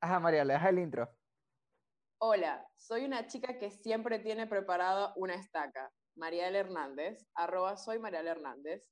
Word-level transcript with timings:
Ajá, 0.00 0.20
María, 0.20 0.44
le 0.44 0.52
deja 0.54 0.68
el 0.68 0.78
intro. 0.78 1.12
Hola, 2.20 2.64
soy 2.76 3.04
una 3.04 3.26
chica 3.26 3.58
que 3.58 3.70
siempre 3.70 4.20
tiene 4.20 4.46
preparada 4.46 5.12
una 5.16 5.34
estaca. 5.34 5.92
Mariel 6.14 6.56
Hernández, 6.56 7.26
arroba 7.34 7.76
soy 7.76 7.98
Mariel 7.98 8.28
Hernández. 8.28 8.84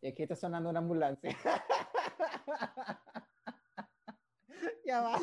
Y 0.00 0.08
aquí 0.08 0.22
está 0.22 0.36
sonando 0.36 0.68
una 0.68 0.80
ambulancia. 0.80 1.30
ya 4.84 5.02
va. 5.02 5.18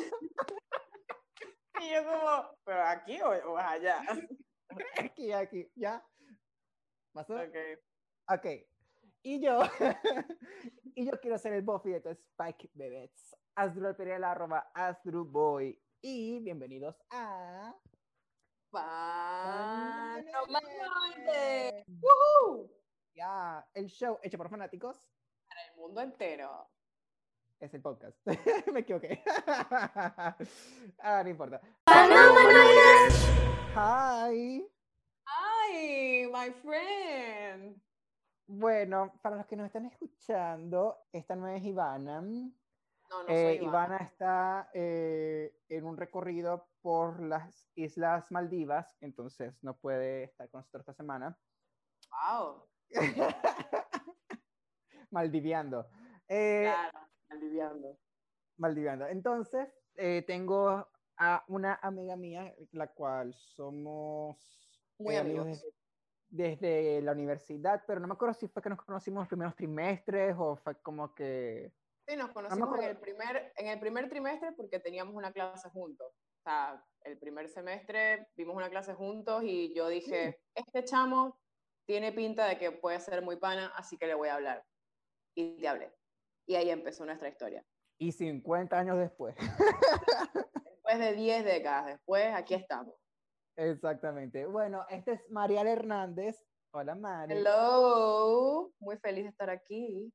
Y 1.80 1.92
yo 1.92 2.04
como, 2.04 2.56
¿pero 2.64 2.82
aquí 2.84 3.20
o, 3.20 3.30
o 3.52 3.56
allá? 3.56 4.02
Aquí, 4.98 5.32
aquí, 5.32 5.70
ya. 5.74 6.04
¿Pasó? 7.12 7.34
Ok. 7.34 7.56
Ok. 8.28 8.46
Y 9.22 9.44
yo, 9.44 9.60
y 10.94 11.06
yo 11.06 11.12
quiero 11.20 11.38
ser 11.38 11.52
el 11.52 11.62
Buffy 11.62 11.90
de 11.90 12.00
tu 12.00 12.08
Spike 12.10 12.70
Bebets. 12.74 13.36
Pereira, 13.96 14.30
arroba 14.30 14.70
Asdruboy. 14.74 15.78
Y 16.00 16.40
bienvenidos 16.40 16.96
a... 17.10 17.74
¡Woohoo! 22.00 22.70
Ya, 23.14 23.66
el 23.74 23.86
show 23.88 24.18
hecho 24.22 24.38
por 24.38 24.48
fanáticos 24.48 24.96
Para 25.48 25.66
el 25.66 25.76
mundo 25.76 26.00
entero. 26.00 26.70
es 27.58 27.74
el 27.74 27.82
podcast. 27.82 28.16
Me 28.72 28.80
equivoqué. 28.80 29.22
ah, 31.00 31.22
no 31.22 31.28
importa. 31.28 31.60
Hi. 33.74 34.66
¡Ay, 35.26 36.26
my 36.32 36.50
friend! 36.62 37.80
Bueno, 38.46 39.12
para 39.22 39.36
los 39.36 39.46
que 39.46 39.56
nos 39.56 39.66
están 39.66 39.86
escuchando, 39.86 41.04
esta 41.12 41.36
no 41.36 41.46
es 41.48 41.62
Ivana. 41.62 42.22
No, 43.10 43.24
no 43.24 43.28
Eh, 43.28 43.56
soy 43.58 43.66
Ivana 43.66 43.96
está 43.98 44.70
eh, 44.72 45.52
en 45.68 45.84
un 45.84 45.96
recorrido 45.96 46.68
por 46.80 47.20
las 47.20 47.68
Islas 47.74 48.30
Maldivas, 48.30 48.96
entonces 49.00 49.58
no 49.62 49.76
puede 49.78 50.24
estar 50.24 50.48
con 50.48 50.60
nosotros 50.60 50.82
esta 50.82 50.94
semana. 50.94 51.36
Wow. 52.10 52.68
Maldiviando. 55.10 55.88
Eh, 56.28 56.62
Claro, 56.64 56.98
aliviando. 57.28 57.98
Maldiviando. 58.58 59.06
Entonces, 59.06 59.68
tengo 60.26 60.88
a 61.16 61.44
una 61.48 61.78
amiga 61.82 62.16
mía, 62.16 62.54
la 62.72 62.88
cual 62.88 63.34
somos 63.34 64.38
Muy 64.98 65.16
amigos. 65.16 65.62
desde, 66.28 66.56
desde 66.56 67.02
la 67.02 67.12
universidad, 67.12 67.82
pero 67.86 68.00
no 68.00 68.06
me 68.06 68.14
acuerdo 68.14 68.34
si 68.34 68.48
fue 68.48 68.62
que 68.62 68.70
nos 68.70 68.82
conocimos 68.82 69.22
los 69.22 69.28
primeros 69.28 69.56
trimestres 69.56 70.34
o 70.38 70.56
fue 70.56 70.80
como 70.80 71.14
que... 71.14 71.72
Sí, 72.10 72.16
nos 72.16 72.32
conocimos 72.32 72.76
en 72.80 72.84
el, 72.86 72.96
primer, 72.98 73.52
en 73.54 73.68
el 73.68 73.78
primer 73.78 74.08
trimestre 74.08 74.50
porque 74.56 74.80
teníamos 74.80 75.14
una 75.14 75.32
clase 75.32 75.68
juntos. 75.70 76.08
O 76.08 76.42
sea, 76.42 76.84
el 77.02 77.16
primer 77.20 77.48
semestre 77.48 78.26
vimos 78.34 78.56
una 78.56 78.68
clase 78.68 78.94
juntos 78.94 79.44
y 79.44 79.72
yo 79.74 79.86
dije, 79.86 80.40
este 80.56 80.82
chamo 80.82 81.38
tiene 81.86 82.10
pinta 82.10 82.46
de 82.46 82.58
que 82.58 82.72
puede 82.72 82.98
ser 82.98 83.22
muy 83.22 83.36
pana, 83.36 83.72
así 83.76 83.96
que 83.96 84.08
le 84.08 84.14
voy 84.14 84.28
a 84.28 84.34
hablar. 84.34 84.64
Y 85.36 85.60
te 85.60 85.68
hablé. 85.68 85.94
Y 86.48 86.56
ahí 86.56 86.70
empezó 86.70 87.06
nuestra 87.06 87.28
historia. 87.28 87.64
Y 88.00 88.10
50 88.10 88.76
años 88.76 88.98
después. 88.98 89.36
Después 90.64 90.98
de 90.98 91.12
10 91.12 91.44
décadas 91.44 91.86
después, 91.86 92.34
aquí 92.34 92.54
estamos. 92.54 92.96
Exactamente. 93.56 94.46
Bueno, 94.46 94.84
este 94.88 95.12
es 95.12 95.30
Marial 95.30 95.68
Hernández. 95.68 96.44
Hola, 96.72 96.96
Mari. 96.96 97.34
Hello, 97.34 98.72
muy 98.80 98.96
feliz 98.96 99.22
de 99.22 99.30
estar 99.30 99.48
aquí. 99.48 100.12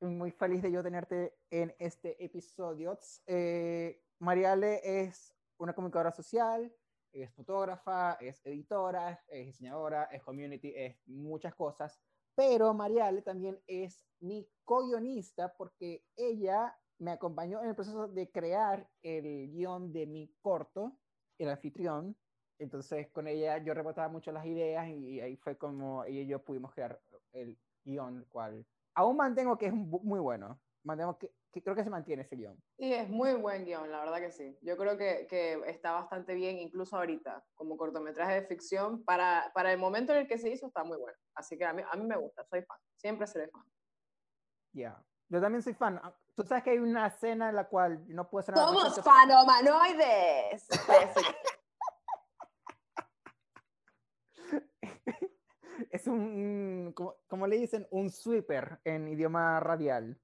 Muy 0.00 0.30
feliz 0.30 0.62
de 0.62 0.70
yo 0.70 0.80
tenerte 0.80 1.34
en 1.50 1.74
este 1.80 2.24
episodio. 2.24 2.96
Eh, 3.26 4.00
Mariale 4.20 4.80
es 4.84 5.34
una 5.56 5.72
comunicadora 5.72 6.12
social, 6.12 6.72
es 7.12 7.32
fotógrafa, 7.32 8.12
es 8.20 8.40
editora, 8.46 9.20
es 9.26 9.46
diseñadora, 9.46 10.04
es 10.04 10.22
community, 10.22 10.72
es 10.76 10.96
muchas 11.06 11.52
cosas. 11.56 12.00
Pero 12.36 12.72
Mariale 12.74 13.22
también 13.22 13.60
es 13.66 14.06
mi 14.20 14.48
co-guionista 14.64 15.52
porque 15.56 16.04
ella 16.14 16.78
me 16.98 17.10
acompañó 17.10 17.60
en 17.60 17.70
el 17.70 17.74
proceso 17.74 18.06
de 18.06 18.30
crear 18.30 18.88
el 19.02 19.50
guion 19.50 19.92
de 19.92 20.06
mi 20.06 20.32
corto, 20.40 20.96
el 21.38 21.48
anfitrión. 21.48 22.16
Entonces 22.60 23.08
con 23.10 23.26
ella 23.26 23.58
yo 23.58 23.74
rebotaba 23.74 24.08
mucho 24.08 24.30
las 24.30 24.46
ideas 24.46 24.88
y 24.88 25.20
ahí 25.20 25.36
fue 25.36 25.58
como 25.58 26.04
ella 26.04 26.20
y 26.20 26.26
yo 26.28 26.44
pudimos 26.44 26.72
crear 26.72 27.00
el 27.32 27.58
guion, 27.84 28.18
el 28.18 28.26
cual 28.28 28.64
aún 28.98 29.16
mantengo 29.16 29.56
que 29.56 29.66
es 29.66 29.72
muy 29.72 30.18
bueno. 30.18 30.60
Mantengo 30.82 31.16
que, 31.18 31.32
que 31.52 31.62
creo 31.62 31.76
que 31.76 31.84
se 31.84 31.90
mantiene 31.90 32.22
ese 32.22 32.34
guion. 32.34 32.60
Sí, 32.76 32.92
es 32.92 33.08
muy 33.08 33.34
buen 33.34 33.64
guion, 33.64 33.90
la 33.92 34.00
verdad 34.00 34.18
que 34.18 34.32
sí. 34.32 34.58
Yo 34.60 34.76
creo 34.76 34.96
que, 34.96 35.28
que 35.28 35.52
está 35.66 35.92
bastante 35.92 36.34
bien, 36.34 36.58
incluso 36.58 36.96
ahorita, 36.96 37.44
como 37.54 37.76
cortometraje 37.76 38.34
de 38.40 38.46
ficción. 38.46 39.04
Para, 39.04 39.52
para 39.54 39.72
el 39.72 39.78
momento 39.78 40.12
en 40.12 40.18
el 40.20 40.26
que 40.26 40.38
se 40.38 40.50
hizo, 40.50 40.66
está 40.66 40.82
muy 40.82 40.98
bueno. 40.98 41.16
Así 41.36 41.56
que 41.56 41.64
a 41.64 41.72
mí, 41.72 41.82
a 41.88 41.96
mí 41.96 42.04
me 42.06 42.16
gusta, 42.16 42.44
soy 42.44 42.62
fan. 42.62 42.78
Siempre 42.96 43.28
seré 43.28 43.48
fan. 43.50 43.62
Ya. 44.72 45.00
Yo 45.28 45.40
también 45.40 45.62
soy 45.62 45.74
fan. 45.74 46.00
Tú 46.34 46.42
sabes 46.42 46.64
que 46.64 46.70
hay 46.70 46.78
una 46.78 47.06
escena 47.06 47.50
en 47.50 47.54
la 47.54 47.68
cual 47.68 48.02
no 48.08 48.28
puedo 48.28 48.42
ser 48.42 48.56
¡Somos 48.56 48.94
que- 51.14 51.36
es 55.90 56.06
un, 56.06 56.92
como, 56.94 57.16
como 57.26 57.46
le 57.46 57.56
dicen, 57.58 57.86
un 57.90 58.10
sweeper 58.10 58.80
en 58.84 59.08
idioma 59.08 59.60
radial. 59.60 60.20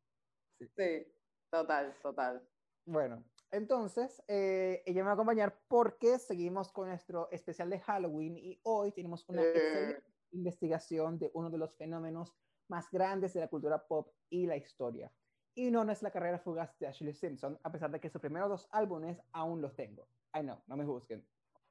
Sí, 0.77 1.07
total, 1.51 1.95
total. 2.03 2.47
Bueno, 2.87 3.25
entonces 3.51 4.23
eh, 4.29 4.83
ella 4.87 5.03
me 5.03 5.07
va 5.07 5.11
a 5.11 5.15
acompañar 5.15 5.59
porque 5.69 6.19
seguimos 6.19 6.73
con 6.73 6.89
nuestro 6.89 7.31
especial 7.31 7.71
de 7.71 7.81
Halloween 7.81 8.37
y 8.37 8.61
hoy 8.65 8.93
tenemos 8.93 9.29
una 9.29 9.43
Eh. 9.43 9.51
excelente 9.51 10.03
investigación 10.33 11.19
de 11.19 11.31
uno 11.35 11.49
de 11.51 11.59
los 11.59 11.77
fenómenos 11.77 12.35
más 12.69 12.91
grandes 12.91 13.35
de 13.35 13.41
la 13.41 13.49
cultura 13.49 13.87
pop 13.87 14.13
y 14.31 14.47
la 14.47 14.57
historia. 14.57 15.13
Y 15.55 15.71
no, 15.71 15.85
no 15.85 15.93
es 15.93 16.03
la 16.03 16.11
carrera 16.11 16.41
fugaz 16.41 16.77
de 16.81 16.89
Ashley 16.89 17.15
Simpson, 17.15 17.57
a 17.63 17.71
pesar 17.71 17.91
de 17.93 18.01
que 18.01 18.11
sus 18.11 18.21
primeros 18.21 18.49
dos 18.49 18.69
álbumes 18.73 19.21
aún 19.33 19.63
los 19.63 19.77
tengo. 19.77 20.09
Ay, 20.33 20.43
no, 20.43 20.63
no 20.67 20.77
me 20.77 20.85
juzguen. 20.85 21.25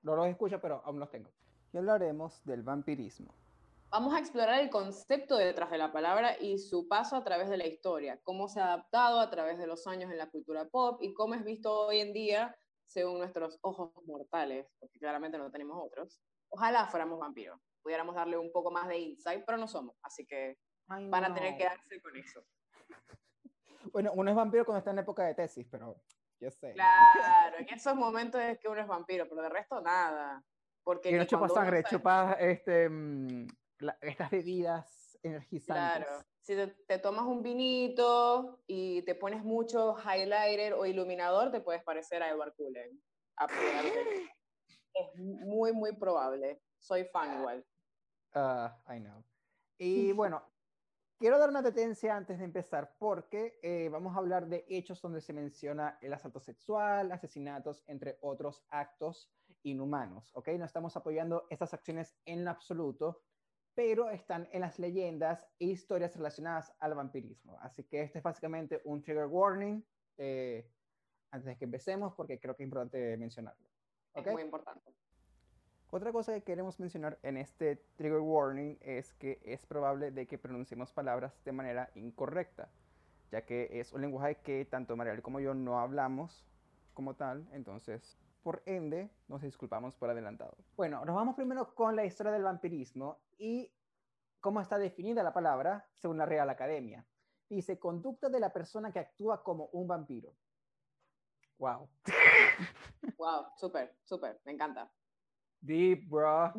No 0.04 0.16
los 0.16 0.28
escucho, 0.28 0.62
pero 0.62 0.82
aún 0.86 1.00
los 1.00 1.10
tengo. 1.10 1.30
Y 1.74 1.78
hablaremos 1.78 2.42
del 2.46 2.64
vampirismo. 2.64 3.36
Vamos 3.94 4.16
a 4.16 4.18
explorar 4.18 4.60
el 4.60 4.72
concepto 4.72 5.38
detrás 5.38 5.70
de 5.70 5.78
la 5.78 5.92
palabra 5.92 6.36
y 6.42 6.58
su 6.58 6.88
paso 6.88 7.16
a 7.16 7.24
través 7.24 7.48
de 7.48 7.58
la 7.58 7.68
historia, 7.68 8.20
cómo 8.24 8.48
se 8.48 8.60
ha 8.60 8.66
adaptado 8.66 9.20
a 9.20 9.30
través 9.30 9.60
de 9.60 9.68
los 9.68 9.86
años 9.86 10.10
en 10.12 10.18
la 10.18 10.32
cultura 10.32 10.66
pop 10.68 10.98
y 11.04 11.14
cómo 11.14 11.36
es 11.36 11.44
visto 11.44 11.72
hoy 11.72 12.00
en 12.00 12.12
día 12.12 12.58
según 12.88 13.20
nuestros 13.20 13.60
ojos 13.62 13.92
mortales, 14.08 14.66
porque 14.80 14.98
claramente 14.98 15.38
no 15.38 15.52
tenemos 15.52 15.78
otros. 15.80 16.20
Ojalá 16.50 16.88
fuéramos 16.88 17.20
vampiros, 17.20 17.62
pudiéramos 17.84 18.16
darle 18.16 18.36
un 18.36 18.52
poco 18.52 18.72
más 18.72 18.88
de 18.88 18.98
insight, 18.98 19.44
pero 19.46 19.60
no 19.60 19.68
somos, 19.68 19.96
así 20.02 20.26
que 20.26 20.58
Ay, 20.88 21.08
van 21.12 21.26
a 21.26 21.34
tener 21.36 21.52
no. 21.52 21.58
que 21.60 21.64
darse 21.66 22.02
con 22.02 22.18
eso. 22.18 22.44
Bueno, 23.92 24.12
uno 24.16 24.32
es 24.32 24.36
vampiro 24.36 24.66
cuando 24.66 24.80
está 24.80 24.90
en 24.90 25.00
época 25.00 25.24
de 25.24 25.36
tesis, 25.36 25.68
pero 25.70 26.02
yo 26.40 26.50
sé. 26.50 26.72
Claro, 26.74 27.58
en 27.60 27.68
esos 27.70 27.96
momentos 27.96 28.42
es 28.42 28.58
que 28.58 28.68
uno 28.70 28.82
es 28.82 28.88
vampiro, 28.88 29.28
pero 29.30 29.44
de 29.44 29.50
resto 29.50 29.82
nada. 29.82 30.44
Porque 30.84 31.10
Que 31.10 31.18
no 31.18 31.26
chupa 31.26 31.48
sangre, 31.50 31.84
sa- 31.84 31.90
chupa 31.90 32.34
este, 32.40 32.90
mm, 32.90 33.46
la- 33.84 33.98
estas 34.02 34.32
bebidas 34.32 35.18
energizantes. 35.24 36.06
Claro, 36.08 36.26
si 36.42 36.56
te, 36.56 36.68
te 36.68 37.00
tomas 37.00 37.26
un 37.26 37.42
vinito 37.44 38.64
y 38.68 39.02
te 39.04 39.16
pones 39.16 39.44
mucho 39.44 39.96
highlighter 39.98 40.74
o 40.74 40.86
iluminador, 40.86 41.52
te 41.52 41.62
puedes 41.62 41.84
parecer 41.84 42.24
a 42.24 42.30
Edward 42.30 42.56
Cullen. 42.56 43.02
Es 44.96 45.16
muy, 45.16 45.74
muy 45.74 45.96
probable. 45.96 46.62
Soy 46.78 47.06
fan 47.06 47.40
igual. 47.40 47.66
Ah, 48.36 48.80
I 48.88 49.00
know. 49.00 49.24
Y 49.80 50.12
bueno, 50.12 50.44
quiero 51.20 51.40
dar 51.40 51.50
una 51.50 51.64
detencia 51.64 52.16
antes 52.16 52.38
de 52.38 52.46
empezar 52.46 52.96
porque 53.00 53.58
eh, 53.64 53.90
vamos 53.90 54.16
a 54.16 54.20
hablar 54.20 54.48
de 54.48 54.66
hechos 54.70 55.02
donde 55.02 55.22
se 55.22 55.34
menciona 55.34 55.98
el 56.02 56.14
asalto 56.14 56.40
sexual, 56.40 57.12
asesinatos, 57.12 57.84
entre 57.88 58.20
otros 58.22 58.64
actos 58.70 59.34
inhumanos, 59.64 60.30
¿ok? 60.36 60.50
No 60.60 60.66
estamos 60.66 60.96
apoyando 60.96 61.48
estas 61.50 61.74
acciones 61.74 62.16
en 62.26 62.48
absoluto, 62.48 63.24
pero 63.76 64.10
están 64.10 64.48
en 64.52 64.62
las 64.62 64.80
leyendas 64.80 65.48
e 65.60 65.66
historias 65.66 66.16
relacionadas 66.16 66.74
al 66.80 66.94
vampirismo. 66.94 67.58
Así 67.62 67.84
que 67.84 68.02
este 68.02 68.20
es 68.20 68.24
básicamente 68.24 68.82
un 68.86 69.02
trigger 69.02 69.26
warning 69.26 69.84
eh, 70.18 70.70
antes 71.32 71.48
de 71.48 71.58
que 71.58 71.66
empecemos 71.66 72.14
porque 72.14 72.40
creo 72.40 72.56
que 72.56 72.64
es 72.64 72.68
importante 72.68 73.18
mencionarlo. 73.18 73.68
¿ok? 74.14 74.28
Es 74.28 74.34
muy 74.34 74.44
importante. 74.44 74.94
Otra 75.90 76.12
cosa 76.12 76.34
que 76.34 76.42
queremos 76.42 76.80
mencionar 76.80 77.20
en 77.22 77.38
este 77.38 77.76
trigger 77.96 78.20
warning 78.20 78.78
es 78.82 79.14
que 79.14 79.40
es 79.44 79.66
probable 79.66 80.12
de 80.12 80.26
que 80.26 80.40
pronunciemos 80.40 80.92
palabras 80.92 81.40
de 81.44 81.52
manera 81.52 81.92
incorrecta, 81.94 82.72
ya 83.32 83.46
que 83.46 83.80
es 83.80 83.94
un 83.94 84.02
lenguaje 84.02 84.38
que 84.38 84.66
tanto 84.66 84.96
Mariel 84.96 85.22
como 85.22 85.40
yo 85.40 85.54
no 85.54 85.80
hablamos 85.80 86.48
como 86.96 87.16
tal, 87.16 87.48
entonces 87.52 88.18
por 88.44 88.62
ende 88.66 89.10
nos 89.28 89.42
disculpamos 89.42 89.96
por 89.96 90.10
adelantado. 90.10 90.58
Bueno, 90.76 91.04
nos 91.06 91.16
vamos 91.16 91.36
primero 91.36 91.74
con 91.74 91.96
la 91.96 92.06
historia 92.06 92.32
del 92.32 92.44
vampirismo 92.44 93.22
y 93.38 93.74
cómo 94.40 94.60
está 94.60 94.78
definida 94.78 95.24
la 95.24 95.34
palabra 95.34 95.90
según 95.96 96.18
la 96.18 96.26
Real 96.26 96.50
Academia. 96.50 97.08
Dice, 97.50 97.80
conducta 97.80 98.30
de 98.30 98.40
la 98.40 98.52
persona 98.52 98.92
que 98.92 99.00
actúa 99.00 99.44
como 99.44 99.68
un 99.68 99.88
vampiro. 99.88 100.36
Wow. 101.58 101.90
Wow, 103.18 103.46
súper, 103.58 103.96
súper, 104.04 104.42
me 104.44 104.52
encanta. 104.52 104.92
Deep, 105.62 106.10
bro. 106.10 106.52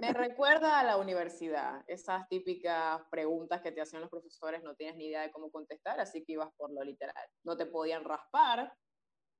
Me 0.00 0.12
recuerda 0.12 0.80
a 0.80 0.82
la 0.82 0.96
universidad, 0.96 1.84
esas 1.86 2.28
típicas 2.28 3.00
preguntas 3.12 3.60
que 3.60 3.70
te 3.70 3.80
hacían 3.80 4.02
los 4.02 4.10
profesores, 4.10 4.64
no 4.64 4.74
tienes 4.74 4.96
ni 4.96 5.06
idea 5.06 5.22
de 5.22 5.30
cómo 5.30 5.52
contestar, 5.52 6.00
así 6.00 6.24
que 6.24 6.32
ibas 6.32 6.52
por 6.56 6.72
lo 6.72 6.82
literal. 6.82 7.14
No 7.44 7.56
te 7.56 7.66
podían 7.66 8.04
raspar, 8.04 8.74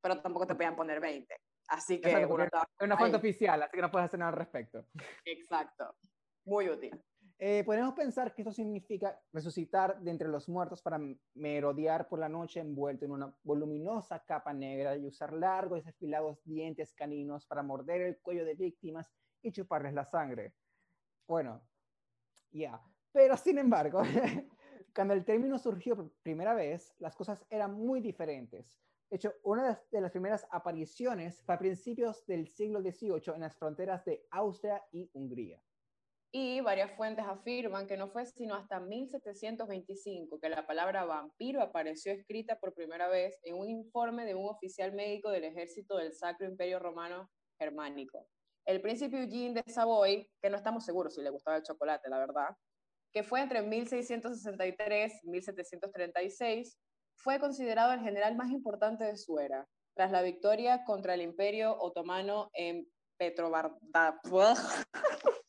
pero 0.00 0.20
tampoco 0.20 0.46
te 0.46 0.54
podían 0.54 0.76
poner 0.76 1.00
20. 1.00 1.34
Asasí 1.68 2.00
que... 2.00 2.10
Exacto, 2.10 2.42
es 2.78 2.84
una 2.84 2.96
fuente 2.96 3.16
oficial, 3.16 3.62
así 3.62 3.76
que 3.76 3.82
no 3.82 3.90
puedes 3.90 4.06
hacer 4.06 4.18
nada 4.18 4.30
al 4.30 4.38
respecto. 4.38 4.86
Exacto. 5.24 5.94
Muy 6.44 6.68
útil. 6.68 6.98
Eh, 7.40 7.62
podemos 7.64 7.94
pensar 7.94 8.34
que 8.34 8.42
esto 8.42 8.52
significa 8.52 9.16
resucitar 9.32 10.00
de 10.00 10.10
entre 10.10 10.26
los 10.26 10.48
muertos 10.48 10.82
para 10.82 10.98
merodear 11.34 12.08
por 12.08 12.18
la 12.18 12.28
noche 12.28 12.58
envuelto 12.58 13.04
en 13.04 13.12
una 13.12 13.32
voluminosa 13.44 14.24
capa 14.24 14.52
negra 14.52 14.96
y 14.96 15.06
usar 15.06 15.32
largos 15.32 15.78
y 15.78 15.84
desfilados 15.84 16.42
dientes 16.42 16.92
caninos 16.94 17.46
para 17.46 17.62
morder 17.62 18.00
el 18.00 18.18
cuello 18.18 18.44
de 18.44 18.54
víctimas 18.54 19.12
y 19.40 19.52
chuparles 19.52 19.94
la 19.94 20.04
sangre. 20.04 20.54
Bueno, 21.28 21.62
ya. 22.50 22.82
Pero 23.12 23.36
sin 23.36 23.58
embargo, 23.58 24.02
cuando 24.94 25.14
el 25.14 25.24
término 25.24 25.58
surgió 25.58 25.94
por 25.94 26.10
primera 26.22 26.54
vez, 26.54 26.92
las 26.98 27.14
cosas 27.14 27.46
eran 27.50 27.72
muy 27.74 28.00
diferentes. 28.00 28.80
De 29.10 29.16
hecho, 29.16 29.32
una 29.42 29.80
de 29.90 30.00
las 30.00 30.10
primeras 30.10 30.46
apariciones 30.50 31.42
fue 31.42 31.54
a 31.54 31.58
principios 31.58 32.26
del 32.26 32.46
siglo 32.46 32.80
XVIII 32.82 33.34
en 33.34 33.40
las 33.40 33.56
fronteras 33.56 34.04
de 34.04 34.26
Austria 34.30 34.82
y 34.92 35.10
Hungría. 35.14 35.62
Y 36.30 36.60
varias 36.60 36.92
fuentes 36.92 37.24
afirman 37.26 37.86
que 37.86 37.96
no 37.96 38.08
fue 38.08 38.26
sino 38.26 38.54
hasta 38.54 38.80
1725 38.80 40.38
que 40.38 40.50
la 40.50 40.66
palabra 40.66 41.06
vampiro 41.06 41.62
apareció 41.62 42.12
escrita 42.12 42.60
por 42.60 42.74
primera 42.74 43.08
vez 43.08 43.38
en 43.44 43.54
un 43.54 43.70
informe 43.70 44.26
de 44.26 44.34
un 44.34 44.46
oficial 44.46 44.92
médico 44.92 45.30
del 45.30 45.44
ejército 45.44 45.96
del 45.96 46.12
Sacro 46.12 46.46
Imperio 46.46 46.78
Romano 46.78 47.30
Germánico. 47.58 48.28
El 48.66 48.82
príncipe 48.82 49.22
Eugene 49.22 49.62
de 49.62 49.72
Savoy, 49.72 50.30
que 50.42 50.50
no 50.50 50.58
estamos 50.58 50.84
seguros 50.84 51.14
si 51.14 51.22
le 51.22 51.30
gustaba 51.30 51.56
el 51.56 51.62
chocolate, 51.62 52.10
la 52.10 52.18
verdad, 52.18 52.50
que 53.10 53.22
fue 53.22 53.40
entre 53.40 53.62
1663 53.62 55.24
y 55.24 55.30
1736, 55.30 56.78
fue 57.18 57.38
considerado 57.40 57.92
el 57.92 58.00
general 58.00 58.36
más 58.36 58.50
importante 58.50 59.04
de 59.04 59.16
su 59.16 59.38
era, 59.38 59.68
tras 59.94 60.10
la 60.10 60.22
victoria 60.22 60.84
contra 60.84 61.14
el 61.14 61.22
Imperio 61.22 61.76
Otomano 61.78 62.50
en 62.52 62.88
Petrovarda. 63.18 64.20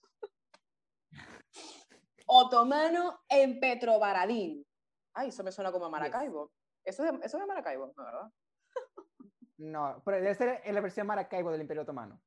otomano 2.25 3.19
en 3.29 3.59
Petrovaradín. 3.59 4.65
Ay, 5.13 5.29
eso 5.29 5.43
me 5.43 5.51
suena 5.51 5.71
como 5.71 5.85
a 5.85 5.89
Maracaibo. 5.89 6.51
Eso, 6.83 7.03
es, 7.03 7.11
eso 7.23 7.37
es 7.37 7.47
Maracaibo, 7.47 7.93
¿no, 7.95 8.03
verdad? 8.03 8.31
no, 9.57 10.01
pero 10.05 10.17
debe 10.17 10.35
ser 10.35 10.61
en 10.63 10.75
la 10.75 10.81
versión 10.81 11.07
Maracaibo 11.07 11.51
del 11.51 11.61
Imperio 11.61 11.83
Otomano. 11.83 12.19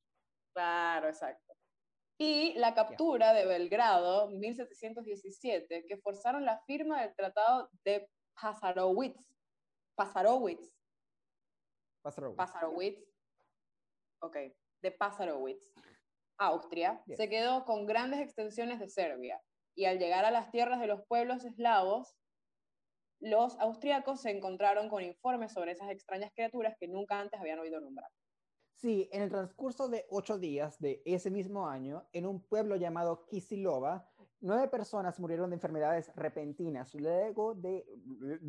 Claro, 0.54 1.08
exacto. 1.08 1.54
Y 2.18 2.54
la 2.54 2.74
captura 2.74 3.32
de 3.32 3.46
Belgrado, 3.46 4.30
1717, 4.30 5.86
que 5.86 5.96
forzaron 5.96 6.44
la 6.44 6.60
firma 6.66 7.00
del 7.00 7.14
Tratado 7.16 7.68
de 7.84 8.08
Pasarowitz. 8.40 9.24
Pasarowitz. 9.94 10.72
Pasarowitz. 12.02 12.36
Pasarowitz. 12.36 13.08
Ok, 14.20 14.36
de 14.82 14.90
Pasarowitz. 14.92 15.72
Austria, 16.38 17.02
se 17.06 17.28
quedó 17.28 17.64
con 17.64 17.86
grandes 17.86 18.20
extensiones 18.20 18.80
de 18.80 18.88
Serbia, 18.88 19.40
y 19.76 19.84
al 19.84 19.98
llegar 19.98 20.24
a 20.24 20.30
las 20.30 20.50
tierras 20.50 20.80
de 20.80 20.86
los 20.88 21.04
pueblos 21.06 21.44
eslavos, 21.44 22.16
los 23.20 23.56
austriacos 23.60 24.20
se 24.20 24.30
encontraron 24.30 24.88
con 24.88 25.04
informes 25.04 25.52
sobre 25.52 25.72
esas 25.72 25.90
extrañas 25.90 26.32
criaturas 26.34 26.74
que 26.78 26.88
nunca 26.88 27.20
antes 27.20 27.40
habían 27.40 27.60
oído 27.60 27.80
nombrar. 27.80 28.10
Sí, 28.74 29.08
en 29.12 29.22
el 29.22 29.30
transcurso 29.30 29.88
de 29.88 30.06
ocho 30.10 30.38
días 30.38 30.80
de 30.80 31.02
ese 31.04 31.30
mismo 31.30 31.68
año, 31.68 32.08
en 32.12 32.26
un 32.26 32.42
pueblo 32.42 32.74
llamado 32.74 33.24
Kisilova, 33.26 34.11
nueve 34.42 34.68
personas 34.68 35.18
murieron 35.18 35.50
de 35.50 35.56
enfermedades 35.56 36.12
repentinas. 36.14 36.94
Luego 36.94 37.54
de, 37.54 37.86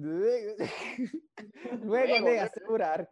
luego, 1.82 2.26
de 2.26 2.40
asegurar 2.40 3.10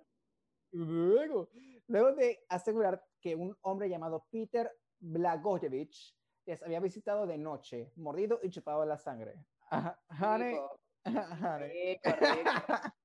luego, 0.72 1.50
luego 1.88 2.14
de 2.14 2.44
asegurar 2.50 3.04
que 3.22 3.36
un 3.36 3.56
hombre 3.62 3.90
llamado 3.90 4.26
Peter 4.32 4.72
Blagojevich 5.00 6.18
les 6.46 6.62
había 6.64 6.80
visitado 6.80 7.28
de 7.28 7.38
noche, 7.38 7.94
mordido 7.96 8.40
y 8.42 8.50
chupado 8.50 8.86
la 8.86 8.98
sangre. 8.98 9.46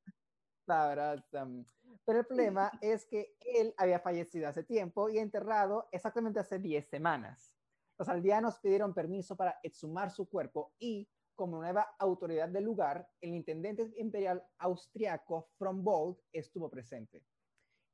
Pero 2.05 2.21
el 2.21 2.27
problema 2.27 2.73
es 2.81 3.07
que 3.07 3.37
él 3.41 3.75
había 3.77 4.01
fallecido 4.01 4.49
hace 4.49 4.65
tiempo 4.65 5.09
y 5.09 5.19
enterrado 5.19 5.89
exactamente 5.93 6.41
hace 6.41 6.59
10 6.59 6.89
semanas. 6.89 7.56
Los 7.99 8.09
aldeanos 8.09 8.59
pidieron 8.59 8.93
permiso 8.93 9.37
para 9.37 9.59
exhumar 9.63 10.11
su 10.11 10.29
cuerpo 10.29 10.75
y, 10.79 11.09
como 11.35 11.59
nueva 11.59 11.95
autoridad 11.99 12.49
del 12.49 12.65
lugar, 12.65 13.09
el 13.21 13.35
intendente 13.35 13.91
imperial 13.97 14.45
austriaco 14.59 15.49
Frombold 15.59 16.19
estuvo 16.33 16.69
presente. 16.69 17.25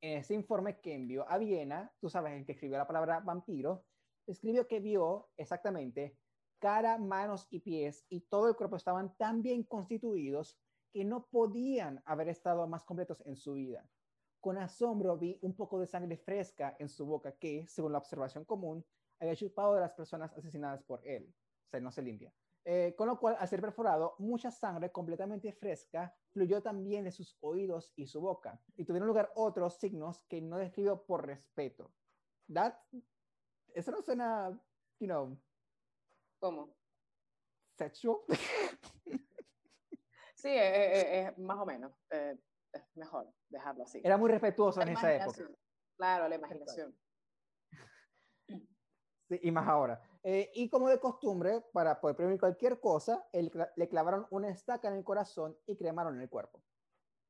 En 0.01 0.19
ese 0.19 0.35
informe 0.35 0.81
que 0.81 0.95
envió 0.95 1.29
a 1.29 1.39
Viena, 1.39 1.93
tú 2.01 2.11
sabes, 2.11 2.33
el 2.33 2.45
que 2.45 2.53
escribió 2.53 2.79
la 2.79 2.87
palabra 2.87 3.21
vampiro, 3.21 3.85
escribió 4.27 4.67
que 4.67 4.81
vio 4.81 5.31
exactamente 5.37 6.19
cara, 6.59 6.97
manos 6.97 7.49
y 7.51 7.59
pies 7.59 8.07
y 8.09 8.21
todo 8.21 8.49
el 8.49 8.55
cuerpo 8.55 8.77
estaban 8.77 9.17
tan 9.17 9.43
bien 9.43 9.65
constituidos 9.65 10.57
que 10.93 11.05
no 11.05 11.27
podían 11.27 12.01
haber 12.05 12.29
estado 12.29 12.69
más 12.69 12.85
completos 12.85 13.21
en 13.27 13.35
su 13.37 13.55
vida. 13.55 13.89
Con 14.41 14.59
asombro 14.59 15.19
vi 15.19 15.39
un 15.43 15.57
poco 15.57 15.81
de 15.81 15.87
sangre 15.87 16.17
fresca 16.17 16.77
en 16.79 16.89
su 16.89 17.05
boca 17.05 17.33
que, 17.33 17.67
según 17.69 17.93
la 17.93 17.99
observación 17.99 18.45
común, 18.45 18.85
había 19.23 19.37
chupado 19.37 19.75
de 19.75 19.81
las 19.81 19.95
personas 19.95 20.37
asesinadas 20.37 20.83
por 20.83 21.07
él. 21.07 21.33
O 21.67 21.71
sea, 21.71 21.81
no 21.81 21.91
se 21.91 22.03
limpia. 22.03 22.33
Eh, 22.65 22.95
con 22.97 23.09
lo 23.09 23.19
cual, 23.19 23.37
al 23.39 23.49
ser 23.49 23.61
perforado, 23.61 24.15
mucha 24.19 24.51
sangre 24.51 24.93
completamente 24.93 25.53
fresca 25.53 26.15
fluyó 26.31 26.63
también 26.63 27.05
de 27.05 27.11
sus 27.11 27.37
oídos 27.41 27.93
y 27.97 28.07
su 28.07 28.21
boca. 28.21 28.61
Y 28.77 28.85
tuvieron 28.85 29.09
lugar 29.09 29.33
otros 29.35 29.79
signos 29.79 30.23
que 30.29 30.41
no 30.41 30.59
describió 30.59 31.05
por 31.05 31.27
respeto. 31.27 31.93
That 32.53 32.75
eso 33.75 33.91
no 33.91 34.03
suena, 34.03 34.51
you 35.01 35.07
know. 35.07 35.39
¿Cómo? 36.39 36.75
Sexual. 37.77 38.19
sí, 40.35 40.51
es, 40.51 41.39
más 41.39 41.59
o 41.59 41.67
menos. 41.67 41.93
es 42.11 42.39
mejor 42.95 43.33
dejarlo 43.49 43.85
así. 43.85 44.01
Era 44.05 44.17
muy 44.17 44.31
respetuoso 44.31 44.83
en 44.83 44.89
esa 44.89 45.15
época. 45.15 45.49
Claro, 45.97 46.29
la 46.29 46.35
imaginación. 46.35 46.95
Sí, 49.33 49.41
y 49.49 49.51
más 49.51 49.69
ahora. 49.69 50.01
Eh, 50.23 50.51
y 50.55 50.69
como 50.69 50.89
de 50.89 51.01
costumbre, 51.01 51.63
para 51.73 52.01
poder 52.01 52.17
prevenir 52.17 52.41
cualquier 52.41 52.81
cosa, 52.81 53.27
le 53.33 53.89
clavaron 53.89 54.27
una 54.31 54.51
estaca 54.51 54.89
en 54.89 54.95
el 54.95 55.05
corazón 55.05 55.57
y 55.67 55.77
cremaron 55.77 56.21
el 56.21 56.29
cuerpo. 56.29 56.63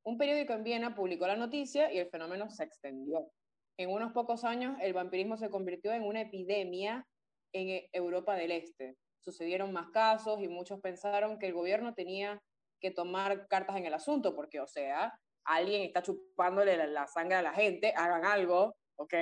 Un 0.04 0.18
periódico 0.18 0.52
en 0.52 0.64
Viena 0.64 0.94
publicó 0.94 1.26
la 1.26 1.36
noticia 1.36 1.92
y 1.92 1.98
el 1.98 2.08
fenómeno 2.08 2.50
se 2.50 2.64
extendió 2.64 3.30
en 3.78 3.90
unos 3.90 4.12
pocos 4.12 4.44
años 4.44 4.76
el 4.80 4.92
vampirismo 4.92 5.36
se 5.36 5.50
convirtió 5.50 5.92
en 5.92 6.02
una 6.02 6.22
epidemia 6.22 7.06
en 7.52 7.68
e, 7.68 7.90
Europa 7.92 8.34
del 8.34 8.52
Este. 8.52 8.96
Sucedieron 9.20 9.72
más 9.72 9.90
casos 9.90 10.40
y 10.40 10.48
muchos 10.48 10.80
pensaron 10.80 11.38
que 11.38 11.46
el 11.46 11.54
gobierno 11.54 11.94
tenía 11.94 12.40
que 12.80 12.90
tomar 12.90 13.46
cartas 13.48 13.76
en 13.76 13.86
el 13.86 13.94
asunto, 13.94 14.34
porque, 14.34 14.60
o 14.60 14.66
sea, 14.66 15.16
alguien 15.44 15.82
está 15.82 16.02
chupándole 16.02 16.86
la, 16.88 17.06
sangre 17.06 17.36
a 17.36 17.42
la 17.42 17.52
gente, 17.52 17.92
hagan 17.96 18.24
algo, 18.24 18.74
¿ok? 18.96 19.14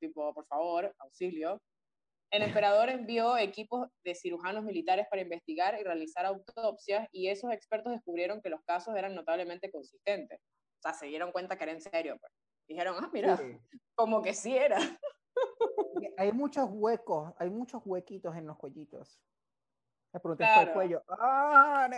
Tipo, 0.00 0.34
por 0.34 0.46
favor, 0.46 0.92
auxilio. 0.98 1.60
El 2.34 2.42
emperador 2.42 2.88
envió 2.88 3.38
equipos 3.38 3.88
de 4.02 4.16
cirujanos 4.16 4.64
militares 4.64 5.06
para 5.08 5.22
investigar 5.22 5.78
y 5.78 5.84
realizar 5.84 6.26
autopsias 6.26 7.08
y 7.12 7.28
esos 7.28 7.52
expertos 7.52 7.92
descubrieron 7.92 8.42
que 8.42 8.48
los 8.48 8.60
casos 8.64 8.96
eran 8.96 9.14
notablemente 9.14 9.70
consistentes. 9.70 10.40
O 10.40 10.82
sea, 10.82 10.94
se 10.94 11.06
dieron 11.06 11.30
cuenta 11.30 11.56
que 11.56 11.62
era 11.62 11.70
en 11.72 11.80
serio. 11.80 12.16
Pues. 12.18 12.32
Dijeron, 12.66 12.96
ah, 12.98 13.08
mira, 13.12 13.38
como 13.94 14.20
que 14.20 14.34
sí 14.34 14.56
era. 14.56 14.78
Hay 16.16 16.32
muchos 16.32 16.68
huecos, 16.72 17.32
hay 17.38 17.50
muchos 17.50 17.82
huequitos 17.84 18.34
en 18.34 18.46
los 18.46 18.56
cuellitos. 18.56 19.20
Me 20.12 20.18
pregunté 20.18 20.42
claro. 20.42 20.68
el 20.68 20.72
cuello. 20.74 21.04
¡Ah! 21.08 21.88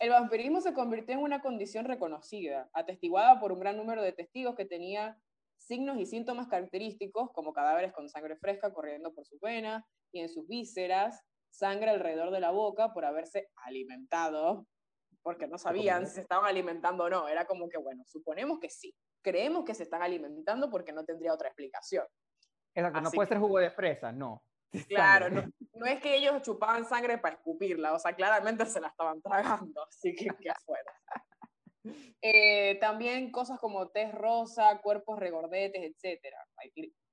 El 0.00 0.10
vampirismo 0.10 0.60
se 0.60 0.74
convirtió 0.74 1.14
en 1.14 1.20
una 1.20 1.40
condición 1.40 1.84
reconocida, 1.84 2.68
atestiguada 2.72 3.38
por 3.38 3.52
un 3.52 3.60
gran 3.60 3.76
número 3.76 4.02
de 4.02 4.12
testigos 4.12 4.56
que 4.56 4.64
tenía 4.64 5.20
signos 5.70 5.98
y 5.98 6.06
síntomas 6.06 6.48
característicos, 6.48 7.30
como 7.32 7.52
cadáveres 7.52 7.92
con 7.92 8.08
sangre 8.08 8.36
fresca 8.36 8.72
corriendo 8.72 9.14
por 9.14 9.24
sus 9.24 9.38
venas 9.40 9.84
y 10.10 10.18
en 10.18 10.28
sus 10.28 10.48
vísceras, 10.48 11.22
sangre 11.48 11.90
alrededor 11.90 12.32
de 12.32 12.40
la 12.40 12.50
boca 12.50 12.92
por 12.92 13.04
haberse 13.04 13.48
alimentado 13.54 14.66
porque 15.22 15.46
no 15.46 15.58
sabían 15.58 16.08
si 16.08 16.14
se 16.14 16.20
estaban 16.22 16.46
alimentando 16.46 17.04
o 17.04 17.08
no. 17.08 17.28
Era 17.28 17.44
como 17.44 17.68
que, 17.68 17.78
bueno, 17.78 18.02
suponemos 18.04 18.58
que 18.58 18.68
sí. 18.68 18.92
Creemos 19.22 19.64
que 19.64 19.74
se 19.74 19.84
están 19.84 20.02
alimentando 20.02 20.68
porque 20.70 20.92
no 20.92 21.04
tendría 21.04 21.32
otra 21.32 21.46
explicación. 21.46 22.04
Exacto, 22.74 23.00
no 23.02 23.10
puede 23.12 23.28
ser 23.28 23.38
jugo 23.38 23.58
de 23.60 23.70
fresa, 23.70 24.10
no. 24.10 24.42
Claro, 24.88 25.28
no, 25.30 25.86
es 25.86 26.00
que 26.00 26.16
ellos 26.16 26.42
chupaban 26.42 26.84
sangre 26.84 27.18
para 27.18 27.36
escupirla, 27.36 27.92
o 27.92 27.98
sea, 27.98 28.14
claramente 28.14 28.66
se 28.66 28.80
la 28.80 28.88
estaban 28.88 29.20
tragando, 29.20 29.84
así 29.84 30.14
que 30.14 30.26
que 30.26 30.52
fuera. 30.64 30.92
Eh, 32.22 32.78
también 32.80 33.32
cosas 33.32 33.58
como 33.58 33.88
tez 33.88 34.12
rosa, 34.12 34.80
cuerpos 34.82 35.18
regordetes, 35.18 35.82
etc. 35.82 36.34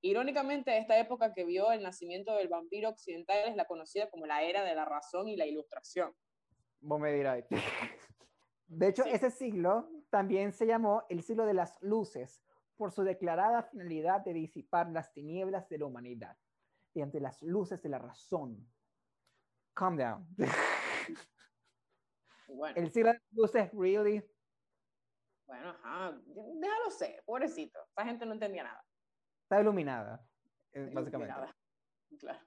Irónicamente, 0.02 0.76
esta 0.76 0.98
época 0.98 1.32
que 1.32 1.44
vio 1.44 1.72
el 1.72 1.82
nacimiento 1.82 2.36
del 2.36 2.48
vampiro 2.48 2.90
occidental 2.90 3.48
es 3.48 3.56
la 3.56 3.66
conocida 3.66 4.10
como 4.10 4.26
la 4.26 4.42
era 4.42 4.64
de 4.64 4.74
la 4.74 4.84
razón 4.84 5.28
y 5.28 5.36
la 5.36 5.46
ilustración. 5.46 6.14
Vos 6.80 7.00
me 7.00 7.12
dirás. 7.12 7.44
De 8.66 8.88
hecho, 8.88 9.04
ese 9.06 9.30
siglo 9.30 9.88
también 10.10 10.52
se 10.52 10.66
llamó 10.66 11.04
el 11.08 11.22
siglo 11.22 11.46
de 11.46 11.54
las 11.54 11.78
luces 11.80 12.44
por 12.76 12.92
su 12.92 13.02
declarada 13.02 13.62
finalidad 13.62 14.20
de 14.20 14.34
disipar 14.34 14.90
las 14.90 15.10
tinieblas 15.14 15.70
de 15.70 15.78
la 15.78 15.86
humanidad 15.86 16.36
mediante 16.94 17.18
las 17.18 17.42
luces 17.42 17.82
de 17.82 17.88
la 17.88 17.98
razón. 17.98 18.70
Calm 19.74 19.96
down. 19.96 20.26
El 22.76 22.90
siglo 22.90 23.12
de 23.12 23.18
las 23.18 23.32
luces, 23.32 23.70
really. 23.72 24.22
Bueno, 25.48 25.70
ajá, 25.70 26.12
déjalo 26.26 26.90
ser, 26.90 27.22
pobrecito. 27.24 27.80
Esa 27.96 28.04
gente 28.04 28.26
no 28.26 28.34
entendía 28.34 28.64
nada. 28.64 28.84
Está 29.44 29.62
iluminada, 29.62 30.22
eh, 30.72 30.90
básicamente. 30.92 31.34
Claro. 32.18 32.38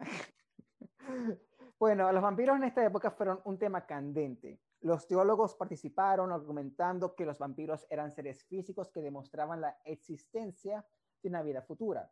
bueno, 1.80 2.12
los 2.12 2.22
vampiros 2.22 2.56
en 2.58 2.66
esta 2.66 2.86
época 2.86 3.10
fueron 3.10 3.42
un 3.46 3.58
tema 3.58 3.88
candente. 3.88 4.62
Los 4.82 5.08
teólogos 5.08 5.56
participaron 5.56 6.32
argumentando 6.32 7.16
que 7.16 7.26
los 7.26 7.40
vampiros 7.40 7.88
eran 7.90 8.14
seres 8.14 8.46
físicos 8.46 8.92
que 8.92 9.02
demostraban 9.02 9.62
la 9.62 9.80
existencia 9.84 10.86
de 11.24 11.30
una 11.30 11.42
vida 11.42 11.64
futura. 11.64 12.12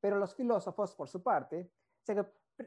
Pero 0.00 0.18
los 0.18 0.36
filósofos, 0.36 0.94
por 0.94 1.08
su 1.08 1.24
parte, 1.24 1.72
se, 2.02 2.14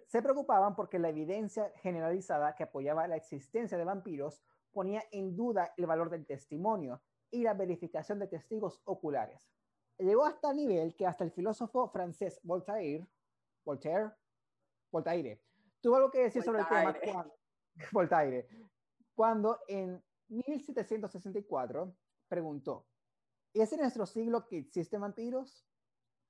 se 0.06 0.22
preocupaban 0.22 0.76
porque 0.76 1.00
la 1.00 1.10
evidencia 1.10 1.72
generalizada 1.78 2.56
que 2.56 2.64
apoyaba 2.64 3.08
la 3.08 3.16
existencia 3.16 3.78
de 3.78 3.86
vampiros 3.86 4.44
ponía 4.74 5.02
en 5.12 5.34
duda 5.38 5.74
el 5.78 5.86
valor 5.86 6.10
del 6.10 6.26
testimonio 6.26 7.02
y 7.32 7.44
la 7.44 7.54
verificación 7.54 8.20
de 8.20 8.28
testigos 8.28 8.82
oculares. 8.86 9.50
Llegó 9.98 10.26
hasta 10.26 10.52
el 10.52 10.58
nivel 10.58 10.96
que 10.96 11.08
hasta 11.08 11.24
el 11.24 11.32
filósofo 11.32 11.90
francés 11.90 12.40
Voltaire, 12.44 13.08
Voltaire, 13.66 14.12
Voltaire, 14.92 15.42
tuvo 15.82 15.96
algo 15.96 16.12
que 16.12 16.24
decir 16.24 16.44
sobre 16.44 16.62
el 16.62 16.68
tema 16.68 16.94
cuando, 16.94 17.34
Voltaire, 17.92 18.48
cuando 19.16 19.60
en 19.68 20.04
1764 20.30 21.96
preguntó, 22.28 22.86
¿es 23.54 23.74
en 23.74 23.80
nuestro 23.80 24.06
siglo 24.06 24.48
que 24.48 24.60
existen 24.60 25.02
vampiros? 25.02 25.66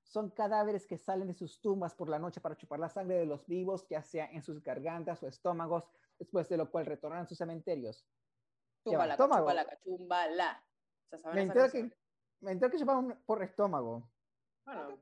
Son 0.04 0.30
cadáveres 0.30 0.88
que 0.88 0.98
salen 0.98 1.27
de 1.27 1.34
sus 1.34 1.60
tumbas 1.60 1.94
por 1.94 2.08
la 2.08 2.18
noche 2.18 2.39
para 2.39 2.56
chupar 2.56 2.80
la 2.80 2.88
sangre 2.88 3.18
de 3.18 3.25
los 3.25 3.46
vivos, 3.46 3.86
ya 3.89 4.01
sea 4.01 4.32
en 4.32 4.42
sus 4.42 4.63
gargantas 4.63 5.22
o 5.22 5.27
estómagos, 5.27 5.84
después 6.18 6.48
de 6.48 6.56
lo 6.56 6.72
cual 6.72 6.86
retornan 6.86 7.24
a 7.24 7.25
sus 7.25 7.38
cementerios. 7.38 8.08
Chumbala, 8.86 9.18
chumbala, 9.18 9.80
chumbala. 9.84 10.66
Me 11.34 11.42
entero 11.42 11.72
que, 11.72 11.92
me 12.42 12.52
entero 12.52 12.72
que 12.72 13.16
por 13.26 13.44
estómago. 13.44 14.10
Bueno, 14.66 15.00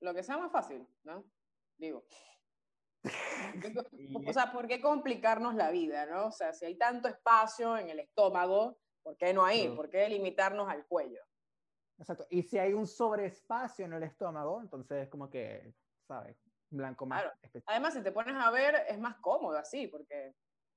lo 0.00 0.14
que 0.14 0.22
sea 0.22 0.38
más 0.38 0.52
fácil, 0.52 0.86
¿no? 1.04 1.24
Digo. 1.76 2.04
o 4.28 4.32
sea, 4.32 4.52
¿por 4.52 4.66
qué 4.66 4.80
complicarnos 4.80 5.54
la 5.54 5.70
vida, 5.70 6.06
no? 6.06 6.26
O 6.26 6.32
sea, 6.32 6.52
si 6.52 6.64
hay 6.64 6.76
tanto 6.76 7.08
espacio 7.08 7.76
en 7.76 7.90
el 7.90 8.00
estómago, 8.00 8.78
¿por 9.02 9.16
qué 9.16 9.34
no 9.34 9.44
hay? 9.44 9.68
¿Por 9.68 9.90
qué 9.90 10.08
limitarnos 10.08 10.68
al 10.68 10.86
cuello? 10.86 11.20
Exacto. 11.98 12.26
Y 12.30 12.42
si 12.42 12.58
hay 12.58 12.72
un 12.72 12.86
sobreespacio 12.86 13.84
en 13.84 13.92
el 13.92 14.02
estómago, 14.02 14.60
entonces 14.60 15.08
como 15.08 15.30
que, 15.30 15.74
¿sabes? 16.08 16.36
Blanco 16.70 17.06
más. 17.06 17.22
Claro. 17.22 17.38
Además, 17.66 17.94
si 17.94 18.02
te 18.02 18.10
pones 18.10 18.34
a 18.36 18.50
ver, 18.50 18.86
es 18.88 18.98
más 18.98 19.16
cómodo 19.16 19.56
así, 19.56 19.86
porque 19.86 20.34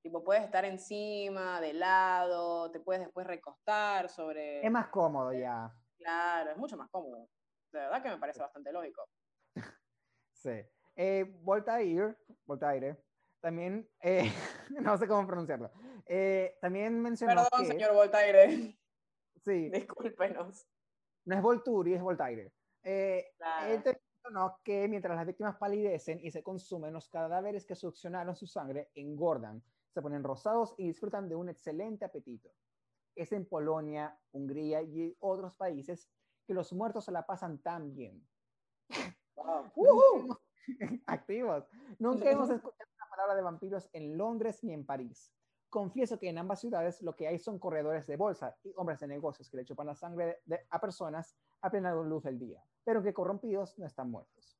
tipo 0.08 0.24
puedes 0.24 0.44
estar 0.44 0.64
encima, 0.64 1.60
de 1.60 1.74
lado, 1.74 2.72
te 2.72 2.80
puedes 2.80 3.02
después 3.04 3.28
recostar 3.28 4.08
sobre... 4.08 4.66
Es 4.66 4.72
más 4.72 4.88
cómodo 4.88 5.34
ya. 5.34 5.70
Claro, 5.98 6.52
es 6.52 6.58
mucho 6.58 6.78
más 6.78 6.90
cómodo. 6.90 7.28
De 7.74 7.80
verdad 7.80 8.02
que 8.02 8.10
me 8.10 8.18
parece 8.18 8.40
bastante 8.40 8.72
lógico. 8.72 9.04
sí. 10.32 10.62
Eh, 10.96 11.26
Voltaire, 11.42 12.16
Voltaire, 12.46 12.98
también, 13.42 13.88
eh, 14.02 14.32
no 14.82 14.98
sé 14.98 15.08
cómo 15.08 15.28
pronunciarlo, 15.28 15.72
eh, 16.06 16.58
también 16.62 17.02
mencionó 17.02 17.44
Perdón, 17.44 17.68
señor 17.68 17.94
Voltaire. 17.94 18.80
Sí. 19.44 19.70
Discúlpenos. 19.74 20.66
No 21.26 21.36
es 21.36 21.42
Volturi, 21.42 21.94
es 21.94 22.02
Voltaire. 22.02 22.54
Eh, 22.84 23.34
Él 23.68 23.84
mencionó 23.84 24.58
que 24.64 24.88
mientras 24.88 25.18
las 25.18 25.28
víctimas 25.28 25.58
palidecen 25.58 26.20
y 26.22 26.32
se 26.32 26.42
consumen, 26.42 26.94
los 26.94 27.10
cadáveres 27.10 27.66
que 27.66 27.76
succionaron 27.76 28.38
su 28.38 28.48
sangre 28.48 28.90
engordan, 28.96 29.62
se 29.98 30.02
ponen 30.04 30.24
rosados 30.24 30.76
y 30.78 30.86
disfrutan 30.86 31.28
de 31.28 31.36
un 31.36 31.50
excelente 31.50 32.06
apetito. 32.06 32.54
Es 33.16 33.32
en 33.32 33.48
Polonia, 33.48 34.16
Hungría 34.32 34.84
y 34.84 35.18
otros 35.20 35.58
países 35.58 36.08
que 36.46 36.54
los 36.54 36.72
muertos 36.72 37.06
se 37.06 37.12
la 37.12 37.26
pasan 37.26 37.58
tan 37.64 37.96
bien. 37.96 38.24
Wow. 39.36 40.38
activos. 41.08 41.68
Nunca 41.98 42.30
hemos 42.30 42.48
escuchado 42.52 42.90
una 42.96 43.10
palabra 43.10 43.36
de 43.36 43.42
vampiros 43.42 43.90
en 43.92 44.16
Londres 44.20 44.64
ni 44.64 44.72
en 44.72 44.86
París. 44.86 45.34
Confieso 45.68 46.20
que 46.20 46.30
en 46.30 46.38
ambas 46.38 46.60
ciudades 46.60 47.02
lo 47.02 47.16
que 47.16 47.28
hay 47.28 47.40
son 47.40 47.58
corredores 47.58 48.06
de 48.06 48.18
bolsa 48.18 48.56
y 48.64 48.72
hombres 48.76 49.00
de 49.00 49.08
negocios 49.08 49.50
que 49.50 49.58
le 49.58 49.66
chupan 49.66 49.88
la 49.88 49.96
sangre 49.96 50.44
a 50.70 50.80
personas 50.80 51.36
a 51.62 51.72
plena 51.72 51.92
luz 51.96 52.22
del 52.22 52.38
día, 52.38 52.64
pero 52.84 53.02
que 53.02 53.16
corrompidos 53.16 53.80
no 53.80 53.88
están 53.88 54.12
muertos. 54.12 54.60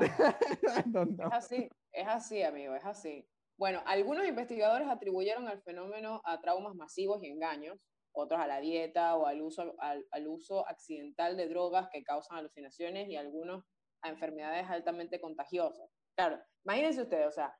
Es 1.28 1.32
así, 1.32 1.70
es 1.92 2.08
así, 2.08 2.42
amigo, 2.42 2.74
es 2.74 2.84
así. 2.84 3.26
Bueno, 3.62 3.80
algunos 3.86 4.26
investigadores 4.26 4.88
atribuyeron 4.88 5.46
al 5.46 5.62
fenómeno 5.62 6.20
a 6.24 6.40
traumas 6.40 6.74
masivos 6.74 7.22
y 7.22 7.28
engaños, 7.28 7.78
otros 8.10 8.40
a 8.40 8.48
la 8.48 8.58
dieta 8.58 9.14
o 9.14 9.24
al 9.24 9.40
uso, 9.40 9.76
al, 9.78 10.04
al 10.10 10.26
uso 10.26 10.68
accidental 10.68 11.36
de 11.36 11.48
drogas 11.48 11.88
que 11.92 12.02
causan 12.02 12.38
alucinaciones 12.38 13.08
y 13.08 13.14
algunos 13.14 13.62
a 14.02 14.08
enfermedades 14.08 14.68
altamente 14.68 15.20
contagiosas. 15.20 15.88
Claro, 16.16 16.42
imagínense 16.64 17.02
ustedes, 17.02 17.28
o 17.28 17.30
sea, 17.30 17.56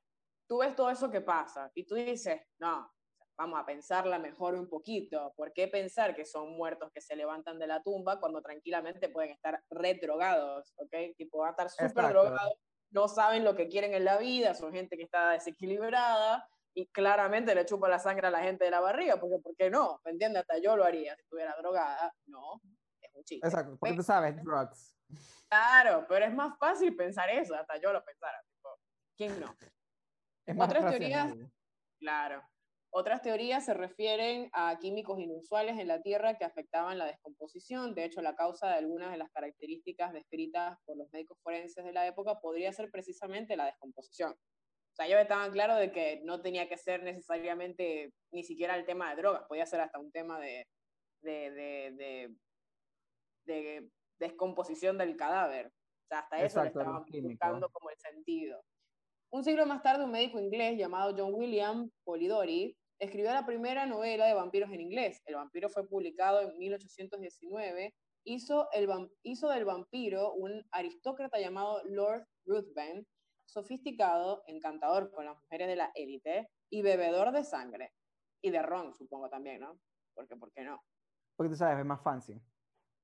tú 0.48 0.58
ves 0.58 0.74
todo 0.74 0.90
eso 0.90 1.08
que 1.08 1.20
pasa 1.20 1.70
y 1.72 1.86
tú 1.86 1.94
dices, 1.94 2.40
no, 2.58 2.92
vamos 3.38 3.60
a 3.60 3.64
pensarla 3.64 4.18
mejor 4.18 4.56
un 4.56 4.68
poquito. 4.68 5.32
¿Por 5.36 5.52
qué 5.52 5.68
pensar 5.68 6.16
que 6.16 6.24
son 6.24 6.56
muertos 6.56 6.90
que 6.92 7.00
se 7.00 7.14
levantan 7.14 7.60
de 7.60 7.68
la 7.68 7.80
tumba 7.80 8.18
cuando 8.18 8.42
tranquilamente 8.42 9.08
pueden 9.08 9.30
estar 9.30 9.62
redrogados? 9.70 10.74
¿Ok? 10.78 11.14
Tipo, 11.16 11.38
van 11.38 11.50
a 11.50 11.50
estar 11.50 11.70
súper 11.70 12.08
drogados, 12.08 12.58
no 12.92 13.08
saben 13.08 13.44
lo 13.44 13.56
que 13.56 13.68
quieren 13.68 13.94
en 13.94 14.04
la 14.04 14.18
vida, 14.18 14.54
son 14.54 14.72
gente 14.72 14.96
que 14.96 15.02
está 15.02 15.30
desequilibrada 15.30 16.48
y 16.74 16.86
claramente 16.88 17.54
le 17.54 17.66
chupa 17.66 17.88
la 17.88 17.98
sangre 17.98 18.28
a 18.28 18.30
la 18.30 18.40
gente 18.40 18.64
de 18.64 18.70
la 18.70 18.80
barriga, 18.80 19.18
porque 19.18 19.38
¿por 19.42 19.54
qué 19.56 19.70
no? 19.70 20.00
¿Me 20.04 20.12
entiendes? 20.12 20.42
Hasta 20.42 20.58
yo 20.58 20.76
lo 20.76 20.84
haría 20.84 21.14
si 21.16 21.22
estuviera 21.22 21.54
drogada. 21.58 22.14
No, 22.26 22.60
es 23.00 23.14
un 23.14 23.24
chiste. 23.24 23.46
Exacto, 23.46 23.76
porque 23.78 23.96
tú 23.96 24.02
sabes, 24.02 24.36
drugs. 24.42 24.96
Claro, 25.48 26.06
pero 26.08 26.24
es 26.24 26.34
más 26.34 26.56
fácil 26.58 26.96
pensar 26.96 27.28
eso, 27.30 27.54
hasta 27.54 27.78
yo 27.78 27.92
lo 27.92 28.02
pensara. 28.04 28.40
¿Quién 29.16 29.38
no? 29.40 29.54
Otras 30.64 30.90
teorías, 30.90 31.34
claro. 31.98 32.42
Otras 32.94 33.22
teorías 33.22 33.64
se 33.64 33.72
refieren 33.72 34.50
a 34.52 34.78
químicos 34.78 35.18
inusuales 35.18 35.78
en 35.78 35.88
la 35.88 36.02
Tierra 36.02 36.36
que 36.36 36.44
afectaban 36.44 36.98
la 36.98 37.06
descomposición. 37.06 37.94
De 37.94 38.04
hecho, 38.04 38.20
la 38.20 38.36
causa 38.36 38.68
de 38.68 38.74
algunas 38.74 39.10
de 39.10 39.16
las 39.16 39.30
características 39.30 40.12
descritas 40.12 40.76
por 40.84 40.98
los 40.98 41.10
médicos 41.10 41.38
forenses 41.42 41.86
de 41.86 41.92
la 41.92 42.06
época 42.06 42.38
podría 42.38 42.70
ser 42.70 42.90
precisamente 42.90 43.56
la 43.56 43.64
descomposición. 43.64 44.32
O 44.32 44.94
sea, 44.94 45.06
ellos 45.06 45.20
estaban 45.20 45.52
claros 45.52 45.78
de 45.78 45.90
que 45.90 46.20
no 46.24 46.42
tenía 46.42 46.68
que 46.68 46.76
ser 46.76 47.02
necesariamente 47.02 48.12
ni 48.30 48.44
siquiera 48.44 48.76
el 48.76 48.84
tema 48.84 49.08
de 49.08 49.22
drogas, 49.22 49.44
podía 49.48 49.64
ser 49.64 49.80
hasta 49.80 49.98
un 49.98 50.12
tema 50.12 50.38
de, 50.38 50.68
de, 51.22 51.50
de, 51.50 52.36
de 53.46 53.88
descomposición 54.18 54.98
del 54.98 55.16
cadáver. 55.16 55.68
O 55.68 56.06
sea, 56.08 56.18
hasta 56.18 56.44
eso 56.44 56.60
le 56.60 56.68
estaban 56.68 57.06
buscando 57.06 57.70
como 57.70 57.88
el 57.88 57.96
sentido. 57.96 58.62
Un 59.30 59.44
siglo 59.44 59.64
más 59.64 59.82
tarde, 59.82 60.04
un 60.04 60.10
médico 60.10 60.38
inglés 60.38 60.76
llamado 60.76 61.14
John 61.16 61.32
William 61.32 61.90
Polidori 62.04 62.76
escribió 63.02 63.32
la 63.32 63.44
primera 63.44 63.84
novela 63.84 64.26
de 64.26 64.34
vampiros 64.34 64.70
en 64.70 64.80
inglés. 64.80 65.20
El 65.26 65.34
vampiro 65.34 65.68
fue 65.68 65.88
publicado 65.88 66.40
en 66.40 66.56
1819. 66.56 67.92
Hizo, 68.24 68.68
el, 68.70 68.88
hizo 69.24 69.48
del 69.48 69.64
vampiro 69.64 70.32
un 70.34 70.64
aristócrata 70.70 71.40
llamado 71.40 71.82
Lord 71.84 72.28
Ruthven, 72.46 73.04
sofisticado, 73.44 74.44
encantador 74.46 75.10
con 75.10 75.24
las 75.24 75.36
mujeres 75.36 75.66
de 75.66 75.74
la 75.74 75.90
élite 75.96 76.48
y 76.70 76.82
bebedor 76.82 77.32
de 77.32 77.42
sangre. 77.42 77.92
Y 78.40 78.50
de 78.50 78.62
ron, 78.62 78.94
supongo 78.94 79.28
también, 79.28 79.60
¿no? 79.60 79.80
Porque, 80.14 80.36
¿por 80.36 80.52
qué 80.52 80.62
no? 80.62 80.80
Porque 81.36 81.50
tú 81.50 81.56
sabes, 81.56 81.80
es 81.80 81.84
más 81.84 82.02
fancy. 82.02 82.40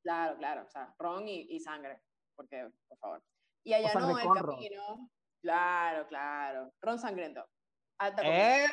Claro, 0.05 0.37
claro, 0.37 0.63
o 0.65 0.71
sea, 0.71 0.95
ron 1.01 1.27
y, 1.27 1.59
sangre, 1.59 2.01
porque, 2.37 2.71
por 2.87 2.99
favor. 2.99 3.25
Y 3.65 3.73
allá 3.73 3.93
no, 3.95 4.17
el 4.17 4.29
camino. 4.29 5.11
Claro, 5.43 6.07
claro. 6.07 6.73
Ron 6.81 7.01
sangriento. 7.01 7.45
Alta 7.99 8.23
¿Eh? 8.25 8.69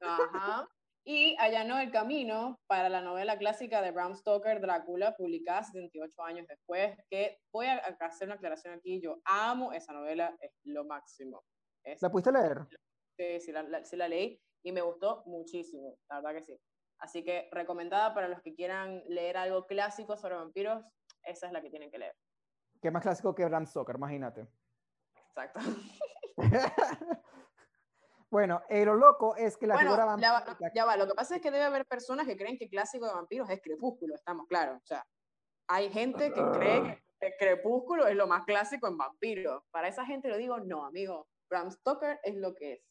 Ajá. 0.00 0.68
Y 1.06 1.36
allanó 1.38 1.78
el 1.78 1.90
camino 1.90 2.58
para 2.66 2.88
la 2.88 3.02
novela 3.02 3.36
clásica 3.36 3.82
de 3.82 3.90
Bram 3.90 4.14
Stoker, 4.14 4.60
Drácula, 4.60 5.14
publicada 5.14 5.62
78 5.62 6.22
años 6.22 6.46
después, 6.48 6.96
que 7.10 7.40
voy 7.52 7.66
a 7.66 7.76
hacer 8.00 8.28
una 8.28 8.36
aclaración 8.36 8.72
aquí, 8.74 9.02
yo 9.02 9.20
amo 9.26 9.72
esa 9.74 9.92
novela, 9.92 10.34
es 10.40 10.52
lo 10.64 10.84
máximo. 10.84 11.44
¿La 12.00 12.10
pudiste 12.10 12.32
leer? 12.32 12.66
Sí, 13.18 13.40
sí 13.40 13.52
la, 13.52 13.84
sí 13.84 13.96
la 13.96 14.08
leí. 14.08 14.40
y 14.62 14.72
me 14.72 14.80
gustó 14.80 15.22
muchísimo, 15.26 15.98
la 16.08 16.16
verdad 16.16 16.38
que 16.38 16.44
sí. 16.44 16.58
Así 16.98 17.22
que 17.22 17.48
recomendada 17.52 18.14
para 18.14 18.28
los 18.28 18.40
que 18.40 18.54
quieran 18.54 19.02
leer 19.06 19.36
algo 19.36 19.66
clásico 19.66 20.16
sobre 20.16 20.36
vampiros, 20.36 20.82
esa 21.22 21.48
es 21.48 21.52
la 21.52 21.60
que 21.60 21.68
tienen 21.68 21.90
que 21.90 21.98
leer. 21.98 22.16
¿Qué 22.80 22.90
más 22.90 23.02
clásico 23.02 23.34
que 23.34 23.44
Bram 23.44 23.66
Stoker? 23.66 23.96
Imagínate. 23.96 24.48
Exacto. 25.14 25.60
bueno, 28.34 28.62
eh, 28.68 28.84
lo 28.84 28.96
loco 28.96 29.36
es 29.36 29.56
que 29.56 29.64
la 29.68 29.74
bueno, 29.74 29.90
figura 29.90 30.06
vampírica- 30.06 30.72
ya 30.74 30.84
va, 30.84 30.96
lo 30.96 31.06
que 31.06 31.14
pasa 31.14 31.36
es 31.36 31.40
que 31.40 31.52
debe 31.52 31.62
haber 31.62 31.86
personas 31.86 32.26
que 32.26 32.36
creen 32.36 32.58
que 32.58 32.68
clásico 32.68 33.06
de 33.06 33.14
vampiros 33.14 33.48
es 33.48 33.60
Crepúsculo, 33.62 34.12
estamos 34.16 34.48
claros. 34.48 34.82
O 34.82 34.86
sea, 34.86 35.06
hay 35.68 35.88
gente 35.92 36.32
que 36.32 36.42
cree 36.52 37.04
que 37.20 37.36
Crepúsculo 37.38 38.08
es 38.08 38.16
lo 38.16 38.26
más 38.26 38.44
clásico 38.44 38.88
en 38.88 38.98
vampiros. 38.98 39.62
Para 39.70 39.86
esa 39.86 40.04
gente 40.04 40.26
lo 40.28 40.36
digo, 40.36 40.58
no, 40.58 40.84
amigo. 40.84 41.28
Bram 41.48 41.70
Stoker 41.70 42.18
es 42.24 42.34
lo 42.34 42.56
que 42.56 42.72
es. 42.72 42.82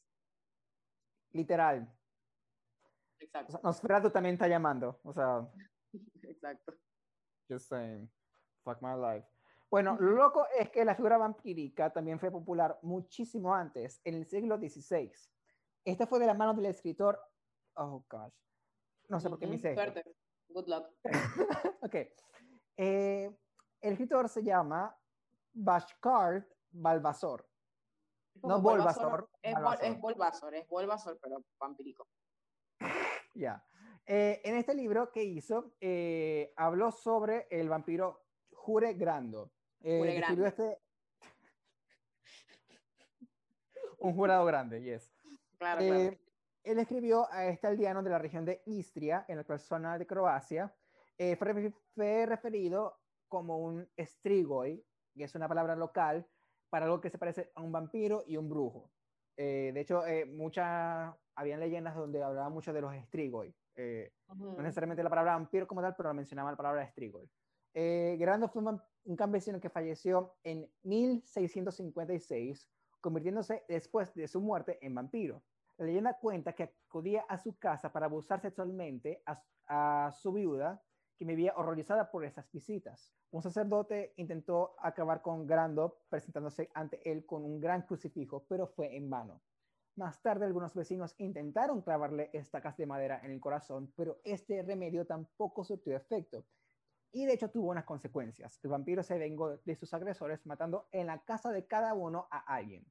literal. 1.34 1.90
O 1.92 3.20
Exacto, 3.20 3.52
sea, 3.52 3.60
Nosferatu 3.64 4.12
también 4.12 4.36
está 4.36 4.48
llamando. 4.48 5.02
O 5.04 5.12
sea, 5.12 5.46
exacto. 6.24 6.74
just 7.50 7.68
saying. 7.68 8.10
Fuck 8.64 8.82
my 8.82 8.94
life. 8.96 9.28
Bueno, 9.74 9.98
lo 10.00 10.12
loco 10.12 10.46
es 10.56 10.70
que 10.70 10.86
la 10.86 10.94
figura 10.94 11.18
vampírica 11.18 11.92
también 11.92 12.20
fue 12.20 12.30
popular 12.30 12.78
muchísimo 12.84 13.56
antes, 13.56 14.00
en 14.04 14.14
el 14.14 14.28
siglo 14.28 14.58
XVI. 14.58 15.12
Esta 15.84 16.06
fue 16.06 16.20
de 16.20 16.28
la 16.28 16.36
mano 16.36 16.54
del 16.54 16.68
escritor. 16.68 17.20
Oh, 17.78 18.06
gosh. 18.08 18.36
No 19.10 19.20
sé 19.20 19.32
por 19.32 19.40
qué 19.40 19.48
me 19.48 19.56
esto. 19.56 19.74
Suerte. 19.74 20.04
Good 20.50 20.68
luck. 20.68 20.86
ok. 21.82 21.96
Eh, 22.78 23.36
el 23.82 23.94
escritor 23.94 24.30
se 24.30 24.44
llama 24.44 24.96
Bashkard 25.54 26.46
Balbasor. 26.70 27.44
No 28.44 28.62
Bulbasaur, 28.62 29.28
Es, 29.42 29.56
es 29.82 30.00
Bulbasaur, 30.00 30.54
es 30.54 30.68
Bulbasaur, 30.68 31.18
pero 31.20 31.44
vampírico. 31.58 32.08
Ya. 33.34 33.66
Eh, 34.06 34.40
en 34.44 34.56
este 34.56 34.76
libro 34.76 35.12
que 35.12 35.24
hizo, 35.24 35.74
eh, 35.82 36.54
habló 36.58 36.92
sobre 36.92 37.48
el 37.50 37.70
vampiro 37.70 38.22
Jure 38.52 38.94
Grando. 38.94 39.52
Eh, 39.84 40.22
este. 40.46 40.80
Un 44.00 44.14
jurado 44.14 44.46
grande, 44.46 44.82
yes. 44.82 45.12
Claro, 45.58 45.82
Eh, 45.82 45.88
claro. 45.88 46.18
él 46.64 46.80
escribió 46.80 47.32
a 47.32 47.48
este 47.48 47.68
aldeano 47.68 48.02
de 48.02 48.10
la 48.10 48.20
región 48.20 48.46
de 48.46 48.62
Istria, 48.66 49.26
en 49.28 49.36
la 49.36 49.42
actual 49.42 49.60
zona 49.60 49.98
de 49.98 50.08
Croacia. 50.08 50.74
Eh, 51.18 51.36
fue, 51.36 51.72
fue 51.94 52.26
referido 52.26 53.00
como 53.28 53.60
un 53.60 53.90
strigoi, 53.98 54.84
que 55.14 55.24
es 55.24 55.36
una 55.36 55.48
palabra 55.48 55.76
local 55.76 56.28
para 56.70 56.86
algo 56.86 57.02
que 57.02 57.10
se 57.10 57.18
parece 57.18 57.52
a 57.56 57.62
un 57.62 57.72
vampiro 57.72 58.24
y 58.26 58.38
un 58.38 58.50
brujo. 58.50 58.92
Eh, 59.38 59.72
de 59.74 59.82
hecho, 59.82 60.06
eh, 60.06 60.26
muchas, 60.26 61.14
habían 61.36 61.60
leyendas 61.60 61.96
donde 61.96 62.24
hablaban 62.24 62.54
mucho 62.54 62.74
de 62.74 62.82
los 62.82 62.96
strigoi. 63.06 63.54
Eh, 63.76 64.14
Ujú. 64.28 64.54
no 64.54 64.62
necesariamente 64.62 65.04
la 65.04 65.10
palabra 65.10 65.34
vampiro 65.34 65.68
como 65.68 65.82
tal, 65.82 65.96
pero 65.96 66.14
mencionaba 66.14 66.52
la 66.52 66.58
palabra 66.58 66.88
strigoi. 66.88 67.30
Eh, 67.74 68.16
Grando 68.20 68.48
fue 68.50 68.62
un, 68.62 68.82
un 69.06 69.16
campesino 69.16 69.60
que 69.60 69.70
falleció 69.70 70.36
en 70.44 70.70
1656, 70.84 72.70
convirtiéndose 73.02 73.64
después 73.68 74.14
de 74.14 74.28
su 74.28 74.42
muerte 74.42 74.80
en 74.82 74.96
vampiro. 74.96 75.44
La 75.78 75.86
leyenda 75.86 76.18
cuenta 76.18 76.54
que 76.54 76.74
acudía 76.88 77.26
a 77.28 77.38
su 77.38 77.58
casa 77.58 77.92
para 77.92 78.06
abusar 78.06 78.40
sexualmente 78.42 79.24
a, 79.26 80.12
su 80.12 80.32
viuda, 80.34 80.82
que 81.18 81.26
vivía 81.26 81.54
horrorizada 81.56 82.12
por 82.12 82.26
esas 82.26 82.52
visitas. 82.52 83.14
Un 83.32 83.42
sacerdote 83.42 84.14
intentó 84.18 84.76
acabar 84.80 85.22
con 85.22 85.48
Grando 85.48 86.02
presentándose 86.10 86.70
ante 86.74 87.02
él 87.10 87.26
con 87.26 87.44
un 87.44 87.60
gran 87.60 87.84
crucifijo, 87.84 88.46
pero 88.48 88.68
fue 88.68 88.96
en 88.96 89.10
vano. 89.10 89.42
Más 89.96 90.22
tarde, 90.22 90.46
algunos 90.46 90.74
vecinos 90.74 91.14
intentaron 91.20 91.82
clavarle 91.82 92.30
estacas 92.34 92.78
de 92.78 92.86
madera 92.86 93.22
en 93.24 93.32
el 93.32 93.40
corazón, 93.40 93.92
pero 93.96 94.20
este 94.24 94.62
remedio 94.64 95.06
tampoco 95.06 95.64
surtió 95.64 95.96
efecto. 95.96 96.46
Y 97.16 97.26
de 97.26 97.34
hecho 97.34 97.50
tuvo 97.50 97.70
unas 97.70 97.86
consecuencias. 97.86 98.60
El 98.64 98.72
vampiro 98.72 99.04
se 99.04 99.20
vengó 99.20 99.58
de 99.58 99.76
sus 99.76 99.94
agresores 99.94 100.46
matando 100.48 100.88
en 100.92 101.08
la 101.08 101.24
casa 101.24 101.52
de 101.52 101.68
cada 101.68 101.94
uno 101.94 102.28
a 102.32 102.40
alguien. 102.40 102.86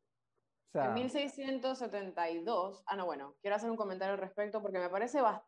O 0.68 0.72
sea, 0.72 0.86
En 0.86 0.94
1672, 0.94 2.84
ah, 2.86 2.96
no, 2.96 3.04
bueno, 3.04 3.34
quiero 3.42 3.56
hacer 3.56 3.68
un 3.70 3.76
comentario 3.76 4.14
al 4.14 4.20
respecto 4.20 4.62
porque 4.62 4.78
me 4.78 4.88
parece 4.88 5.20
bastante 5.20 5.44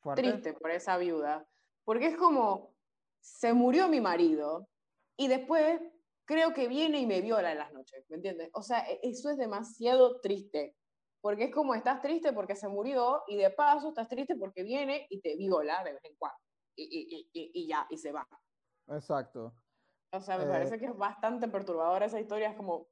fuerte. 0.00 0.22
triste 0.22 0.52
por 0.54 0.72
esa 0.72 0.98
viuda, 0.98 1.48
porque 1.84 2.06
es 2.06 2.16
como, 2.16 2.74
se 3.20 3.52
murió 3.54 3.88
mi 3.88 4.00
marido 4.00 4.68
y 5.16 5.28
después 5.28 5.80
creo 6.26 6.52
que 6.52 6.66
viene 6.68 6.98
y 6.98 7.06
me 7.06 7.20
viola 7.20 7.52
en 7.52 7.58
las 7.58 7.72
noches, 7.72 8.04
¿me 8.08 8.16
entiendes? 8.16 8.50
O 8.54 8.62
sea, 8.62 8.80
e- 8.90 9.00
eso 9.02 9.30
es 9.30 9.36
demasiado 9.36 10.20
triste, 10.20 10.76
porque 11.20 11.44
es 11.44 11.54
como 11.54 11.74
estás 11.74 12.02
triste 12.02 12.32
porque 12.32 12.56
se 12.56 12.68
murió 12.68 13.22
y 13.28 13.36
de 13.36 13.50
paso 13.50 13.90
estás 13.90 14.08
triste 14.08 14.34
porque 14.36 14.64
viene 14.64 15.06
y 15.10 15.20
te 15.20 15.36
viola 15.36 15.82
de 15.84 15.92
vez 15.92 16.04
en 16.04 16.16
cuando 16.16 16.38
y, 16.76 16.84
y- 16.84 17.30
y- 17.32 17.50
y- 17.54 17.66
ya, 17.68 17.86
y 17.90 17.96
se 17.96 18.12
va. 18.12 18.26
Exacto. 18.88 19.54
O 20.12 20.20
sea, 20.20 20.38
me 20.38 20.44
Eh, 20.44 20.48
parece 20.48 20.78
que 20.78 20.86
es 20.86 20.96
bastante 20.96 21.46
perturbadora 21.48 22.06
esa 22.06 22.20
historia, 22.20 22.50
es 22.50 22.56
como, 22.56 22.88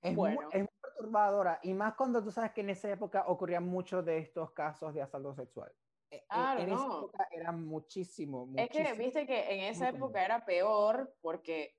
Es, 0.00 0.14
muy, 0.14 0.34
Bueno. 0.34 0.48
es 0.52 0.60
muy 0.60 0.68
perturbadora 0.80 1.58
y 1.62 1.74
más 1.74 1.94
cuando 1.96 2.22
tú 2.22 2.30
sabes 2.30 2.52
que 2.52 2.60
en 2.60 2.70
esa 2.70 2.88
época 2.90 3.24
ocurrían 3.26 3.66
muchos 3.66 4.04
de 4.04 4.18
estos 4.18 4.52
casos 4.52 4.94
de 4.94 5.02
asalto 5.02 5.34
sexual. 5.34 5.74
E- 6.10 6.16
e- 6.18 6.24
Claro, 6.28 6.60
en 6.60 6.68
esa 6.72 6.86
no. 6.86 6.98
época 6.98 7.28
era 7.32 7.50
muchísimo, 7.52 8.48
Es 8.56 8.70
que, 8.70 8.78
muchísimo. 8.78 9.04
viste 9.04 9.26
que 9.26 9.52
en 9.54 9.60
esa 9.64 9.86
muy 9.86 9.92
común. 9.92 10.04
época 10.08 10.24
era 10.24 10.44
peor 10.46 11.16
porque, 11.20 11.74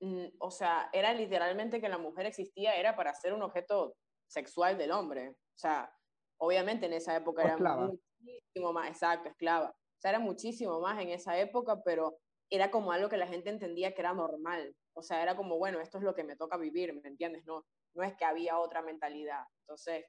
mm, 0.00 0.26
o 0.38 0.50
sea, 0.52 0.88
era 0.92 1.12
literalmente 1.12 1.80
que 1.80 1.88
la 1.88 1.98
mujer 1.98 2.26
existía, 2.26 2.76
era 2.76 2.94
para 2.96 3.12
ser 3.14 3.34
un 3.34 3.42
objeto 3.42 3.96
sexual 4.26 4.78
del 4.78 4.92
hombre. 4.92 5.30
O 5.30 5.58
sea, 5.58 5.92
obviamente 6.38 6.86
en 6.86 6.92
esa 6.94 7.14
época 7.16 7.42
O 7.42 7.44
era 7.44 7.54
esclava. 7.54 7.88
muchísimo 7.88 8.72
más, 8.72 8.88
exacto, 8.88 9.28
esclava. 9.30 9.76
Era 10.08 10.18
muchísimo 10.18 10.80
más 10.80 11.00
en 11.00 11.10
esa 11.10 11.38
época, 11.38 11.82
pero 11.82 12.18
era 12.50 12.70
como 12.70 12.92
algo 12.92 13.08
que 13.08 13.16
la 13.16 13.26
gente 13.26 13.50
entendía 13.50 13.94
que 13.94 14.02
era 14.02 14.12
normal. 14.12 14.76
O 14.92 15.02
sea, 15.02 15.22
era 15.22 15.36
como, 15.36 15.58
bueno, 15.58 15.80
esto 15.80 15.98
es 15.98 16.04
lo 16.04 16.14
que 16.14 16.24
me 16.24 16.36
toca 16.36 16.56
vivir, 16.56 16.94
¿me 16.94 17.08
entiendes? 17.08 17.44
No, 17.46 17.64
no 17.94 18.04
es 18.04 18.14
que 18.16 18.24
había 18.24 18.58
otra 18.58 18.82
mentalidad. 18.82 19.44
Entonces, 19.60 20.04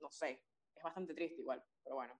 no 0.00 0.10
sé, 0.10 0.42
es 0.76 0.82
bastante 0.82 1.14
triste 1.14 1.40
igual, 1.40 1.62
pero 1.82 1.96
bueno. 1.96 2.14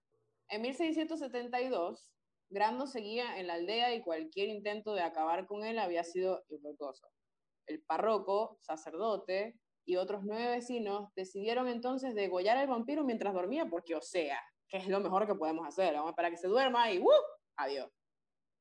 En 0.49 0.61
1672, 0.61 2.09
Grando 2.49 2.85
seguía 2.85 3.39
en 3.39 3.47
la 3.47 3.55
aldea 3.55 3.93
y 3.95 4.03
cualquier 4.03 4.49
intento 4.49 4.93
de 4.93 5.01
acabar 5.01 5.47
con 5.47 5.63
él 5.63 5.79
había 5.79 6.03
sido 6.03 6.43
infructuoso. 6.49 7.09
El 7.65 7.81
párroco, 7.81 8.59
sacerdote 8.61 9.59
y 9.83 9.95
otros 9.95 10.23
nueve 10.23 10.51
vecinos 10.51 11.09
decidieron 11.15 11.67
entonces 11.67 12.13
degollar 12.13 12.57
al 12.57 12.67
vampiro 12.67 13.03
mientras 13.03 13.33
dormía, 13.33 13.65
porque, 13.65 13.95
o 13.95 14.01
sea, 14.01 14.39
que 14.67 14.77
es 14.77 14.87
lo 14.87 14.99
mejor 14.99 15.25
que 15.27 15.35
podemos 15.35 15.67
hacer. 15.67 15.93
Vamos 15.93 16.07
a 16.07 16.11
esperar 16.11 16.31
que 16.31 16.37
se 16.37 16.47
duerma 16.47 16.91
y 16.91 16.99
¡uh! 16.99 17.09
Adiós. 17.57 17.89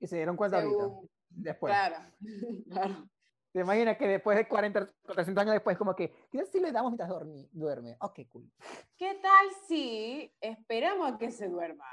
Y 0.00 0.06
se 0.06 0.16
dieron 0.16 0.36
cuenta 0.36 0.58
ahorita. 0.58 0.82
Según- 0.82 1.10
Después. 1.36 1.72
Claro, 1.72 1.96
claro. 2.70 3.08
¿Te 3.52 3.60
imaginas 3.60 3.96
que 3.96 4.06
después 4.08 4.36
de 4.36 4.48
40, 4.48 4.92
300 5.14 5.42
años 5.42 5.54
después, 5.54 5.78
como 5.78 5.94
que, 5.94 6.12
¿qué 6.30 6.44
si 6.46 6.58
le 6.60 6.72
damos 6.72 6.90
mientras 6.92 7.08
dormi- 7.10 7.48
duerme? 7.52 7.96
Ok, 8.00 8.20
cool. 8.28 8.50
¿Qué 8.96 9.14
tal 9.22 9.46
si 9.68 10.32
esperamos 10.40 11.12
a 11.12 11.18
que 11.18 11.30
se 11.30 11.48
duerma 11.48 11.86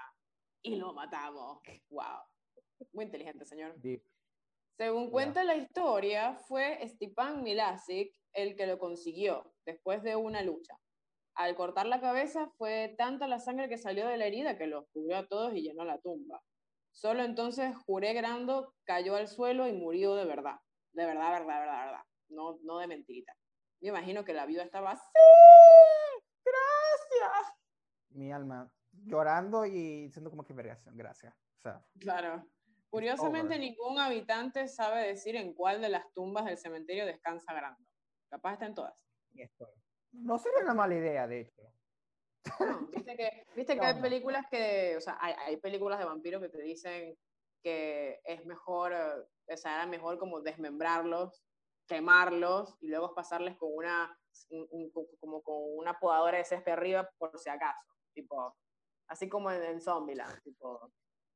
y 0.63 0.75
lo 0.75 0.93
matamos? 0.93 1.59
¡Wow! 1.89 2.03
Muy 2.93 3.05
inteligente, 3.05 3.45
señor. 3.45 3.75
Deep. 3.79 4.03
Según 4.77 5.11
cuenta 5.11 5.43
la 5.43 5.55
historia, 5.55 6.33
fue 6.35 6.79
Stepan 6.87 7.43
Milasic 7.43 8.15
el 8.33 8.55
que 8.55 8.65
lo 8.65 8.79
consiguió 8.79 9.53
después 9.65 10.01
de 10.01 10.15
una 10.15 10.41
lucha. 10.41 10.75
Al 11.35 11.55
cortar 11.55 11.85
la 11.87 12.01
cabeza 12.01 12.49
fue 12.57 12.93
tanta 12.97 13.27
la 13.27 13.39
sangre 13.39 13.69
que 13.69 13.77
salió 13.77 14.07
de 14.07 14.17
la 14.17 14.25
herida 14.25 14.57
que 14.57 14.67
los 14.67 14.85
cubrió 14.91 15.17
a 15.17 15.27
todos 15.27 15.53
y 15.53 15.61
llenó 15.61 15.85
la 15.85 15.99
tumba. 15.99 16.41
Solo 16.91 17.23
entonces 17.23 17.75
Juré 17.85 18.13
Grando 18.13 18.73
cayó 18.83 19.15
al 19.15 19.27
suelo 19.27 19.67
y 19.67 19.73
murió 19.73 20.15
de 20.15 20.25
verdad. 20.25 20.59
De 20.91 21.05
verdad, 21.05 21.31
verdad, 21.31 21.59
verdad, 21.59 21.85
verdad. 21.85 22.03
No, 22.27 22.57
no 22.63 22.79
de 22.79 22.87
mentirita. 22.87 23.33
Me 23.79 23.89
imagino 23.89 24.25
que 24.25 24.33
la 24.33 24.45
viuda 24.45 24.63
estaba 24.63 24.95
¡Sí! 24.95 25.01
¡Gracias! 26.43 27.53
Mi 28.09 28.31
alma 28.31 28.71
llorando 28.91 29.65
y 29.65 30.03
diciendo 30.03 30.29
como 30.29 30.43
que 30.43 30.53
vergación, 30.53 30.97
gracias. 30.97 31.33
O 31.57 31.61
sea, 31.61 31.85
Claro. 31.99 32.45
Curiosamente, 32.89 33.57
ningún 33.57 33.99
habitante 33.99 34.67
sabe 34.67 35.07
decir 35.07 35.37
en 35.37 35.53
cuál 35.53 35.79
de 35.79 35.87
las 35.87 36.11
tumbas 36.13 36.43
del 36.43 36.57
cementerio 36.57 37.05
descansa 37.05 37.53
Grando. 37.53 37.79
Capaz 38.29 38.53
está 38.53 38.65
en 38.65 38.75
todas. 38.75 38.93
y 39.33 39.41
esto. 39.41 39.65
No 40.11 40.37
sería 40.37 40.63
una 40.63 40.73
mala 40.73 40.95
idea, 40.95 41.27
de 41.27 41.41
hecho. 41.41 41.61
No, 42.59 42.87
Viste 42.87 43.15
que, 43.15 43.45
viste 43.55 43.73
que 43.75 43.79
No, 43.81 43.85
hay 43.87 44.01
películas 44.01 44.45
que, 44.49 44.95
o 44.97 45.01
sea, 45.01 45.17
hay, 45.21 45.33
hay 45.45 45.57
películas 45.57 45.99
de 45.99 46.05
vampiros 46.05 46.41
que 46.41 46.49
te 46.49 46.61
dicen 46.61 47.17
que 47.63 48.19
es 48.23 48.45
mejor, 48.45 48.93
o 48.93 49.57
sea, 49.57 49.75
era 49.75 49.85
mejor 49.85 50.17
como 50.17 50.41
desmembrarlos, 50.41 51.43
quemarlos 51.87 52.75
y 52.81 52.87
luego 52.87 53.13
pasarles 53.13 53.55
con 53.57 53.69
una, 53.73 54.17
un- 54.49 54.67
un- 54.71 54.91
como 55.19 55.41
con 55.43 55.55
una 55.77 55.99
podadora 55.99 56.37
de 56.39 56.45
césped 56.45 56.71
arriba 56.71 57.09
por 57.17 57.37
si 57.37 57.49
acaso. 57.49 57.93
Tipo, 58.13 58.55
así 59.07 59.29
como 59.29 59.51
en, 59.51 59.61
en 59.63 59.81
Zombieland, 59.81 60.41
tipo, 60.41 60.91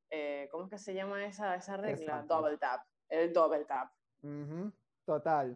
eh, 0.10 0.48
¿cómo 0.52 0.66
es 0.66 0.70
que 0.72 0.78
se 0.80 0.94
llama 0.94 1.24
esa, 1.26 1.56
esa 1.56 1.78
regla? 1.78 2.14
Exacto. 2.22 2.36
Double 2.36 2.58
tap, 2.58 2.82
el 3.10 3.32
double 3.32 3.66
tap. 3.66 3.92
Total. 5.06 5.56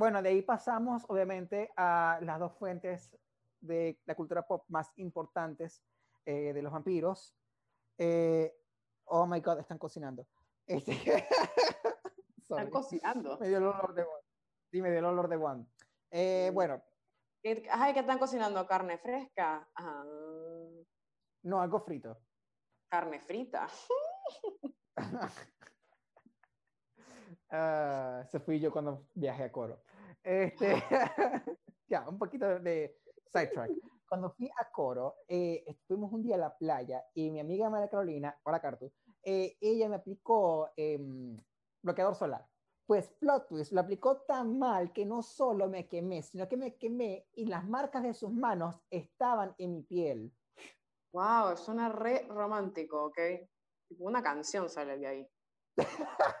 Bueno, 0.00 0.22
de 0.22 0.30
ahí 0.30 0.40
pasamos, 0.40 1.04
obviamente, 1.08 1.70
a 1.76 2.20
las 2.22 2.38
dos 2.38 2.54
fuentes 2.54 3.14
de 3.60 4.00
la 4.06 4.14
cultura 4.14 4.46
pop 4.46 4.64
más 4.68 4.90
importantes 4.96 5.84
eh, 6.24 6.54
de 6.54 6.62
los 6.62 6.72
vampiros. 6.72 7.36
Eh, 7.98 8.50
oh 9.04 9.26
my 9.26 9.40
god, 9.40 9.58
están 9.58 9.76
cocinando. 9.76 10.26
Este, 10.66 10.92
están 12.38 12.70
cocinando. 12.70 13.36
Me 13.40 13.48
dio 13.48 13.58
el 13.58 13.64
olor 13.64 13.92
de 13.92 14.04
Juan. 14.04 14.20
Sí, 14.70 14.80
me 14.80 14.88
dio 14.88 15.00
el 15.00 15.04
olor 15.04 15.28
de 15.28 15.36
Juan. 15.36 15.70
Eh, 16.10 16.50
bueno. 16.54 16.82
Ay, 17.70 17.92
¿qué 17.92 18.00
están 18.00 18.18
cocinando? 18.18 18.66
¿Carne 18.66 18.96
fresca? 18.96 19.68
Ah. 19.74 20.02
No, 21.42 21.60
algo 21.60 21.78
frito. 21.78 22.18
Carne 22.88 23.20
frita. 23.20 23.68
uh, 27.52 28.26
se 28.28 28.40
fui 28.40 28.60
yo 28.60 28.72
cuando 28.72 29.06
viajé 29.14 29.44
a 29.44 29.52
Coro. 29.52 29.82
Este, 30.22 30.74
ya, 31.88 32.08
un 32.08 32.18
poquito 32.18 32.58
de 32.60 32.98
sidetrack. 33.32 33.72
Cuando 34.08 34.30
fui 34.30 34.50
a 34.58 34.70
Coro, 34.70 35.18
eh, 35.28 35.62
estuvimos 35.66 36.12
un 36.12 36.22
día 36.22 36.34
a 36.34 36.38
la 36.38 36.56
playa 36.56 37.04
y 37.14 37.30
mi 37.30 37.38
amiga 37.40 37.70
María 37.70 37.88
Carolina, 37.88 38.36
hola 38.42 38.60
Cartu, 38.60 38.92
eh, 39.22 39.56
ella 39.60 39.88
me 39.88 39.96
aplicó 39.96 40.70
em, 40.76 41.36
bloqueador 41.82 42.16
solar. 42.16 42.44
Pues 42.86 43.08
plot 43.20 43.46
twist, 43.46 43.70
lo 43.70 43.80
aplicó 43.82 44.22
tan 44.22 44.58
mal 44.58 44.92
que 44.92 45.06
no 45.06 45.22
solo 45.22 45.68
me 45.68 45.86
quemé, 45.86 46.22
sino 46.22 46.48
que 46.48 46.56
me 46.56 46.74
quemé 46.74 47.28
y 47.34 47.46
las 47.46 47.64
marcas 47.64 48.02
de 48.02 48.14
sus 48.14 48.32
manos 48.32 48.82
estaban 48.90 49.54
en 49.58 49.74
mi 49.74 49.82
piel. 49.82 50.32
Wow, 51.12 51.56
suena 51.56 51.88
re 51.88 52.26
romántico, 52.28 53.04
¿ok? 53.06 53.18
Una 53.98 54.22
canción 54.22 54.68
sale 54.68 54.98
de 54.98 55.06
ahí. 55.06 55.28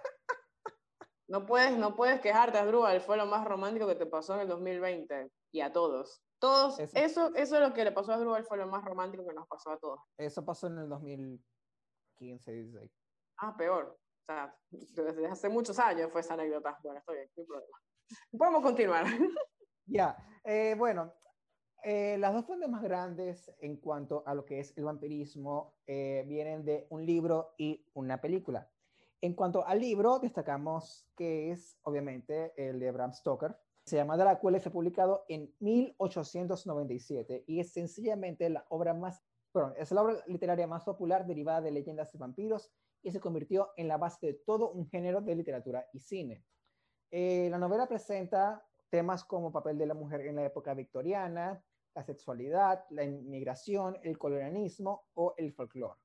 No 1.30 1.46
puedes, 1.46 1.78
no 1.78 1.94
puedes 1.94 2.20
quejarte, 2.20 2.58
Asdrúbal, 2.58 3.00
fue 3.00 3.16
lo 3.16 3.24
más 3.24 3.44
romántico 3.44 3.86
que 3.86 3.94
te 3.94 4.04
pasó 4.04 4.34
en 4.34 4.40
el 4.40 4.48
2020 4.48 5.30
y 5.52 5.60
a 5.60 5.72
todos. 5.72 6.20
Todos, 6.40 6.80
eso, 6.80 6.94
eso, 6.96 7.32
es 7.34 7.52
lo 7.52 7.72
que 7.72 7.84
le 7.84 7.92
pasó 7.92 8.10
a 8.10 8.16
Asdrúbal, 8.16 8.42
fue 8.42 8.58
lo 8.58 8.66
más 8.66 8.84
romántico 8.84 9.24
que 9.24 9.34
nos 9.34 9.46
pasó 9.46 9.70
a 9.70 9.78
todos. 9.78 10.00
Eso 10.18 10.44
pasó 10.44 10.66
en 10.66 10.78
el 10.78 10.88
2015, 10.88 12.52
16. 12.52 12.90
Ah, 13.36 13.56
peor. 13.56 13.96
O 13.96 14.24
sea, 14.26 14.58
desde 14.70 15.28
hace 15.28 15.48
muchos 15.48 15.78
años 15.78 16.10
fue 16.10 16.22
esa 16.22 16.34
anécdota. 16.34 16.76
Bueno, 16.82 16.98
estoy 16.98 17.14
bien, 17.14 17.30
no 17.36 17.44
problema. 17.44 17.78
Podemos 18.36 18.62
continuar. 18.62 19.04
Ya, 19.86 20.16
eh, 20.44 20.76
bueno, 20.78 21.12
eh, 21.82 22.16
las 22.18 22.32
dos 22.32 22.44
fuentes 22.44 22.68
más 22.68 22.80
grandes 22.80 23.50
en 23.58 23.76
cuanto 23.76 24.22
a 24.24 24.34
lo 24.34 24.44
que 24.44 24.60
es 24.60 24.76
el 24.76 24.84
vampirismo 24.84 25.74
eh, 25.84 26.24
vienen 26.28 26.64
de 26.64 26.86
un 26.90 27.04
libro 27.04 27.54
y 27.58 27.84
una 27.94 28.20
película. 28.20 28.70
En 29.22 29.34
cuanto 29.34 29.66
al 29.66 29.80
libro, 29.80 30.18
destacamos 30.18 31.06
que 31.14 31.50
es 31.50 31.76
obviamente 31.82 32.54
el 32.56 32.80
de 32.80 32.90
Bram 32.90 33.12
Stoker. 33.12 33.54
Se 33.84 33.96
llama 33.96 34.16
Drácula 34.16 34.56
y 34.56 34.60
fue 34.60 34.72
publicado 34.72 35.24
en 35.28 35.54
1897 35.60 37.44
y 37.46 37.60
es 37.60 37.72
sencillamente 37.72 38.48
la 38.48 38.64
obra 38.70 38.94
más, 38.94 39.22
es 39.76 39.92
la 39.92 40.02
obra 40.02 40.16
literaria 40.26 40.66
más 40.66 40.84
popular 40.84 41.26
derivada 41.26 41.60
de 41.60 41.70
leyendas 41.70 42.12
de 42.12 42.18
vampiros 42.18 42.70
y 43.02 43.10
se 43.10 43.20
convirtió 43.20 43.72
en 43.76 43.88
la 43.88 43.98
base 43.98 44.26
de 44.26 44.34
todo 44.46 44.70
un 44.70 44.88
género 44.88 45.20
de 45.20 45.34
literatura 45.34 45.86
y 45.92 46.00
cine. 46.00 46.42
Eh, 47.10 47.48
la 47.50 47.58
novela 47.58 47.86
presenta 47.86 48.64
temas 48.88 49.24
como 49.24 49.52
papel 49.52 49.76
de 49.76 49.86
la 49.86 49.94
mujer 49.94 50.22
en 50.22 50.36
la 50.36 50.44
época 50.44 50.72
victoriana, 50.72 51.62
la 51.94 52.02
sexualidad, 52.04 52.84
la 52.90 53.04
inmigración, 53.04 53.98
el 54.02 54.16
colonialismo 54.16 55.04
o 55.14 55.34
el 55.36 55.52
folclore. 55.52 55.98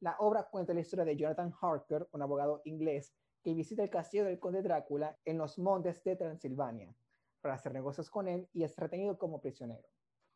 La 0.00 0.16
obra 0.18 0.44
cuenta 0.44 0.72
la 0.72 0.80
historia 0.80 1.04
de 1.04 1.16
Jonathan 1.16 1.52
Harker, 1.60 2.08
un 2.12 2.22
abogado 2.22 2.62
inglés 2.64 3.12
que 3.42 3.52
visita 3.52 3.82
el 3.82 3.90
castillo 3.90 4.24
del 4.24 4.38
conde 4.38 4.62
Drácula 4.62 5.18
en 5.26 5.36
los 5.36 5.58
montes 5.58 6.02
de 6.04 6.16
Transilvania 6.16 6.94
para 7.42 7.54
hacer 7.54 7.72
negocios 7.72 8.10
con 8.10 8.26
él 8.26 8.48
y 8.52 8.64
es 8.64 8.76
retenido 8.76 9.18
como 9.18 9.40
prisionero. 9.40 9.88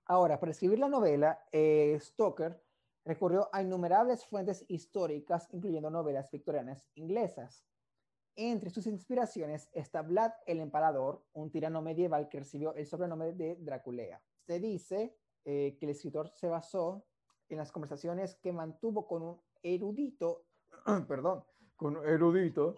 Ahora, 0.07 0.39
para 0.39 0.53
escribir 0.53 0.79
la 0.79 0.89
novela, 0.89 1.43
eh, 1.51 1.99
Stoker 1.99 2.63
recurrió 3.07 3.49
a 3.53 3.63
innumerables 3.63 4.27
fuentes 4.27 4.65
históricas, 4.69 5.49
incluyendo 5.53 5.91
novelas 5.91 6.31
victorianas 6.31 6.91
inglesas. 6.95 7.65
Entre 8.37 8.69
sus 8.69 8.87
inspiraciones 8.87 9.71
está 9.73 10.03
Vlad 10.03 10.33
el 10.47 10.61
Empalador, 10.61 11.25
un 11.33 11.51
tirano 11.51 11.81
medieval 11.81 12.29
que 12.29 12.41
recibió 12.41 12.75
el 12.75 12.87
sobrenombre 12.87 13.33
de 13.33 13.57
Draculea. 13.57 14.23
Se 14.41 14.61
dice 14.61 15.17
eh, 15.45 15.77
que 15.79 15.87
el 15.87 15.93
escritor 15.93 16.31
se 16.31 16.49
basó 16.49 17.07
en 17.49 17.59
las 17.59 17.73
conversaciones 17.73 18.35
que 18.37 18.53
mantuvo 18.53 19.07
con 19.07 19.23
un 19.23 19.41
erudito, 19.65 20.45
perdón, 21.09 21.43
con 21.75 21.97
erudito. 22.07 22.77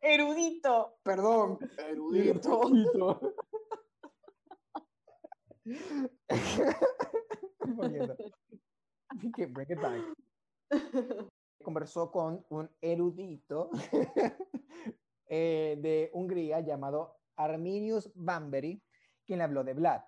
erudito. 0.00 0.98
Perdón, 1.02 1.58
erudito. 1.78 3.20
Bring 9.48 9.70
it 9.70 9.80
back. 9.80 10.02
Conversó 11.62 12.10
con 12.10 12.44
un 12.50 12.70
erudito 12.82 13.70
eh, 15.26 15.78
de 15.80 16.10
Hungría 16.12 16.60
llamado 16.60 17.16
Arminius 17.36 18.12
Bambery, 18.14 18.82
quien 19.24 19.38
le 19.38 19.44
habló 19.44 19.64
de 19.64 19.72
Vlad. 19.72 20.02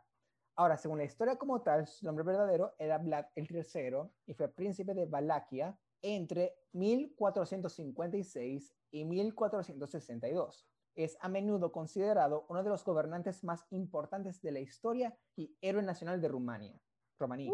Ahora, 0.59 0.79
según 0.79 0.97
la 0.99 1.05
historia 1.05 1.37
como 1.37 1.61
tal, 1.61 1.87
su 1.87 2.07
nombre 2.07 2.25
verdadero 2.25 2.75
era 2.79 2.97
Vlad 2.97 3.27
el 3.35 3.47
III 3.51 4.09
y 4.27 4.33
fue 4.33 4.49
príncipe 4.49 4.95
de 4.95 5.05
Valaquia 5.05 5.79
entre 6.01 6.57
1456 6.73 8.75
y 8.91 9.05
1462. 9.05 10.67
Es 10.95 11.19
a 11.21 11.29
menudo 11.29 11.73
considerado 11.73 12.47
uno 12.49 12.65
de 12.65 12.71
los 12.71 12.83
gobernantes 12.85 13.45
más 13.45 13.67
importantes 13.71 14.41
de 14.41 14.53
la 14.53 14.61
historia 14.61 15.15
y 15.37 15.55
héroe 15.61 15.83
nacional 15.83 16.23
de 16.23 16.29
Rumania. 16.29 16.81
Rumanía. 17.19 17.53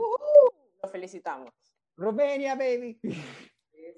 lo 0.83 0.89
felicitamos. 0.89 1.51
Rumania, 1.97 2.55
baby. 2.55 3.01
Sí, 3.03 3.13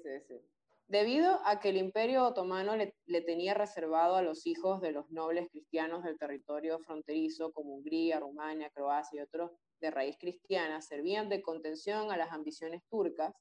sí, 0.01 0.19
sí. 0.27 0.41
Debido 0.87 1.39
a 1.45 1.59
que 1.59 1.69
el 1.69 1.77
imperio 1.77 2.25
otomano 2.25 2.75
le, 2.75 3.21
tenía 3.21 3.55
reservado 3.55 4.15
a 4.15 4.21
los 4.21 4.45
hijos 4.45 4.81
de 4.81 4.91
los 4.91 5.09
nobles 5.09 5.49
cristianos 5.49 6.03
del 6.03 6.19
territorio 6.19 6.77
fronterizo, 6.79 7.51
como 7.53 7.73
Hungría, 7.73 8.19
Rumania, 8.19 8.69
Croacia 8.69 9.19
y 9.19 9.23
otros 9.23 9.51
de 9.81 9.89
raíz 9.89 10.15
cristiana, 10.19 10.81
servían 10.81 11.27
de 11.27 11.41
contención 11.41 12.11
a 12.11 12.17
las 12.17 12.31
ambiciones 12.31 12.83
turcas, 12.87 13.33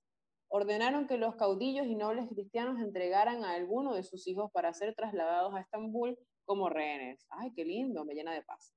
ordenaron 0.48 1.07
que 1.07 1.18
los 1.18 1.37
caudillos 1.37 1.87
y 1.87 1.96
nobles 1.96 2.28
cristianos 2.30 2.80
entregaran 2.80 3.44
a 3.44 3.52
alguno 3.52 3.94
de 3.94 4.04
sus 4.04 4.26
hijos 4.26 4.50
para 4.50 4.72
ser 4.72 4.94
trasladados 4.94 5.54
a 5.54 5.61
Estambul 5.61 6.18
como 6.46 6.70
rehenes. 6.70 7.26
¡Ay, 7.28 7.52
qué 7.54 7.64
lindo! 7.64 8.07
Me 8.07 8.14
llena 8.14 8.33
de 8.33 8.42
paz. 8.42 8.74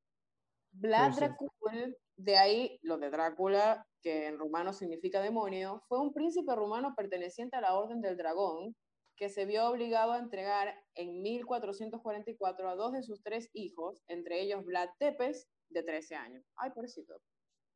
Vlad 0.72 1.16
Dracul, 1.16 1.98
de 2.18 2.38
ahí 2.38 2.80
lo 2.82 2.98
de 2.98 3.10
Drácula, 3.10 3.88
que 4.02 4.28
en 4.28 4.38
rumano 4.38 4.74
significa 4.74 5.22
demonio, 5.22 5.84
fue 5.88 6.00
un 6.00 6.14
príncipe 6.14 6.56
rumano 6.56 6.94
perteneciente 6.96 7.58
a 7.58 7.62
la 7.62 7.76
Orden 7.76 8.02
del 8.02 8.18
Dragón, 8.18 8.76
que 9.16 9.30
se 9.30 9.46
vio 9.46 9.68
obligado 9.68 10.12
a 10.12 10.20
entregar 10.20 10.76
en 10.96 11.22
1444 11.22 12.70
a 12.70 12.76
dos 12.76 12.94
de 12.94 13.04
sus 13.04 13.22
tres 13.24 13.50
hijos, 13.54 14.04
entre 14.08 14.42
ellos 14.42 14.64
Vlad 14.64 14.90
Tepes, 15.00 15.48
de 15.70 15.84
13 15.84 16.16
años. 16.16 16.46
Ay, 16.56 16.72
pobrecito, 16.72 17.20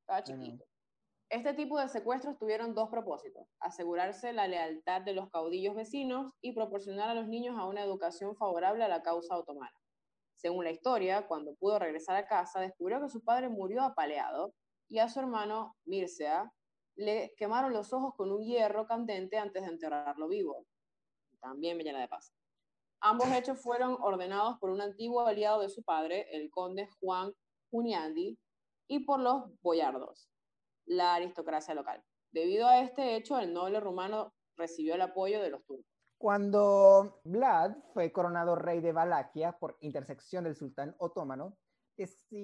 estaba 0.02 0.24
chiquito. 0.24 0.64
Este 1.30 1.54
tipo 1.54 1.80
de 1.80 1.88
secuestros 1.88 2.38
tuvieron 2.38 2.76
dos 2.76 2.90
propósitos, 2.90 3.48
asegurarse 3.60 4.34
la 4.34 4.48
lealtad 4.48 5.02
de 5.02 5.14
los 5.14 5.30
caudillos 5.30 5.76
vecinos 5.76 6.34
y 6.42 6.54
proporcionar 6.54 7.10
a 7.10 7.16
los 7.16 7.28
niños 7.28 7.58
a 7.58 7.66
una 7.66 7.84
educación 7.84 8.36
favorable 8.36 8.84
a 8.84 8.90
la 8.90 9.02
causa 9.02 9.38
otomana. 9.38 9.74
Según 10.36 10.66
la 10.66 10.72
historia, 10.72 11.28
cuando 11.28 11.56
pudo 11.56 11.80
regresar 11.80 12.18
a 12.18 12.28
casa, 12.28 12.60
descubrió 12.60 13.00
que 13.00 13.10
su 13.10 13.24
padre 13.24 13.48
murió 13.48 13.82
apaleado 13.84 14.54
y 14.92 15.00
a 15.00 15.08
su 15.08 15.22
hermano, 15.22 15.78
Mircea, 15.86 16.54
le 16.98 17.34
quemaron 17.38 17.72
los 17.72 17.94
ojos 17.94 18.14
con 18.14 18.30
un 18.30 18.44
hierro 18.44 18.86
candente 18.86 19.38
antes 19.38 19.64
de 19.64 19.70
enterrarlo 19.70 20.28
vivo. 20.28 20.66
También 21.40 21.78
me 21.78 21.86
llena 21.86 22.02
de 22.02 22.10
paz. 22.10 22.34
Ambos 23.00 23.30
hechos 23.30 23.62
fueron 23.62 23.96
ordenados 24.02 24.60
por 24.60 24.70
un 24.70 24.82
antiguo 24.82 25.22
aliado 25.22 25.62
de 25.62 25.70
su 25.70 25.82
padre, 25.82 26.28
el 26.34 26.50
conde 26.52 26.90
Juan 27.00 27.32
Juniandi, 27.72 28.38
y 28.90 29.06
por 29.06 29.22
los 29.22 29.46
boyardos, 29.62 30.30
la 30.86 31.16
aristocracia 31.16 31.74
local. 31.74 32.04
Debido 32.34 32.68
a 32.68 32.82
este 32.82 33.16
hecho, 33.16 33.40
el 33.40 33.54
noble 33.54 33.80
rumano 33.80 34.34
recibió 34.58 34.96
el 34.96 35.02
apoyo 35.02 35.42
de 35.42 35.52
los 35.52 35.64
turcos. 35.64 35.86
Cuando 36.18 37.22
Vlad 37.24 37.78
fue 37.94 38.12
coronado 38.12 38.58
rey 38.58 38.82
de 38.82 38.92
Valaquia 38.92 39.58
por 39.58 39.78
intersección 39.80 40.44
del 40.44 40.58
sultán 40.58 40.96
otomano, 41.00 41.58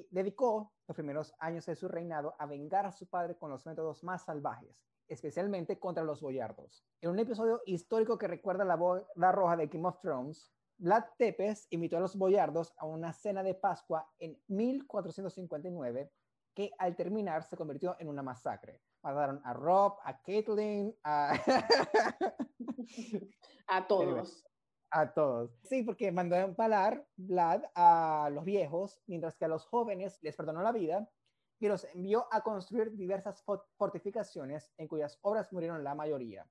dedicó 0.09 0.73
los 0.87 0.95
primeros 0.95 1.33
años 1.39 1.65
de 1.65 1.75
su 1.75 1.87
reinado 1.87 2.35
a 2.39 2.45
vengar 2.45 2.85
a 2.85 2.91
su 2.91 3.07
padre 3.07 3.37
con 3.37 3.49
los 3.49 3.65
métodos 3.65 4.03
más 4.03 4.25
salvajes, 4.25 4.83
especialmente 5.07 5.79
contra 5.79 6.03
los 6.03 6.21
boyardos. 6.21 6.85
En 7.01 7.11
un 7.11 7.19
episodio 7.19 7.61
histórico 7.65 8.17
que 8.17 8.27
recuerda 8.27 8.65
la 8.65 8.75
boda 8.75 9.31
roja 9.31 9.57
de 9.57 9.67
Game 9.67 9.87
of 9.87 9.99
Thrones, 10.01 10.51
Vlad 10.79 11.05
Tepes 11.17 11.67
invitó 11.71 11.97
a 11.97 12.01
los 12.01 12.15
boyardos 12.15 12.73
a 12.77 12.85
una 12.85 13.13
cena 13.13 13.41
de 13.41 13.55
Pascua 13.55 14.07
en 14.19 14.39
1459 14.47 16.11
que 16.53 16.71
al 16.77 16.95
terminar 16.95 17.43
se 17.43 17.55
convirtió 17.55 17.95
en 17.99 18.09
una 18.09 18.23
masacre. 18.23 18.81
Mataron 19.03 19.41
a 19.43 19.53
Rob, 19.53 19.97
a 20.03 20.21
Caitlyn, 20.21 20.95
a... 21.03 21.33
a 23.67 23.87
todos. 23.87 24.46
A 24.89 25.13
todos. 25.13 25.51
Sí, 25.63 25.83
porque 25.83 26.11
mandó 26.11 26.35
a 26.35 26.41
empalar 26.41 27.05
Vlad 27.17 27.63
a 27.75 28.29
los 28.31 28.45
viejos, 28.45 29.01
mientras 29.05 29.35
que 29.35 29.45
a 29.45 29.49
los 29.49 29.65
jóvenes 29.65 30.17
les 30.21 30.35
perdonó 30.35 30.61
la 30.61 30.71
vida 30.71 31.09
y 31.59 31.67
los 31.67 31.85
envió 31.93 32.27
a 32.31 32.41
construir 32.41 32.95
diversas 32.95 33.43
fortificaciones 33.75 34.71
en 34.77 34.87
cuyas 34.87 35.19
obras 35.21 35.51
murieron 35.51 35.83
la 35.83 35.95
mayoría. 35.95 36.47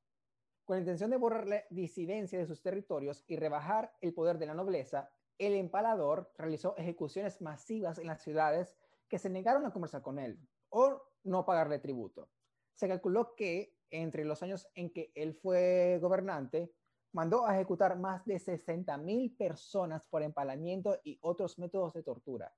Con 0.64 0.76
la 0.76 0.80
intención 0.80 1.10
de 1.10 1.16
borrar 1.16 1.46
la 1.46 1.62
disidencia 1.70 2.38
de 2.38 2.46
sus 2.46 2.60
territorios 2.60 3.24
y 3.26 3.36
rebajar 3.36 3.96
el 4.00 4.12
poder 4.12 4.36
de 4.36 4.46
la 4.46 4.54
nobleza, 4.54 5.10
el 5.38 5.54
empalador 5.54 6.32
realizó 6.36 6.76
ejecuciones 6.76 7.40
masivas 7.40 7.98
en 7.98 8.08
las 8.08 8.22
ciudades 8.22 8.76
que 9.08 9.18
se 9.18 9.30
negaron 9.30 9.64
a 9.64 9.72
conversar 9.72 10.02
con 10.02 10.18
él 10.18 10.40
o 10.70 11.02
no 11.24 11.46
pagarle 11.46 11.78
tributo. 11.78 12.28
Se 12.74 12.88
calculó 12.88 13.34
que 13.36 13.78
entre 13.90 14.24
los 14.24 14.42
años 14.42 14.68
en 14.74 14.90
que 14.90 15.12
él 15.14 15.34
fue 15.34 15.98
gobernante, 16.02 16.74
mandó 17.16 17.46
a 17.46 17.54
ejecutar 17.54 17.98
más 17.98 18.26
de 18.26 18.34
60.000 18.34 19.38
personas 19.38 20.06
por 20.06 20.22
empalamiento 20.22 21.00
y 21.02 21.18
otros 21.22 21.58
métodos 21.58 21.94
de 21.94 22.02
tortura. 22.02 22.54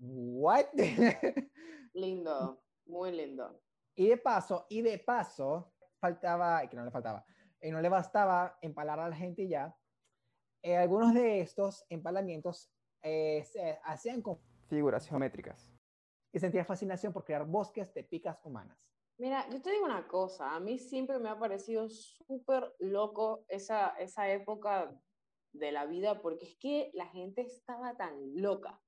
¿What? 0.00 0.64
lindo, 1.92 2.64
muy 2.86 3.12
lindo. 3.12 3.60
Y 3.94 4.08
de 4.08 4.16
paso, 4.16 4.64
y 4.70 4.80
de 4.80 4.98
paso, 4.98 5.74
faltaba, 6.00 6.66
que 6.68 6.74
no 6.74 6.86
le 6.86 6.90
faltaba, 6.90 7.22
y 7.60 7.70
no 7.70 7.82
le 7.82 7.90
bastaba 7.90 8.56
empalar 8.62 8.98
a 8.98 9.10
la 9.10 9.14
gente 9.14 9.46
ya, 9.46 9.76
eh, 10.62 10.78
algunos 10.78 11.12
de 11.12 11.42
estos 11.42 11.84
empalamientos 11.90 12.72
eh, 13.02 13.44
se 13.44 13.78
hacían 13.84 14.22
con 14.22 14.38
figuras 14.68 15.06
geométricas 15.06 15.70
y 16.32 16.38
sentía 16.38 16.64
fascinación 16.64 17.12
por 17.12 17.26
crear 17.26 17.44
bosques 17.44 17.92
de 17.92 18.04
picas 18.04 18.42
humanas. 18.42 18.91
Mira, 19.22 19.48
yo 19.50 19.62
te 19.62 19.70
digo 19.70 19.84
una 19.84 20.08
cosa, 20.08 20.52
a 20.52 20.58
mí 20.58 20.80
siempre 20.80 21.20
me 21.20 21.28
ha 21.28 21.38
parecido 21.38 21.88
súper 21.88 22.74
loco 22.80 23.44
esa, 23.46 23.90
esa 24.00 24.28
época 24.28 24.92
de 25.52 25.70
la 25.70 25.86
vida, 25.86 26.20
porque 26.20 26.46
es 26.46 26.56
que 26.56 26.90
la 26.94 27.06
gente 27.06 27.42
estaba 27.42 27.96
tan 27.96 28.16
loca. 28.34 28.82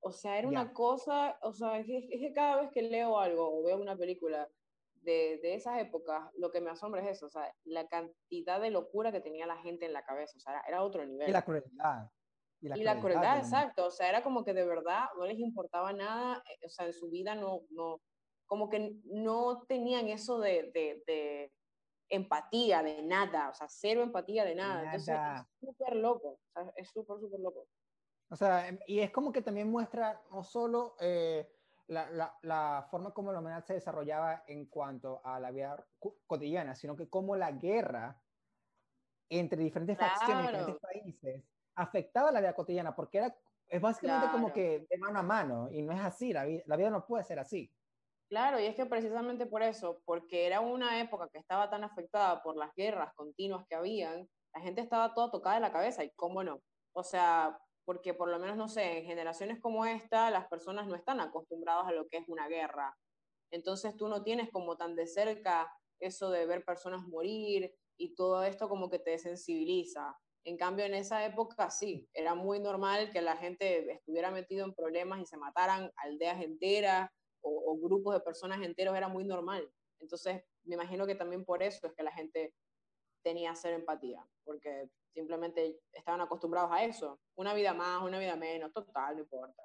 O 0.00 0.12
sea, 0.12 0.38
era 0.38 0.46
una 0.46 0.74
cosa, 0.74 1.38
o 1.40 1.54
sea, 1.54 1.78
es 1.78 1.86
que, 1.86 2.32
cada 2.34 2.60
vez 2.60 2.70
que 2.70 2.82
leo 2.82 3.18
algo 3.18 3.60
o 3.60 3.62
veo 3.62 3.78
una 3.78 3.96
película 3.96 4.46
de, 4.92 5.40
de, 5.42 5.54
esas 5.54 5.80
épocas, 5.80 6.30
lo 6.36 6.50
que 6.50 6.60
me 6.60 6.68
asombra 6.68 7.00
es 7.00 7.16
eso, 7.16 7.24
o 7.24 7.30
sea, 7.30 7.50
la 7.64 7.88
cantidad 7.88 8.60
de 8.60 8.70
locura 8.70 9.10
que 9.10 9.22
tenía 9.22 9.46
la 9.46 9.56
gente 9.56 9.86
en 9.86 9.94
la 9.94 10.04
cabeza, 10.04 10.34
o 10.36 10.40
sea, 10.40 10.60
era, 10.68 10.82
otro 10.82 11.06
nivel. 11.06 11.30
Y 11.30 11.32
la 11.32 11.46
crueldad. 11.46 12.10
Y 12.60 12.68
la, 12.68 12.76
y 12.76 12.82
la 12.82 13.00
crueldad, 13.00 13.38
exacto, 13.38 13.86
o 13.86 13.90
sea, 13.90 14.10
era 14.10 14.22
como 14.22 14.44
que 14.44 14.52
de 14.52 14.66
verdad 14.66 15.06
no 15.16 15.24
les 15.24 15.38
importaba 15.38 15.94
nada, 15.94 16.42
eh, 16.46 16.66
o 16.66 16.68
sea, 16.68 16.84
en 16.84 16.92
su 16.92 17.08
vida 17.08 17.34
no, 17.34 17.62
no, 17.70 18.02
como 18.48 18.68
que 18.68 18.96
no 19.04 19.62
tenían 19.68 20.08
eso 20.08 20.40
de, 20.40 20.72
de, 21.06 21.52
empatía, 22.10 22.82
de 22.82 23.02
nada, 23.02 23.50
o 23.50 23.54
sea, 23.54 23.68
cero 23.68 24.02
empatía 24.02 24.44
de 24.44 24.54
nada. 24.54 24.84
Entonces 24.84 25.14
es 25.14 25.46
súper 25.60 25.94
loco, 25.94 26.28
o 26.28 26.52
sea, 26.52 26.72
es 26.74 26.90
súper, 26.90 27.20
súper 27.20 27.38
loco. 27.38 27.68
O 28.30 28.36
sea, 28.36 28.66
em, 28.66 28.78
y 28.86 29.00
es 29.00 29.10
como 29.10 29.30
que 29.30 29.42
también 29.42 29.70
muestra 29.70 30.20
no 30.30 30.42
solo 30.42 30.96
eh, 31.00 31.50
la, 31.86 32.10
la, 32.10 32.34
la, 32.42 32.88
forma 32.90 33.12
como 33.12 33.30
la 33.32 33.40
humanidad 33.40 33.64
se 33.64 33.74
desarrollaba 33.74 34.44
en 34.46 34.66
cuanto 34.66 35.20
a 35.24 35.38
la 35.38 35.50
vida 35.50 35.86
cotidiana, 36.26 36.74
sino 36.74 36.96
que 36.96 37.08
cómo 37.08 37.36
la 37.36 37.52
guerra 37.52 38.20
entre 39.30 39.62
diferentes 39.62 39.98
facciones, 39.98 40.46
diferentes 40.46 40.80
países, 40.80 41.44
afectaba 41.74 42.32
la 42.32 42.40
vida 42.40 42.54
cotidiana, 42.54 42.96
porque 42.96 43.18
era, 43.18 43.36
es 43.68 43.80
básicamente 43.80 44.32
como 44.32 44.52
que 44.52 44.86
de 44.88 44.98
mano 44.98 45.18
a 45.18 45.22
mano, 45.22 45.68
y 45.70 45.82
no 45.82 45.92
es 45.92 46.00
así, 46.00 46.32
la 46.32 46.44
vida, 46.44 46.62
la 46.66 46.76
vida 46.76 46.90
no 46.90 47.06
puede 47.06 47.24
ser 47.24 47.38
así. 47.38 47.70
Claro, 48.30 48.60
y 48.60 48.66
es 48.66 48.74
que 48.76 48.84
precisamente 48.84 49.46
por 49.46 49.62
eso, 49.62 50.02
porque 50.04 50.46
era 50.46 50.60
una 50.60 51.00
época 51.00 51.28
que 51.32 51.38
estaba 51.38 51.70
tan 51.70 51.82
afectada 51.82 52.42
por 52.42 52.56
las 52.58 52.74
guerras 52.76 53.14
continuas 53.14 53.64
que 53.66 53.74
habían, 53.74 54.28
la 54.54 54.60
gente 54.60 54.82
estaba 54.82 55.14
toda 55.14 55.30
tocada 55.30 55.54
de 55.54 55.62
la 55.62 55.72
cabeza, 55.72 56.04
y 56.04 56.10
cómo 56.14 56.44
no. 56.44 56.60
O 56.94 57.02
sea, 57.02 57.58
porque 57.86 58.12
por 58.12 58.28
lo 58.28 58.38
menos, 58.38 58.58
no 58.58 58.68
sé, 58.68 58.98
en 58.98 59.06
generaciones 59.06 59.60
como 59.60 59.86
esta, 59.86 60.30
las 60.30 60.46
personas 60.48 60.86
no 60.88 60.94
están 60.94 61.20
acostumbradas 61.20 61.86
a 61.86 61.92
lo 61.92 62.06
que 62.06 62.18
es 62.18 62.28
una 62.28 62.48
guerra. 62.48 62.94
Entonces 63.50 63.96
tú 63.96 64.08
no 64.08 64.22
tienes 64.22 64.50
como 64.50 64.76
tan 64.76 64.94
de 64.94 65.06
cerca 65.06 65.72
eso 66.00 66.30
de 66.30 66.44
ver 66.46 66.64
personas 66.64 67.02
morir 67.08 67.74
y 67.98 68.14
todo 68.14 68.44
esto 68.44 68.68
como 68.68 68.90
que 68.90 68.98
te 68.98 69.18
sensibiliza. 69.18 70.14
En 70.44 70.58
cambio, 70.58 70.84
en 70.84 70.94
esa 70.94 71.24
época 71.24 71.70
sí, 71.70 72.08
era 72.12 72.34
muy 72.34 72.60
normal 72.60 73.10
que 73.10 73.22
la 73.22 73.36
gente 73.38 73.90
estuviera 73.90 74.30
metido 74.30 74.66
en 74.66 74.74
problemas 74.74 75.20
y 75.20 75.26
se 75.26 75.38
mataran 75.38 75.90
aldeas 75.96 76.42
enteras 76.42 77.10
o, 77.42 77.78
grupos 77.80 78.14
de 78.14 78.20
personas 78.20 78.60
enteros 78.62 78.96
era 78.96 79.08
muy 79.08 79.24
normal. 79.24 79.70
Entonces, 80.00 80.42
me 80.64 80.74
imagino 80.74 81.06
que 81.06 81.14
también 81.14 81.44
por 81.44 81.62
eso 81.62 81.86
es 81.86 81.92
que 81.94 82.02
la 82.02 82.12
gente 82.12 82.54
tenía 83.22 83.54
cero 83.54 83.76
empatía, 83.76 84.24
porque 84.44 84.88
simplemente 85.12 85.80
estaban 85.92 86.20
acostumbrados 86.20 86.70
a 86.72 86.84
eso. 86.84 87.20
Una 87.36 87.54
vida 87.54 87.74
más, 87.74 88.02
una 88.02 88.18
vida 88.18 88.36
menos, 88.36 88.72
total, 88.72 89.16
no 89.16 89.22
importa. 89.22 89.62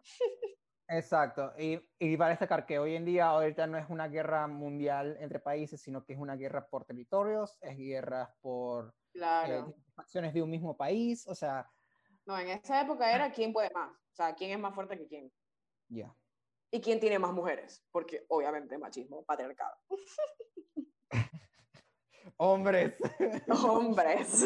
Exacto, 0.87 1.53
y, 1.57 1.79
y 1.97 2.17
para 2.17 2.31
destacar 2.31 2.65
que 2.65 2.77
hoy 2.77 2.95
en 2.95 3.05
día 3.05 3.27
ahorita 3.27 3.67
no 3.67 3.77
es 3.77 3.89
una 3.89 4.09
guerra 4.09 4.47
mundial 4.47 5.15
entre 5.19 5.39
países, 5.39 5.81
sino 5.81 6.03
que 6.03 6.13
es 6.13 6.19
una 6.19 6.35
guerra 6.35 6.67
por 6.67 6.85
territorios, 6.85 7.57
es 7.61 7.77
guerra 7.77 8.35
por 8.41 8.89
eh, 8.89 8.91
claro. 9.13 9.75
facciones 9.95 10.33
de 10.33 10.41
un 10.41 10.49
mismo 10.49 10.75
país, 10.75 11.25
o 11.27 11.35
sea... 11.35 11.69
No, 12.25 12.37
en 12.37 12.49
esa 12.49 12.81
época 12.81 13.13
era 13.13 13.31
quién 13.31 13.53
puede 13.53 13.69
más, 13.71 13.91
o 13.91 14.15
sea, 14.15 14.35
quién 14.35 14.51
es 14.51 14.59
más 14.59 14.75
fuerte 14.75 14.97
que 14.97 15.07
quién. 15.07 15.31
Ya. 15.87 16.13
¿Y 16.73 16.81
quién 16.81 16.99
tiene 16.99 17.19
más 17.19 17.31
mujeres? 17.31 17.85
Porque 17.91 18.25
obviamente 18.29 18.79
machismo, 18.79 19.23
patriarcado. 19.25 19.75
Hombres. 22.37 22.95
Hombres. 23.63 24.43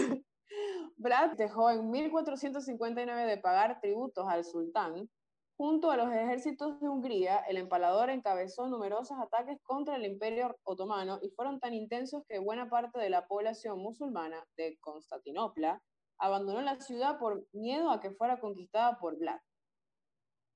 Brad 0.98 1.38
dejó 1.38 1.70
en 1.70 1.90
1459 1.90 3.26
de 3.26 3.38
pagar 3.38 3.80
tributos 3.80 4.28
al 4.28 4.44
sultán. 4.44 5.10
Junto 5.56 5.90
a 5.90 5.96
los 5.96 6.12
ejércitos 6.12 6.82
de 6.82 6.90
Hungría, 6.90 7.38
el 7.48 7.56
empalador 7.56 8.10
encabezó 8.10 8.68
numerosos 8.68 9.18
ataques 9.22 9.58
contra 9.64 9.96
el 9.96 10.06
imperio 10.06 10.54
otomano 10.64 11.20
y 11.22 11.30
fueron 11.30 11.62
tan 11.62 11.74
intensos 11.74 12.24
que 12.28 12.40
buena 12.40 12.70
parte 12.70 13.00
de 13.00 13.10
la 13.10 13.26
población 13.26 13.80
musulmana 13.80 14.46
de 14.58 14.78
Constantinopla 14.82 15.82
abandonó 16.20 16.62
la 16.62 16.78
ciudad 16.82 17.20
por 17.20 17.48
miedo 17.54 17.90
a 17.90 18.02
que 18.02 18.12
fuera 18.12 18.38
conquistada 18.42 19.00
por 19.00 19.18
Vlad. 19.18 19.40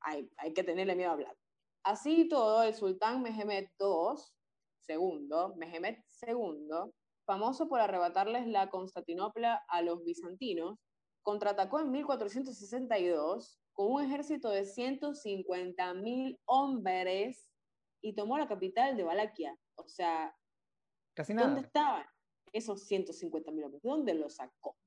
Hay, 0.02 0.30
hay 0.36 0.54
que 0.54 0.66
tenerle 0.66 0.96
miedo 0.98 1.12
a 1.12 1.16
Vlad. 1.16 1.41
Así 1.84 2.28
todo, 2.28 2.64
el 2.64 2.76
sultán 2.76 3.22
Mehmed 3.22 3.68
II, 3.80 4.22
segundo, 4.80 5.56
Mehmed 5.56 5.98
II, 6.28 6.92
famoso 7.26 7.68
por 7.68 7.80
arrebatarles 7.80 8.48
la 8.48 8.70
Constantinopla 8.70 9.64
a 9.68 9.82
los 9.82 10.04
bizantinos, 10.04 10.78
contraatacó 11.24 11.80
en 11.80 11.92
1462 11.92 13.60
con 13.74 13.92
un 13.94 14.04
ejército 14.04 14.50
de 14.50 14.64
150.000 14.64 16.40
hombres 16.46 17.48
y 18.02 18.14
tomó 18.14 18.38
la 18.38 18.48
capital 18.48 18.98
de 18.98 19.04
Valaquia. 19.04 19.58
O 19.76 19.88
sea, 19.88 20.36
Casi 21.14 21.34
nada. 21.34 21.48
¿dónde 21.48 21.62
estaban 21.68 22.06
esos 22.52 22.90
150.000 22.90 23.66
hombres? 23.66 23.82
¿De 23.82 23.90
dónde 23.90 24.14
los 24.14 24.36
sacó? 24.36 24.78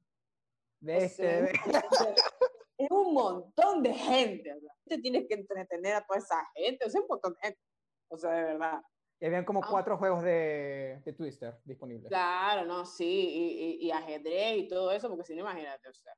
De 0.80 1.04
este, 1.04 1.52
es 2.78 2.90
un 2.90 3.14
montón 3.14 3.82
de 3.82 3.92
gente. 3.94 4.52
O 4.52 4.60
sea, 4.60 4.98
tienes 5.00 5.26
que 5.28 5.34
entretener 5.34 5.94
a 5.94 6.04
toda 6.04 6.18
esa 6.18 6.36
gente. 6.54 6.84
O 6.84 6.90
sea, 6.90 7.00
un 7.00 7.06
montón 7.08 7.34
de 7.34 7.48
gente. 7.48 7.60
O 8.08 8.18
sea, 8.18 8.30
de 8.30 8.42
verdad. 8.44 8.82
Y 9.20 9.26
habían 9.26 9.44
como 9.44 9.60
ah. 9.62 9.66
cuatro 9.70 9.96
juegos 9.96 10.22
de, 10.22 11.00
de, 11.04 11.12
Twister 11.12 11.56
disponibles. 11.64 12.08
Claro, 12.08 12.66
no, 12.66 12.84
sí, 12.84 13.06
y, 13.06 13.86
y, 13.86 13.90
ajedrez 13.90 14.58
y 14.58 14.68
todo 14.68 14.90
eso, 14.90 15.08
porque 15.08 15.24
si 15.24 15.34
no, 15.34 15.42
imagínate, 15.42 15.88
o 15.88 15.94
sea. 15.94 16.12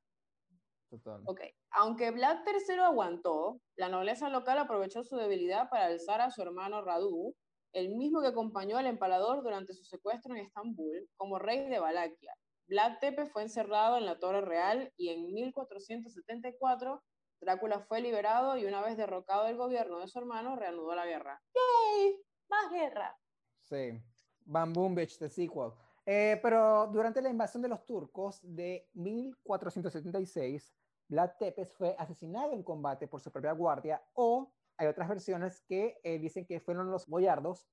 Total. 0.89 1.21
Ok, 1.25 1.41
aunque 1.71 2.11
Vlad 2.11 2.39
III 2.45 2.79
aguantó, 2.79 3.59
la 3.75 3.89
nobleza 3.89 4.29
local 4.29 4.57
aprovechó 4.57 5.03
su 5.03 5.17
debilidad 5.17 5.69
para 5.69 5.85
alzar 5.85 6.21
a 6.21 6.31
su 6.31 6.41
hermano 6.41 6.81
Radu, 6.81 7.35
el 7.73 7.95
mismo 7.95 8.21
que 8.21 8.27
acompañó 8.27 8.77
al 8.77 8.87
empalador 8.87 9.43
durante 9.43 9.73
su 9.73 9.83
secuestro 9.83 10.33
en 10.33 10.45
Estambul, 10.45 11.07
como 11.17 11.39
rey 11.39 11.67
de 11.69 11.79
Valaquia. 11.79 12.33
Vlad 12.67 12.99
Tepe 12.99 13.25
fue 13.27 13.43
encerrado 13.43 13.97
en 13.97 14.05
la 14.05 14.19
Torre 14.19 14.41
Real 14.41 14.91
y 14.97 15.09
en 15.09 15.33
1474 15.33 17.01
Drácula 17.39 17.79
fue 17.79 18.01
liberado 18.01 18.57
y 18.57 18.65
una 18.65 18.81
vez 18.81 18.97
derrocado 18.97 19.45
el 19.47 19.57
gobierno 19.57 19.99
de 19.99 20.07
su 20.07 20.17
hermano, 20.19 20.55
reanudó 20.55 20.95
la 20.95 21.05
guerra. 21.05 21.41
¡Yay! 21.53 22.19
¡Más 22.49 22.71
guerra! 22.71 23.17
Sí, 23.61 24.01
Bam 24.45 24.73
Boom 24.73 24.95
Bitch, 24.95 25.17
the 25.19 25.29
sequel. 25.29 25.71
Eh, 26.05 26.39
pero 26.41 26.87
durante 26.87 27.21
la 27.21 27.29
invasión 27.29 27.61
de 27.61 27.69
los 27.69 27.85
turcos 27.85 28.39
de 28.43 28.89
1476, 28.93 30.73
Vlad 31.09 31.31
Tepes 31.37 31.73
fue 31.73 31.95
asesinado 31.97 32.53
en 32.53 32.63
combate 32.63 33.07
por 33.07 33.21
su 33.21 33.31
propia 33.31 33.51
guardia 33.51 34.01
o 34.13 34.51
hay 34.77 34.87
otras 34.87 35.07
versiones 35.09 35.61
que 35.61 35.99
eh, 36.03 36.17
dicen 36.19 36.45
que 36.45 36.59
fueron 36.59 36.89
los 36.91 37.07
boyardos 37.07 37.67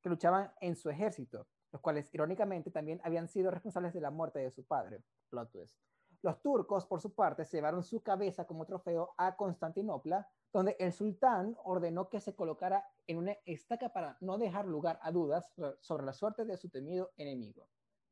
que 0.00 0.08
luchaban 0.08 0.52
en 0.60 0.76
su 0.76 0.90
ejército 0.90 1.46
los 1.72 1.82
cuales 1.82 2.12
irónicamente 2.14 2.70
también 2.70 3.00
habían 3.04 3.28
sido 3.28 3.50
responsables 3.50 3.92
de 3.92 4.00
la 4.00 4.10
muerte 4.10 4.38
de 4.38 4.50
su 4.50 4.64
padre. 4.64 5.02
Plot. 5.30 5.50
Los 6.22 6.42
turcos, 6.42 6.86
por 6.86 7.00
su 7.00 7.14
parte, 7.14 7.44
llevaron 7.44 7.82
su 7.82 8.02
cabeza 8.02 8.46
como 8.46 8.66
trofeo 8.66 9.14
a 9.16 9.36
Constantinopla, 9.36 10.28
donde 10.52 10.76
el 10.80 10.92
sultán 10.92 11.56
ordenó 11.62 12.08
que 12.08 12.20
se 12.20 12.34
colocara 12.34 12.84
en 13.06 13.18
una 13.18 13.36
estaca 13.44 13.92
para 13.92 14.16
no 14.20 14.38
dejar 14.38 14.66
lugar 14.66 14.98
a 15.02 15.12
dudas 15.12 15.52
sobre 15.80 16.04
la 16.04 16.12
suerte 16.12 16.44
de 16.44 16.56
su 16.56 16.70
temido 16.70 17.12
enemigo. 17.16 17.68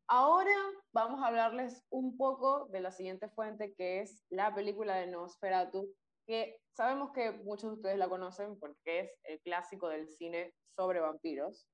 Ahora 0.09 0.55
vamos 0.93 1.21
a 1.21 1.27
hablarles 1.27 1.85
un 1.91 2.17
poco 2.17 2.67
de 2.67 2.81
la 2.81 2.93
siguiente 2.93 3.29
fuente, 3.29 3.75
que 3.75 4.03
es 4.03 4.25
la 4.31 4.55
película 4.55 4.95
de 4.97 5.09
Nosferatu, 5.09 5.93
que 6.27 6.61
sabemos 6.77 7.11
que 7.13 7.33
muchos 7.33 7.71
de 7.71 7.77
ustedes 7.77 7.99
la 7.99 8.09
conocen 8.09 8.57
porque 8.61 9.01
es 9.01 9.11
el 9.25 9.41
clásico 9.41 9.89
del 9.89 10.09
cine 10.09 10.55
sobre 10.77 11.01
vampiros. 11.01 11.67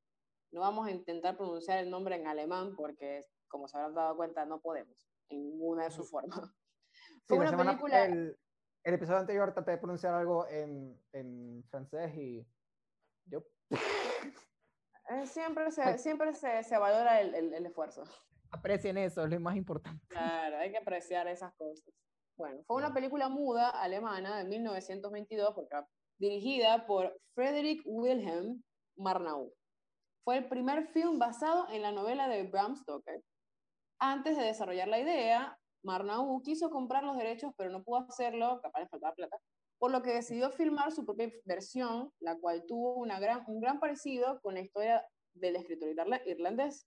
No 0.52 0.60
vamos 0.60 0.86
a 0.86 0.90
intentar 0.90 1.36
pronunciar 1.36 1.78
el 1.78 1.90
nombre 1.90 2.14
en 2.16 2.26
alemán 2.26 2.74
porque, 2.76 3.24
como 3.48 3.68
se 3.68 3.78
habrán 3.78 3.94
dado 3.94 4.16
cuenta, 4.16 4.44
no 4.44 4.60
podemos 4.60 5.08
en 5.30 5.42
ninguna 5.42 5.84
de 5.84 5.90
sus 5.90 6.10
formas. 6.10 6.40
Sí, 7.26 7.34
una 7.34 7.56
película... 7.56 8.04
el, 8.04 8.38
el, 8.84 8.94
episodio 8.94 9.20
anterior 9.20 9.54
traté 9.54 9.70
de 9.72 9.78
pronunciar 9.78 10.12
algo 10.12 10.46
en, 10.48 11.00
en 11.12 11.64
francés 11.70 12.14
y 12.16 12.46
yo... 13.26 13.42
Eh, 13.70 15.26
siempre 15.26 15.70
se, 15.70 15.98
siempre 15.98 16.32
se, 16.34 16.62
se 16.62 16.78
valora 16.78 17.20
el, 17.20 17.34
el, 17.34 17.54
el, 17.54 17.66
esfuerzo. 17.66 18.04
Aprecien 18.50 18.98
eso, 18.98 19.24
es 19.24 19.30
lo 19.30 19.40
más 19.40 19.56
importante. 19.56 20.06
Claro, 20.08 20.58
hay 20.58 20.70
que 20.70 20.78
apreciar 20.78 21.26
esas 21.28 21.52
cosas. 21.54 21.92
Bueno, 22.36 22.62
fue 22.64 22.76
una 22.76 22.94
película 22.94 23.28
muda 23.28 23.70
alemana 23.70 24.38
de 24.38 24.44
1922, 24.44 25.54
porque, 25.54 25.76
dirigida 26.18 26.86
por 26.86 27.18
Friedrich 27.34 27.82
Wilhelm 27.84 28.62
Marnau. 28.96 29.52
Fue 30.24 30.38
el 30.38 30.48
primer 30.48 30.86
film 30.86 31.18
basado 31.18 31.68
en 31.70 31.82
la 31.82 31.90
novela 31.90 32.28
de 32.28 32.44
Bram 32.44 32.76
Stoker. 32.76 33.22
Antes 33.98 34.36
de 34.36 34.44
desarrollar 34.44 34.86
la 34.86 35.00
idea, 35.00 35.58
Marnau 35.82 36.40
quiso 36.42 36.70
comprar 36.70 37.02
los 37.02 37.16
derechos, 37.16 37.52
pero 37.56 37.70
no 37.70 37.82
pudo 37.82 38.06
hacerlo, 38.08 38.60
capaz 38.62 38.80
de 38.80 38.88
faltar 38.88 39.14
plata, 39.14 39.36
por 39.78 39.90
lo 39.90 40.00
que 40.02 40.14
decidió 40.14 40.50
filmar 40.50 40.92
su 40.92 41.04
propia 41.04 41.28
versión, 41.44 42.12
la 42.20 42.38
cual 42.38 42.64
tuvo 42.66 42.94
una 42.94 43.18
gran, 43.18 43.42
un 43.48 43.60
gran 43.60 43.80
parecido 43.80 44.40
con 44.42 44.54
la 44.54 44.60
historia 44.60 45.04
del 45.34 45.56
escritor 45.56 45.88
irlandés. 46.26 46.86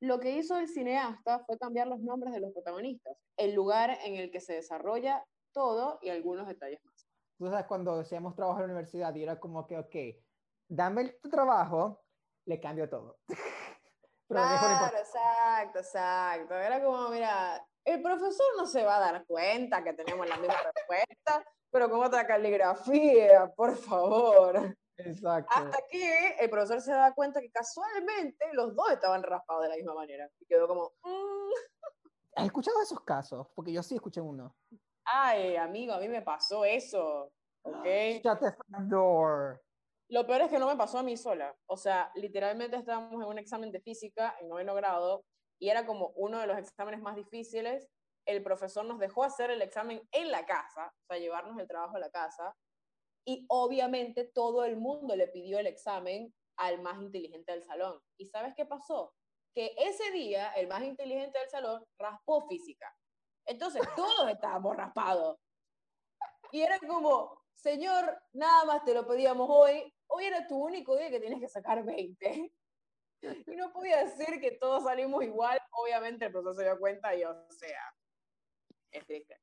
Lo 0.00 0.18
que 0.18 0.32
hizo 0.32 0.58
el 0.58 0.66
cineasta 0.66 1.44
fue 1.44 1.56
cambiar 1.56 1.86
los 1.86 2.00
nombres 2.00 2.32
de 2.32 2.40
los 2.40 2.52
protagonistas, 2.52 3.16
el 3.36 3.54
lugar 3.54 3.96
en 4.04 4.16
el 4.16 4.32
que 4.32 4.40
se 4.40 4.54
desarrolla 4.54 5.24
todo 5.52 6.00
y 6.02 6.08
algunos 6.08 6.48
detalles 6.48 6.80
más. 6.84 7.06
Tú 7.38 7.46
sabes, 7.46 7.66
cuando 7.66 7.92
hacíamos 7.92 8.34
trabajo 8.34 8.58
en 8.58 8.66
la 8.66 8.72
universidad 8.72 9.16
era 9.16 9.38
como 9.38 9.68
que, 9.68 9.78
ok, 9.78 9.96
dame 10.72 11.04
tu 11.20 11.28
trabajo, 11.28 12.02
le 12.46 12.58
cambio 12.60 12.88
todo. 12.88 13.18
claro, 14.28 14.96
exacto, 14.96 15.78
exacto. 15.78 16.54
Era 16.54 16.82
como, 16.82 17.10
mira, 17.10 17.64
el 17.84 18.02
profesor 18.02 18.46
no 18.56 18.66
se 18.66 18.84
va 18.84 18.96
a 18.96 19.12
dar 19.12 19.26
cuenta 19.26 19.84
que 19.84 19.92
tenemos 19.92 20.26
la 20.26 20.36
misma 20.38 20.56
respuesta, 20.74 21.44
pero 21.70 21.90
con 21.90 22.02
otra 22.02 22.26
caligrafía, 22.26 23.52
por 23.54 23.76
favor. 23.76 24.76
Exacto. 24.96 25.52
Hasta 25.54 25.78
que 25.90 26.36
el 26.40 26.50
profesor 26.50 26.80
se 26.80 26.92
da 26.92 27.12
cuenta 27.12 27.40
que 27.40 27.50
casualmente 27.50 28.46
los 28.52 28.74
dos 28.74 28.90
estaban 28.90 29.22
raspados 29.22 29.64
de 29.64 29.68
la 29.68 29.76
misma 29.76 29.94
manera. 29.94 30.30
Y 30.38 30.46
quedó 30.46 30.68
como... 30.68 30.92
Mm". 31.02 31.52
¿Has 32.36 32.46
escuchado 32.46 32.80
esos 32.80 33.00
casos? 33.00 33.46
Porque 33.54 33.72
yo 33.72 33.82
sí 33.82 33.96
escuché 33.96 34.20
uno. 34.20 34.56
Ay, 35.04 35.56
amigo, 35.56 35.92
a 35.92 35.98
mí 35.98 36.08
me 36.08 36.22
pasó 36.22 36.64
eso. 36.64 37.30
¿Ok? 37.62 37.84
Shut 38.22 38.40
the 38.40 38.54
door. 38.88 39.60
Lo 40.12 40.26
peor 40.26 40.42
es 40.42 40.50
que 40.50 40.58
no 40.58 40.66
me 40.66 40.76
pasó 40.76 40.98
a 40.98 41.02
mí 41.02 41.16
sola. 41.16 41.56
O 41.64 41.78
sea, 41.78 42.12
literalmente 42.16 42.76
estábamos 42.76 43.14
en 43.22 43.28
un 43.30 43.38
examen 43.38 43.72
de 43.72 43.80
física 43.80 44.36
en 44.38 44.48
noveno 44.50 44.74
grado 44.74 45.24
y 45.58 45.70
era 45.70 45.86
como 45.86 46.08
uno 46.16 46.38
de 46.38 46.46
los 46.46 46.58
exámenes 46.58 47.00
más 47.00 47.16
difíciles. 47.16 47.88
El 48.26 48.42
profesor 48.42 48.84
nos 48.84 48.98
dejó 48.98 49.24
hacer 49.24 49.50
el 49.50 49.62
examen 49.62 50.06
en 50.12 50.30
la 50.30 50.44
casa, 50.44 50.88
o 50.88 51.06
sea, 51.06 51.16
llevarnos 51.16 51.58
el 51.58 51.66
trabajo 51.66 51.96
a 51.96 51.98
la 52.00 52.10
casa. 52.10 52.54
Y 53.26 53.46
obviamente 53.48 54.30
todo 54.34 54.66
el 54.66 54.76
mundo 54.76 55.16
le 55.16 55.28
pidió 55.28 55.58
el 55.58 55.66
examen 55.66 56.34
al 56.58 56.82
más 56.82 57.00
inteligente 57.00 57.52
del 57.52 57.62
salón. 57.62 57.98
¿Y 58.18 58.26
sabes 58.26 58.52
qué 58.54 58.66
pasó? 58.66 59.14
Que 59.54 59.74
ese 59.78 60.10
día 60.10 60.50
el 60.50 60.68
más 60.68 60.82
inteligente 60.82 61.38
del 61.38 61.48
salón 61.48 61.86
raspó 61.98 62.46
física. 62.48 62.94
Entonces 63.46 63.80
todos 63.96 64.28
estábamos 64.28 64.76
raspados. 64.76 65.38
Y 66.50 66.60
era 66.60 66.78
como, 66.80 67.42
señor, 67.54 68.22
nada 68.34 68.66
más 68.66 68.84
te 68.84 68.92
lo 68.92 69.06
pedíamos 69.06 69.48
hoy, 69.50 69.91
hoy 70.12 70.24
era 70.24 70.46
tu 70.46 70.56
único 70.56 70.96
día 70.96 71.10
que 71.10 71.20
tienes 71.20 71.40
que 71.40 71.48
sacar 71.48 71.84
20. 71.84 72.52
Y 73.46 73.54
no 73.54 73.72
podía 73.72 74.04
decir 74.04 74.40
que 74.40 74.50
todos 74.50 74.82
salimos 74.82 75.22
igual, 75.22 75.56
obviamente 75.70 76.24
el 76.24 76.32
profesor 76.32 76.56
se 76.56 76.64
dio 76.64 76.76
cuenta 76.76 77.14
y, 77.14 77.22
o 77.22 77.32
sea, 77.50 77.94
es 78.90 79.06
triste. 79.06 79.38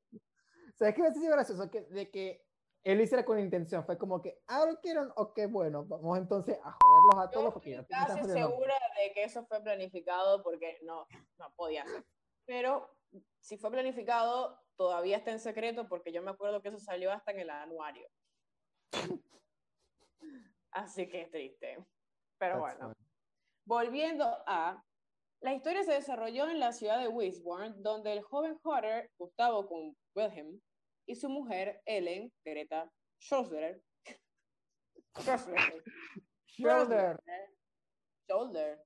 ¿Sabes 0.75 0.95
qué 0.95 1.01
me 1.01 1.13
sido 1.13 1.31
gracioso? 1.31 1.71
Que, 1.71 1.83
de 1.83 2.11
que 2.11 2.45
él 2.83 2.97
lo 2.97 3.03
hiciera 3.05 3.23
con 3.23 3.39
intención, 3.39 3.85
fue 3.85 3.97
como 3.97 4.21
que, 4.21 4.41
ah, 4.47 4.65
lo 4.65 4.81
quieren, 4.81 5.09
ok, 5.15 5.39
bueno, 5.49 5.85
vamos 5.85 6.17
entonces 6.17 6.57
a 6.61 6.77
joderlos 6.77 7.25
a 7.25 7.29
todos. 7.31 7.53
Yo 7.63 7.79
estoy 7.79 7.97
casi 8.05 8.29
segura 8.29 8.75
de 8.97 9.13
que 9.13 9.23
eso 9.23 9.45
fue 9.45 9.61
planificado 9.61 10.43
porque 10.43 10.79
no, 10.83 11.07
no 11.37 11.53
podía 11.55 11.85
ser. 11.85 12.05
Pero 12.45 12.89
si 13.39 13.57
fue 13.57 13.71
planificado, 13.71 14.59
todavía 14.75 15.17
está 15.17 15.31
en 15.31 15.39
secreto 15.39 15.87
porque 15.87 16.11
yo 16.11 16.21
me 16.21 16.31
acuerdo 16.31 16.61
que 16.61 16.67
eso 16.69 16.79
salió 16.79 17.11
hasta 17.11 17.31
en 17.31 17.39
el 17.39 17.49
anuario. 17.49 18.09
Así 20.71 21.07
que 21.07 21.21
es 21.21 21.31
triste. 21.31 21.77
Pero 22.37 22.59
bueno. 22.59 22.93
Volviendo 23.65 24.25
a. 24.45 24.83
La 25.41 25.53
historia 25.53 25.83
se 25.83 25.93
desarrolló 25.93 26.49
en 26.49 26.59
la 26.59 26.73
ciudad 26.73 26.99
de 26.99 27.07
Wisborne, 27.07 27.75
donde 27.77 28.11
el 28.11 28.21
joven 28.21 28.59
Hodder, 28.61 29.09
Gustavo 29.17 29.67
con 29.67 29.95
Wilhelm, 30.13 30.59
y 31.05 31.15
su 31.15 31.29
mujer, 31.29 31.81
Ellen, 31.85 32.31
Greta 32.43 32.91
Schroeder, 33.21 33.81
Shoulder. 36.57 37.19
Shoulder. 38.27 38.77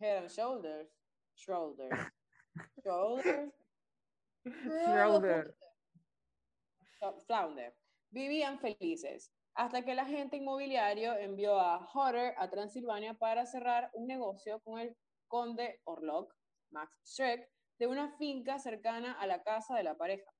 Head 0.00 0.16
and 0.18 0.30
shoulders. 0.30 0.88
Shoulder. 1.34 1.90
Shoulder. 2.84 3.52
Shoulder. 4.44 5.54
Flounder. 7.26 7.74
Vivían 8.10 8.58
felices 8.58 9.30
hasta 9.54 9.82
que 9.82 9.92
el 9.92 9.98
agente 9.98 10.36
inmobiliario 10.36 11.14
envió 11.14 11.58
a 11.58 11.86
Hodder 11.92 12.34
a 12.38 12.48
Transilvania 12.48 13.14
para 13.14 13.46
cerrar 13.46 13.90
un 13.94 14.06
negocio 14.06 14.60
con 14.60 14.78
el 14.80 14.96
conde 15.28 15.80
Orlok, 15.84 16.34
Max 16.70 16.98
Schreck, 17.04 17.48
de 17.78 17.86
una 17.86 18.16
finca 18.16 18.58
cercana 18.58 19.12
a 19.20 19.26
la 19.26 19.42
casa 19.42 19.74
de 19.76 19.82
la 19.82 19.96
pareja. 19.96 20.30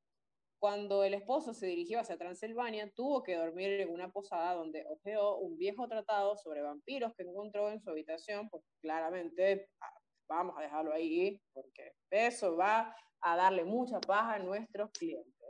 Cuando 0.58 1.02
el 1.02 1.14
esposo 1.14 1.54
se 1.54 1.66
dirigió 1.66 1.98
hacia 1.98 2.16
Transilvania, 2.16 2.90
tuvo 2.94 3.22
que 3.22 3.36
dormir 3.36 3.80
en 3.80 3.90
una 3.90 4.12
posada 4.12 4.54
donde 4.54 4.86
hojeó 4.86 5.38
un 5.38 5.56
viejo 5.58 5.88
tratado 5.88 6.36
sobre 6.36 6.62
vampiros 6.62 7.12
que 7.16 7.24
encontró 7.24 7.70
en 7.70 7.80
su 7.80 7.90
habitación, 7.90 8.48
pues 8.48 8.62
claramente 8.80 9.68
ah, 9.80 9.92
vamos 10.28 10.56
a 10.56 10.62
dejarlo 10.62 10.92
ahí, 10.92 11.40
porque 11.52 11.94
eso 12.10 12.56
va 12.56 12.94
a 13.22 13.36
darle 13.36 13.64
mucha 13.64 14.00
paja 14.00 14.34
a 14.34 14.38
nuestros 14.38 14.90
clientes. 14.92 15.41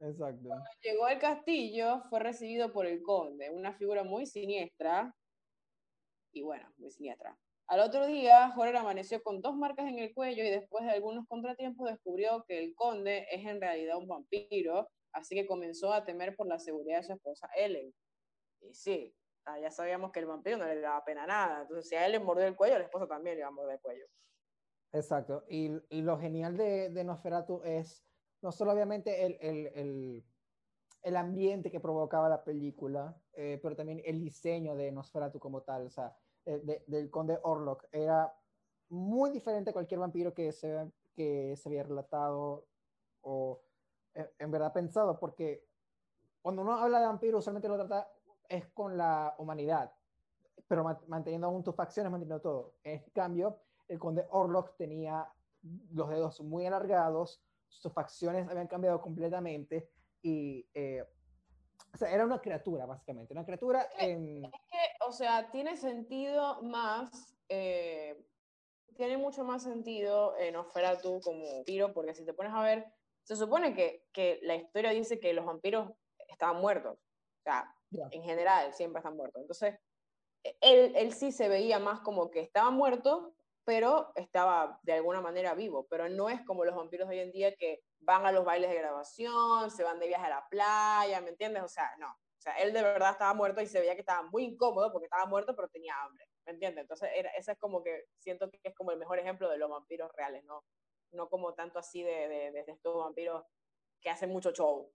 Exacto. 0.00 0.48
Cuando 0.48 0.70
llegó 0.82 1.06
al 1.06 1.18
castillo, 1.18 2.02
fue 2.08 2.20
recibido 2.20 2.72
por 2.72 2.86
el 2.86 3.02
conde, 3.02 3.50
una 3.50 3.72
figura 3.72 4.04
muy 4.04 4.26
siniestra, 4.26 5.14
y 6.32 6.42
bueno, 6.42 6.72
muy 6.76 6.90
siniestra. 6.90 7.36
Al 7.66 7.80
otro 7.80 8.06
día, 8.06 8.50
Jorge 8.52 8.76
amaneció 8.76 9.22
con 9.22 9.42
dos 9.42 9.54
marcas 9.54 9.88
en 9.88 9.98
el 9.98 10.14
cuello 10.14 10.42
y 10.42 10.50
después 10.50 10.84
de 10.84 10.92
algunos 10.92 11.26
contratiempos 11.26 11.90
descubrió 11.90 12.44
que 12.46 12.58
el 12.58 12.74
conde 12.74 13.26
es 13.30 13.44
en 13.44 13.60
realidad 13.60 13.98
un 13.98 14.08
vampiro, 14.08 14.88
así 15.12 15.34
que 15.34 15.46
comenzó 15.46 15.92
a 15.92 16.04
temer 16.04 16.34
por 16.34 16.46
la 16.46 16.58
seguridad 16.58 16.98
de 16.98 17.02
su 17.04 17.12
esposa 17.12 17.48
Ellen. 17.54 17.92
Y 18.60 18.72
sí, 18.72 19.14
ah, 19.44 19.58
ya 19.60 19.70
sabíamos 19.70 20.12
que 20.12 20.20
el 20.20 20.26
vampiro 20.26 20.56
no 20.56 20.66
le 20.66 20.80
daba 20.80 21.04
pena 21.04 21.26
nada, 21.26 21.62
entonces 21.62 21.88
si 21.88 21.94
a 21.96 22.06
él 22.06 22.12
le 22.12 22.20
mordió 22.20 22.46
el 22.46 22.56
cuello, 22.56 22.78
la 22.78 22.84
esposa 22.84 23.06
también 23.06 23.36
le 23.36 23.40
iba 23.40 23.48
a 23.48 23.52
morder 23.52 23.74
el 23.74 23.80
cuello. 23.80 24.06
Exacto, 24.92 25.44
y, 25.48 25.70
y 25.90 26.00
lo 26.00 26.18
genial 26.18 26.56
de, 26.56 26.88
de 26.88 27.04
Nosferatu 27.04 27.62
es 27.64 28.07
no 28.42 28.52
solo 28.52 28.72
obviamente 28.72 29.24
el, 29.24 29.38
el, 29.40 29.66
el, 29.74 30.24
el 31.02 31.16
ambiente 31.16 31.70
que 31.70 31.80
provocaba 31.80 32.28
la 32.28 32.44
película, 32.44 33.16
eh, 33.32 33.58
pero 33.62 33.76
también 33.76 34.02
el 34.04 34.20
diseño 34.20 34.74
de 34.74 34.92
Nosferatu 34.92 35.38
como 35.38 35.62
tal, 35.62 35.86
o 35.86 35.90
sea, 35.90 36.16
eh, 36.44 36.82
del 36.86 37.10
conde 37.10 37.38
Orlok. 37.42 37.86
Era 37.92 38.34
muy 38.90 39.30
diferente 39.30 39.70
a 39.70 39.72
cualquier 39.72 40.00
vampiro 40.00 40.34
que 40.34 40.52
se, 40.52 40.90
que 41.14 41.56
se 41.56 41.68
había 41.68 41.82
relatado 41.82 42.66
o 43.22 43.60
eh, 44.14 44.30
en 44.38 44.50
verdad 44.50 44.72
pensado, 44.72 45.18
porque 45.18 45.66
cuando 46.42 46.62
uno 46.62 46.78
habla 46.78 47.00
de 47.00 47.06
vampiro 47.06 47.38
usualmente 47.38 47.68
lo 47.68 47.76
trata 47.76 48.10
es 48.48 48.66
con 48.68 48.96
la 48.96 49.34
humanidad, 49.38 49.92
pero 50.66 50.84
manteniendo 51.06 51.46
aún 51.46 51.62
tus 51.62 51.74
facciones, 51.74 52.10
manteniendo 52.10 52.40
todo. 52.40 52.74
En 52.82 53.02
cambio, 53.12 53.58
el 53.88 53.98
conde 53.98 54.26
Orlok 54.30 54.76
tenía 54.76 55.28
los 55.90 56.08
dedos 56.08 56.40
muy 56.40 56.64
alargados, 56.66 57.42
sus 57.68 57.92
facciones 57.92 58.48
habían 58.48 58.66
cambiado 58.66 59.00
completamente 59.00 59.90
y 60.22 60.66
eh, 60.74 61.04
o 61.94 61.96
sea, 61.96 62.12
era 62.12 62.24
una 62.24 62.40
criatura, 62.40 62.86
básicamente, 62.86 63.32
una 63.32 63.44
criatura 63.44 63.88
en... 63.98 64.44
Es 64.44 64.50
que, 64.50 65.06
o 65.06 65.12
sea, 65.12 65.50
tiene 65.50 65.76
sentido 65.76 66.62
más, 66.62 67.34
eh, 67.48 68.24
tiene 68.94 69.16
mucho 69.16 69.44
más 69.44 69.62
sentido 69.62 70.36
en 70.38 70.56
Osferatu 70.56 71.20
como 71.20 71.54
vampiro, 71.54 71.92
porque 71.94 72.14
si 72.14 72.24
te 72.24 72.34
pones 72.34 72.52
a 72.52 72.62
ver, 72.62 72.86
se 73.22 73.36
supone 73.36 73.74
que, 73.74 74.06
que 74.12 74.38
la 74.42 74.54
historia 74.56 74.90
dice 74.90 75.18
que 75.18 75.32
los 75.32 75.46
vampiros 75.46 75.90
estaban 76.28 76.60
muertos, 76.60 76.98
o 76.98 77.42
sea, 77.42 77.74
en 78.10 78.22
general 78.22 78.72
siempre 78.74 79.00
están 79.00 79.16
muertos. 79.16 79.40
Entonces, 79.40 79.78
él, 80.60 80.92
él 80.94 81.12
sí 81.12 81.32
se 81.32 81.48
veía 81.48 81.78
más 81.78 82.00
como 82.00 82.30
que 82.30 82.40
estaba 82.40 82.70
muerto, 82.70 83.34
pero 83.68 84.12
estaba 84.14 84.80
de 84.82 84.94
alguna 84.94 85.20
manera 85.20 85.52
vivo. 85.52 85.86
Pero 85.90 86.08
no 86.08 86.30
es 86.30 86.40
como 86.46 86.64
los 86.64 86.74
vampiros 86.74 87.06
de 87.06 87.16
hoy 87.16 87.20
en 87.20 87.32
día 87.32 87.54
que 87.54 87.82
van 88.00 88.24
a 88.24 88.32
los 88.32 88.42
bailes 88.42 88.70
de 88.70 88.78
grabación, 88.78 89.70
se 89.70 89.84
van 89.84 89.98
de 89.98 90.06
viaje 90.06 90.24
a 90.24 90.30
la 90.30 90.48
playa, 90.48 91.20
¿me 91.20 91.28
entiendes? 91.28 91.62
O 91.62 91.68
sea, 91.68 91.94
no. 91.98 92.08
O 92.08 92.40
sea, 92.40 92.54
él 92.54 92.72
de 92.72 92.80
verdad 92.80 93.10
estaba 93.10 93.34
muerto 93.34 93.60
y 93.60 93.66
se 93.66 93.78
veía 93.78 93.92
que 93.92 94.00
estaba 94.00 94.22
muy 94.22 94.44
incómodo 94.44 94.90
porque 94.90 95.04
estaba 95.04 95.26
muerto, 95.26 95.54
pero 95.54 95.68
tenía 95.68 95.92
hambre, 96.02 96.24
¿me 96.46 96.52
entiendes? 96.52 96.80
Entonces, 96.80 97.10
era, 97.14 97.28
ese 97.32 97.52
es 97.52 97.58
como 97.58 97.82
que 97.82 98.06
siento 98.16 98.50
que 98.50 98.58
es 98.62 98.74
como 98.74 98.90
el 98.90 98.98
mejor 98.98 99.18
ejemplo 99.18 99.50
de 99.50 99.58
los 99.58 99.68
vampiros 99.68 100.10
reales, 100.16 100.42
¿no? 100.44 100.64
No 101.12 101.28
como 101.28 101.52
tanto 101.52 101.78
así 101.78 102.02
de, 102.02 102.26
de, 102.26 102.50
de 102.52 102.72
estos 102.72 102.96
vampiros 102.96 103.44
que 104.00 104.08
hacen 104.08 104.30
mucho 104.30 104.50
show. 104.52 104.90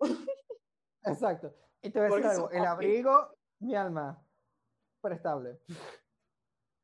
Exacto. 1.05 1.53
Y 1.79 1.91
te 1.91 1.99
voy 1.99 2.11
a 2.11 2.15
decir 2.15 2.25
algo, 2.31 2.49
el 2.49 2.65
abrigo, 2.65 3.35
mi 3.59 3.75
alma, 3.75 4.25
pero 4.99 5.13
estable. 5.13 5.59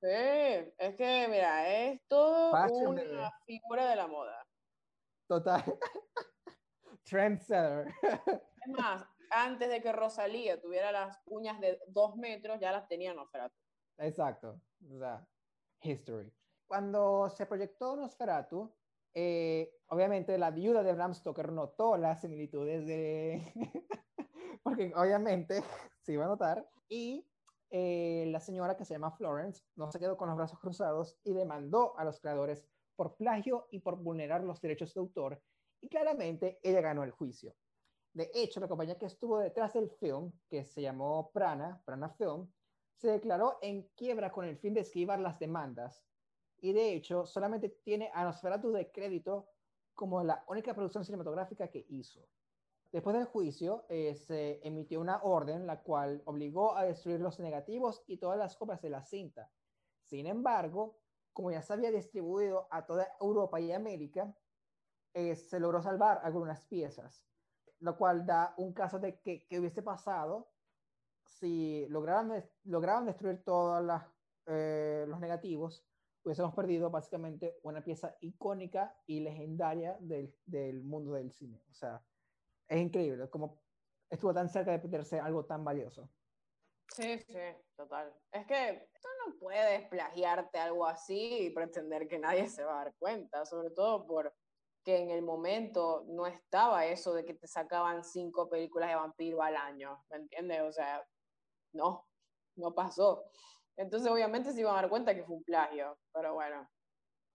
Sí, 0.02 0.08
es 0.08 0.95
que, 0.95 1.28
mira, 1.30 1.68
es 1.68 2.02
todo 2.08 2.52
una 2.88 3.32
figura 3.45 3.89
de 3.89 3.95
la 3.97 4.08
moda. 4.08 4.47
Total. 5.28 5.64
Trendsetter. 7.04 7.88
Es 8.62 8.74
más, 8.74 9.06
antes 9.32 9.70
de 9.70 9.82
que 9.82 9.93
Rosalía 9.93 10.60
tuviera 10.60 10.91
las 10.91 11.18
uñas 11.26 11.62
de 11.62 11.80
dos 11.88 12.18
metros, 12.18 12.60
ya 12.60 12.74
las 12.74 12.89
tenía 12.89 13.14
Nosferatu. 13.14 13.56
Exacto. 13.97 14.62
O 14.93 15.00
sea, 15.00 15.26
history. 15.82 16.32
Cuando 16.68 17.30
se 17.30 17.45
proyectó 17.45 17.95
Nosferatu, 17.95 18.76
eh, 19.14 19.80
obviamente 19.88 20.38
la 20.38 20.52
viuda 20.52 20.84
de 20.84 20.93
Bram 20.93 21.14
Stoker 21.14 21.54
notó 21.54 21.95
las 21.95 22.20
similitudes 22.20 22.86
de... 22.86 23.41
porque 24.64 24.91
obviamente 24.93 25.64
se 26.02 26.14
iba 26.14 26.26
a 26.26 26.30
notar. 26.30 26.70
Y 26.89 27.29
eh, 27.72 28.26
la 28.32 28.39
señora 28.39 28.76
que 28.76 28.86
se 28.86 28.93
llama 28.93 29.11
Florence 29.11 29.63
no 29.76 29.91
se 29.91 29.99
quedó 29.99 30.17
con 30.17 30.28
los 30.28 30.38
brazos 30.38 30.59
cruzados 30.59 31.17
y 31.24 31.34
demandó 31.34 31.97
a 31.97 32.03
los 32.03 32.20
creadores 32.20 32.65
por 32.95 33.15
plagio 33.15 33.67
y 33.72 33.80
por 33.80 33.97
vulnerar 33.97 34.43
los 34.43 34.59
derechos 34.61 34.93
de 34.93 34.99
autor. 34.99 35.41
Y 35.82 35.88
claramente 35.88 36.59
ella 36.63 36.82
ganó 36.82 37.03
el 37.03 37.11
juicio. 37.11 37.55
De 38.13 38.32
hecho, 38.34 38.59
la 38.59 38.67
compañía 38.67 38.97
que 38.97 39.05
estuvo 39.05 39.39
detrás 39.39 39.74
del 39.74 39.89
film, 39.89 40.32
que 40.49 40.65
se 40.65 40.82
llamó 40.82 41.32
Prana, 41.32 41.82
Prana 41.86 42.09
Film, 42.09 42.51
se 42.95 43.09
declaró 43.11 43.59
en 43.61 43.84
quiebra 43.95 44.32
con 44.32 44.45
el 44.45 44.57
fin 44.57 44.74
de 44.74 44.82
esquivar 44.82 45.20
las 45.20 45.39
demandas. 45.39 46.03
Y 46.57 46.74
de 46.74 46.93
hecho, 46.93 47.26
solamente 47.26 47.70
tiene 47.70 48.11
a 48.13 48.24
Nosferatu 48.24 48.72
de 48.72 48.91
crédito 48.91 49.47
como 49.93 50.24
la 50.24 50.43
única 50.47 50.74
producción 50.74 51.05
cinematográfica 51.05 51.70
que 51.70 51.86
hizo. 51.89 52.28
Después 52.92 53.16
del 53.16 53.26
juicio, 53.26 53.86
eh, 53.88 54.16
se 54.16 54.66
emitió 54.68 55.00
una 55.00 55.22
orden 55.22 55.68
la 55.68 55.84
cual 55.84 56.24
obligó 56.26 56.76
a 56.76 56.86
destruir 56.86 57.20
los 57.20 57.40
negativos 57.40 58.04
y 58.08 58.18
todas 58.18 58.38
las 58.40 58.56
copias 58.56 58.82
de 58.82 58.90
la 58.90 59.04
cinta. 59.04 59.52
Sin 60.06 60.26
embargo, 60.26 60.98
como 61.32 61.52
ya 61.52 61.62
se 61.62 61.74
había 61.74 61.92
distribuido 61.92 62.68
a 62.72 62.88
toda 62.88 63.16
Europa 63.22 63.60
y 63.60 63.72
América, 63.72 64.36
eh, 65.14 65.36
se 65.36 65.60
logró 65.60 65.84
salvar 65.84 66.22
algunas 66.24 66.66
piezas, 66.66 67.24
lo 67.80 67.96
cual 67.96 68.26
da 68.26 68.56
un 68.58 68.74
caso 68.74 68.98
de 68.98 69.20
que, 69.20 69.46
hubiese 69.52 69.84
pasado 69.84 70.50
si 71.24 71.86
lograran, 71.90 72.44
lograban 72.64 73.06
destruir 73.06 73.44
todos 73.44 74.02
eh, 74.48 75.06
los 75.08 75.20
negativos, 75.20 75.86
hubiésemos 76.24 76.56
perdido 76.56 76.90
básicamente 76.90 77.60
una 77.62 77.84
pieza 77.84 78.18
icónica 78.22 78.96
y 79.06 79.20
legendaria 79.20 79.96
del, 80.00 80.36
del 80.46 80.84
mundo 80.84 81.14
del 81.14 81.32
cine. 81.32 81.62
O 81.70 81.74
sea, 81.74 82.04
es 82.70 82.80
increíble 82.80 83.30
como 83.30 83.61
estuvo 84.09 84.34
tan 84.34 84.49
cerca 84.49 84.72
de 84.72 84.80
perderse 84.80 85.20
algo 85.20 85.45
tan 85.45 85.63
valioso. 85.63 86.09
Sí, 86.95 87.20
sí, 87.20 87.39
total. 87.76 88.13
Es 88.32 88.45
que 88.47 88.89
tú 89.01 89.07
no 89.26 89.38
puedes 89.39 89.88
plagiarte 89.89 90.57
algo 90.57 90.86
así 90.86 91.45
y 91.45 91.49
pretender 91.51 92.07
que 92.07 92.17
nadie 92.17 92.47
se 92.47 92.63
va 92.63 92.82
a 92.82 92.86
dar 92.86 92.95
cuenta, 92.97 93.45
sobre 93.45 93.70
todo 93.70 94.05
porque 94.07 94.34
en 94.86 95.11
el 95.11 95.22
momento 95.22 96.05
no 96.07 96.26
estaba 96.26 96.86
eso 96.86 97.13
de 97.13 97.26
que 97.26 97.36
te 97.36 97.47
sacaban 97.47 98.03
cinco 98.03 98.49
películas 98.49 98.89
de 98.89 98.95
vampiro 98.95 99.41
al 99.43 99.55
año, 99.55 100.03
¿me 100.09 100.17
entiendes? 100.17 100.61
O 100.61 100.72
sea, 100.72 101.05
no, 101.74 102.07
no 102.55 102.74
pasó. 102.74 103.24
Entonces 103.78 104.11
obviamente 104.11 104.51
se 104.51 104.61
iban 104.61 104.74
a 104.74 104.82
dar 104.82 104.89
cuenta 104.89 105.15
que 105.15 105.24
fue 105.24 105.36
un 105.36 105.43
plagio, 105.43 105.97
pero 106.11 106.34
bueno, 106.34 106.67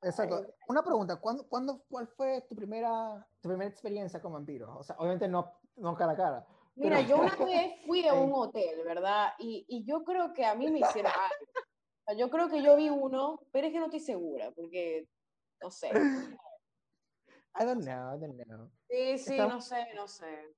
Exacto. 0.04 0.54
Una 0.68 0.82
pregunta, 0.82 1.16
¿cuándo, 1.16 1.48
¿cuándo, 1.48 1.82
cuál 1.88 2.06
fue 2.08 2.42
tu 2.42 2.54
primera, 2.54 3.26
tu 3.40 3.48
primera 3.48 3.70
experiencia 3.70 4.20
con 4.20 4.32
vampiros? 4.34 4.68
O 4.76 4.82
sea, 4.82 4.96
obviamente 4.98 5.28
no, 5.28 5.58
no 5.76 5.94
cara 5.94 6.12
a 6.12 6.16
cara. 6.16 6.46
Mira, 6.76 7.00
yo 7.00 7.16
una 7.16 7.34
vez 7.36 7.80
fui 7.86 8.06
a 8.06 8.14
un 8.14 8.32
hotel, 8.34 8.84
¿verdad? 8.84 9.32
Y, 9.38 9.64
y 9.68 9.84
yo 9.84 10.04
creo 10.04 10.32
que 10.32 10.44
a 10.44 10.54
mí 10.54 10.70
me 10.70 10.80
hicieron 10.80 11.12
algo. 11.12 12.18
yo 12.18 12.30
creo 12.30 12.48
que 12.48 12.62
yo 12.62 12.76
vi 12.76 12.90
uno, 12.90 13.40
pero 13.50 13.66
es 13.66 13.72
que 13.72 13.78
no 13.78 13.86
estoy 13.86 14.00
segura, 14.00 14.50
porque, 14.50 15.08
no 15.62 15.70
sé. 15.70 15.90
I 17.56 17.64
don't 17.64 17.84
know, 17.84 18.16
I 18.16 18.20
don't 18.20 18.36
know. 18.44 18.70
Sí, 18.88 19.18
sí, 19.18 19.38
no 19.38 19.60
sé, 19.60 19.86
no 19.94 20.08
sé. 20.08 20.54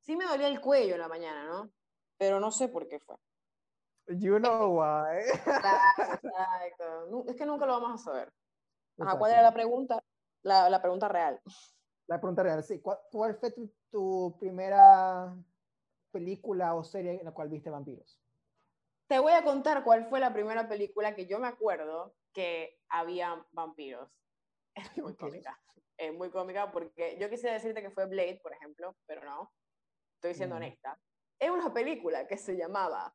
Sí 0.00 0.16
me 0.16 0.24
dolía 0.24 0.48
el 0.48 0.60
cuello 0.60 0.94
en 0.94 1.00
la 1.00 1.08
mañana, 1.08 1.44
¿no? 1.44 1.70
Pero 2.16 2.40
no 2.40 2.50
sé 2.50 2.68
por 2.68 2.88
qué 2.88 2.98
fue. 2.98 3.16
You 4.08 4.38
know 4.38 4.78
why. 4.78 5.18
Exacto. 5.28 7.24
Es 7.28 7.36
que 7.36 7.46
nunca 7.46 7.66
lo 7.66 7.80
vamos 7.80 8.00
a 8.00 8.04
saber. 8.04 8.32
¿Cuál 9.18 9.32
era 9.32 9.42
la 9.42 9.52
pregunta? 9.52 10.02
La, 10.42 10.68
la, 10.70 10.80
pregunta 10.80 11.08
real. 11.08 11.40
La 12.06 12.18
pregunta 12.18 12.42
real, 12.42 12.64
sí. 12.64 12.80
¿Cuál, 12.80 13.36
fue 13.36 13.52
tu, 13.52 14.36
primera 14.40 15.32
película 16.10 16.74
o 16.74 16.82
serie 16.82 17.20
en 17.20 17.24
la 17.24 17.30
cual 17.30 17.48
viste 17.48 17.70
vampiros? 17.70 18.20
Te 19.06 19.20
voy 19.20 19.32
a 19.32 19.44
contar 19.44 19.84
cuál 19.84 20.08
fue 20.08 20.18
la 20.18 20.32
primera 20.32 20.68
película 20.68 21.14
que 21.14 21.26
yo 21.26 21.38
me 21.38 21.46
acuerdo 21.46 22.16
que 22.32 22.80
había 22.88 23.46
vampiros. 23.52 24.10
Es 24.74 24.96
muy 24.98 25.14
cómica. 25.14 25.56
Es 25.96 26.12
muy 26.12 26.30
cómica 26.30 26.72
porque 26.72 27.16
yo 27.20 27.30
quisiera 27.30 27.54
decirte 27.54 27.80
que 27.80 27.92
fue 27.92 28.06
Blade, 28.06 28.40
por 28.42 28.52
ejemplo, 28.54 28.96
pero 29.06 29.24
no. 29.24 29.52
Estoy 30.16 30.34
siendo 30.34 30.56
honesta. 30.56 31.00
Es 31.38 31.50
una 31.50 31.72
película 31.72 32.26
que 32.26 32.38
se 32.38 32.56
llamaba 32.56 33.14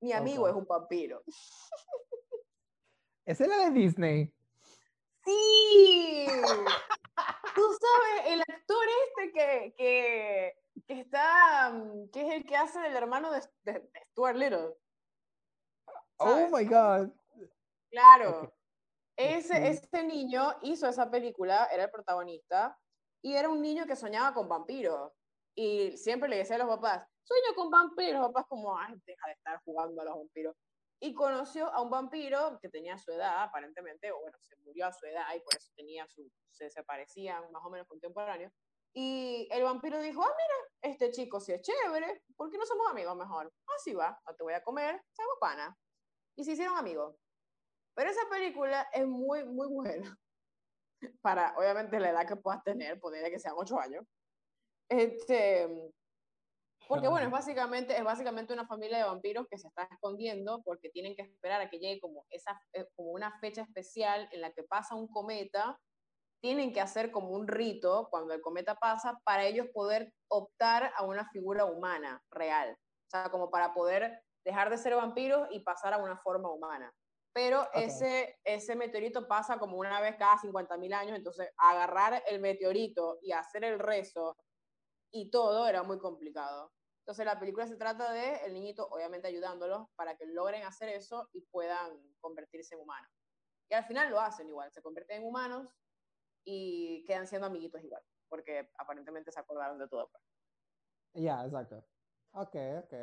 Mi 0.00 0.12
amigo 0.12 0.48
es 0.48 0.54
un 0.54 0.66
vampiro. 0.66 1.22
¿Esa 3.24 3.44
es 3.44 3.50
la 3.50 3.56
de 3.58 3.70
Disney? 3.70 4.34
Sí. 5.24 6.26
Tú 7.54 7.62
sabes, 7.80 8.32
el 8.32 8.40
actor 8.40 8.86
este 9.06 9.32
que, 9.32 9.74
que, 9.76 10.54
que, 10.86 11.00
está, 11.00 11.70
mm, 11.70 12.10
que 12.10 12.26
es 12.26 12.34
el 12.34 12.44
que 12.44 12.56
hace 12.56 12.80
del 12.80 12.96
hermano 12.96 13.30
de, 13.30 13.42
de, 13.64 13.90
Stuart 14.10 14.36
Little. 14.36 14.74
Oh 16.18 16.48
my 16.50 16.64
God. 16.64 17.10
Claro. 17.90 18.54
Ese, 19.16 19.68
ese 19.68 20.04
niño 20.04 20.56
hizo 20.62 20.88
esa 20.88 21.10
película, 21.10 21.66
era 21.66 21.84
el 21.84 21.90
protagonista, 21.90 22.78
y 23.22 23.34
era 23.34 23.48
un 23.48 23.60
niño 23.60 23.86
que 23.86 23.96
soñaba 23.96 24.32
con 24.32 24.48
vampiros. 24.48 25.12
Y 25.54 25.96
siempre 25.98 26.28
le 26.28 26.38
decía 26.38 26.56
a 26.56 26.60
los 26.60 26.68
papás, 26.68 27.06
sueño 27.22 27.54
con 27.54 27.70
vampiros. 27.70 28.22
Los 28.22 28.28
papás 28.28 28.46
como, 28.48 28.76
ay, 28.78 28.94
deja 29.06 29.26
de 29.26 29.34
estar 29.34 29.60
jugando 29.64 30.00
a 30.00 30.04
los 30.06 30.16
vampiros 30.16 30.56
y 31.04 31.14
conoció 31.14 31.66
a 31.74 31.82
un 31.82 31.90
vampiro 31.90 32.60
que 32.62 32.68
tenía 32.68 32.96
su 32.96 33.10
edad, 33.10 33.42
aparentemente, 33.42 34.12
o 34.12 34.20
bueno, 34.20 34.38
se 34.40 34.54
murió 34.58 34.86
a 34.86 34.92
su 34.92 35.04
edad 35.04 35.34
y 35.34 35.40
por 35.40 35.56
eso 35.56 35.68
tenía 35.74 36.06
su, 36.06 36.30
se, 36.52 36.70
se 36.70 36.84
parecían 36.84 37.50
más 37.50 37.60
o 37.64 37.70
menos 37.70 37.88
contemporáneos. 37.88 38.52
Y 38.94 39.48
el 39.50 39.64
vampiro 39.64 40.00
dijo, 40.00 40.22
ah, 40.22 40.32
mira, 40.32 40.94
este 40.94 41.10
chico 41.10 41.40
sí 41.40 41.50
es 41.50 41.60
chévere, 41.60 42.22
¿por 42.36 42.50
qué 42.50 42.56
no 42.56 42.64
somos 42.64 42.86
amigos 42.88 43.16
mejor? 43.16 43.52
Así 43.76 43.92
va, 43.94 44.16
no 44.24 44.36
te 44.36 44.44
voy 44.44 44.54
a 44.54 44.62
comer, 44.62 45.02
somos 45.10 45.34
pana. 45.40 45.76
Y 46.36 46.44
se 46.44 46.52
hicieron 46.52 46.76
amigos. 46.76 47.16
Pero 47.94 48.08
esa 48.08 48.28
película 48.30 48.88
es 48.92 49.04
muy, 49.04 49.44
muy 49.44 49.66
buena. 49.66 50.16
Para, 51.20 51.52
obviamente, 51.58 51.98
la 51.98 52.10
edad 52.10 52.28
que 52.28 52.36
puedas 52.36 52.62
tener, 52.62 53.00
podría 53.00 53.28
que 53.28 53.40
sean 53.40 53.54
ocho 53.56 53.76
años. 53.80 54.06
Este, 54.88 55.92
porque 56.88 57.08
bueno, 57.08 57.26
es 57.26 57.32
básicamente, 57.32 57.96
es 57.96 58.04
básicamente 58.04 58.52
una 58.52 58.66
familia 58.66 58.98
de 58.98 59.04
vampiros 59.04 59.46
que 59.48 59.58
se 59.58 59.68
está 59.68 59.84
escondiendo 59.90 60.62
porque 60.62 60.90
tienen 60.90 61.14
que 61.16 61.22
esperar 61.22 61.60
a 61.60 61.70
que 61.70 61.78
llegue 61.78 62.00
como, 62.00 62.24
esa, 62.30 62.60
eh, 62.72 62.86
como 62.96 63.10
una 63.10 63.38
fecha 63.40 63.62
especial 63.62 64.28
en 64.32 64.40
la 64.40 64.52
que 64.52 64.62
pasa 64.62 64.94
un 64.94 65.08
cometa. 65.08 65.78
Tienen 66.42 66.72
que 66.72 66.80
hacer 66.80 67.12
como 67.12 67.30
un 67.30 67.46
rito 67.46 68.08
cuando 68.10 68.34
el 68.34 68.40
cometa 68.40 68.74
pasa 68.74 69.18
para 69.24 69.44
ellos 69.44 69.68
poder 69.72 70.12
optar 70.28 70.92
a 70.96 71.04
una 71.04 71.28
figura 71.30 71.64
humana 71.64 72.22
real. 72.30 72.72
O 72.72 73.10
sea, 73.10 73.30
como 73.30 73.50
para 73.50 73.72
poder 73.74 74.22
dejar 74.44 74.68
de 74.70 74.78
ser 74.78 74.96
vampiros 74.96 75.46
y 75.50 75.60
pasar 75.60 75.94
a 75.94 75.98
una 75.98 76.18
forma 76.18 76.50
humana. 76.50 76.92
Pero 77.32 77.66
ese, 77.72 78.38
ese 78.44 78.76
meteorito 78.76 79.26
pasa 79.26 79.58
como 79.58 79.78
una 79.78 80.00
vez 80.00 80.16
cada 80.16 80.36
50.000 80.36 80.92
años, 80.92 81.16
entonces 81.16 81.48
agarrar 81.56 82.22
el 82.26 82.40
meteorito 82.40 83.18
y 83.22 83.32
hacer 83.32 83.64
el 83.64 83.78
rezo 83.78 84.36
y 85.12 85.30
todo 85.30 85.68
era 85.68 85.82
muy 85.82 85.98
complicado. 85.98 86.72
Entonces 87.02 87.26
la 87.26 87.38
película 87.38 87.66
se 87.66 87.76
trata 87.76 88.12
de 88.12 88.44
el 88.46 88.54
niñito 88.54 88.88
obviamente 88.88 89.28
ayudándolos 89.28 89.88
para 89.96 90.16
que 90.16 90.26
logren 90.26 90.64
hacer 90.64 90.88
eso 90.88 91.28
y 91.32 91.42
puedan 91.42 92.00
convertirse 92.20 92.74
en 92.74 92.80
humanos. 92.80 93.12
Y 93.68 93.74
al 93.74 93.84
final 93.84 94.10
lo 94.10 94.20
hacen 94.20 94.48
igual, 94.48 94.72
se 94.72 94.82
convierten 94.82 95.18
en 95.18 95.28
humanos 95.28 95.68
y 96.44 97.04
quedan 97.04 97.26
siendo 97.26 97.46
amiguitos 97.46 97.82
igual, 97.82 98.02
porque 98.28 98.70
aparentemente 98.78 99.30
se 99.30 99.40
acordaron 99.40 99.78
de 99.78 99.88
todo. 99.88 100.08
Pues. 100.10 100.22
Ya, 101.14 101.44
exacto. 101.44 101.84
Ok, 102.32 102.56
ok. 102.84 102.94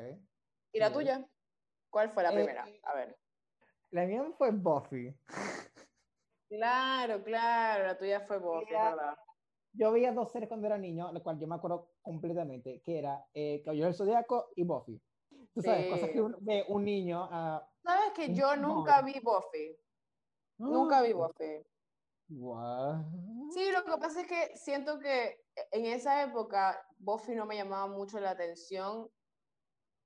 ¿Y 0.74 0.80
la 0.80 0.92
tuya? 0.92 1.28
¿Cuál 1.90 2.12
fue 2.12 2.24
la 2.24 2.32
eh, 2.32 2.36
primera? 2.36 2.66
A 2.84 2.96
ver. 2.96 3.18
La 3.92 4.06
mía 4.06 4.24
fue 4.38 4.52
Buffy. 4.52 5.16
Claro, 6.48 7.24
claro, 7.24 7.86
la 7.86 7.98
tuya 7.98 8.22
fue 8.22 8.38
Buffy, 8.38 8.72
¿verdad? 8.72 9.18
Yo 9.74 9.92
veía 9.92 10.12
dos 10.14 10.32
series 10.32 10.48
cuando 10.48 10.68
era 10.68 10.78
niño, 10.78 11.12
lo 11.12 11.22
cual 11.22 11.40
yo 11.40 11.48
me 11.48 11.56
acuerdo 11.56 11.92
completamente, 12.02 12.82
que 12.84 12.98
era 12.98 13.26
eh, 13.34 13.62
Caballero 13.64 13.88
del 13.88 13.96
Zodiaco 13.96 14.50
y 14.56 14.64
Buffy. 14.64 15.02
Tú 15.54 15.62
sabes, 15.62 15.90
cosas 15.90 16.10
que 16.10 16.22
un- 16.22 16.84
niño 16.84 17.28
a... 17.32 17.68
¿Sabes 17.84 18.12
que 18.14 18.34
yo 18.34 18.48
montón. 18.48 18.62
nunca 18.62 19.02
vi 19.02 19.20
Buffy? 19.20 19.78
Nunca 20.58 21.02
vi 21.02 21.14
Buffy. 21.14 21.66
What? 22.30 23.06
Sí, 23.52 23.72
lo 23.72 23.84
que 23.84 23.98
pasa 24.00 24.22
es 24.22 24.28
que 24.28 24.56
siento 24.58 25.00
que 25.00 25.42
en 25.72 25.86
esa 25.86 26.24
época 26.24 26.80
Buffy 26.98 27.34
no 27.36 27.46
me 27.46 27.56
llamaba 27.56 27.88
mucho 27.88 28.20
la 28.20 28.32
atención. 28.32 29.10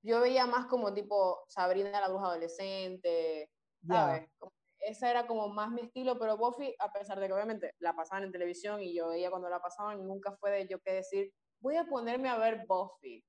Yo 0.01 0.21
veía 0.21 0.45
más 0.45 0.67
como 0.67 0.93
tipo 0.93 1.43
Sabrina 1.47 1.99
la 1.99 2.09
bruja 2.09 2.27
adolescente, 2.27 3.49
¿sabes? 3.87 4.29
Como- 4.37 4.53
Esa 4.85 5.09
era 5.09 5.25
como 5.27 5.47
más 5.49 5.71
mi 5.71 5.81
estilo, 5.81 6.17
pero 6.19 6.37
Buffy, 6.37 6.75
a 6.79 6.91
pesar 6.91 7.19
de 7.19 7.27
que 7.27 7.33
obviamente 7.33 7.73
la 7.79 7.95
pasaban 7.95 8.23
en 8.25 8.31
televisión 8.31 8.81
y 8.81 8.93
yo 8.93 9.09
veía 9.09 9.29
cuando 9.29 9.49
la 9.49 9.61
pasaban, 9.61 10.05
nunca 10.05 10.35
fue 10.37 10.51
de 10.51 10.67
yo 10.67 10.79
que 10.79 10.93
decir, 10.93 11.33
voy 11.59 11.77
a 11.77 11.85
ponerme 11.85 12.29
a 12.29 12.37
ver 12.37 12.65
Buffy. 12.67 13.23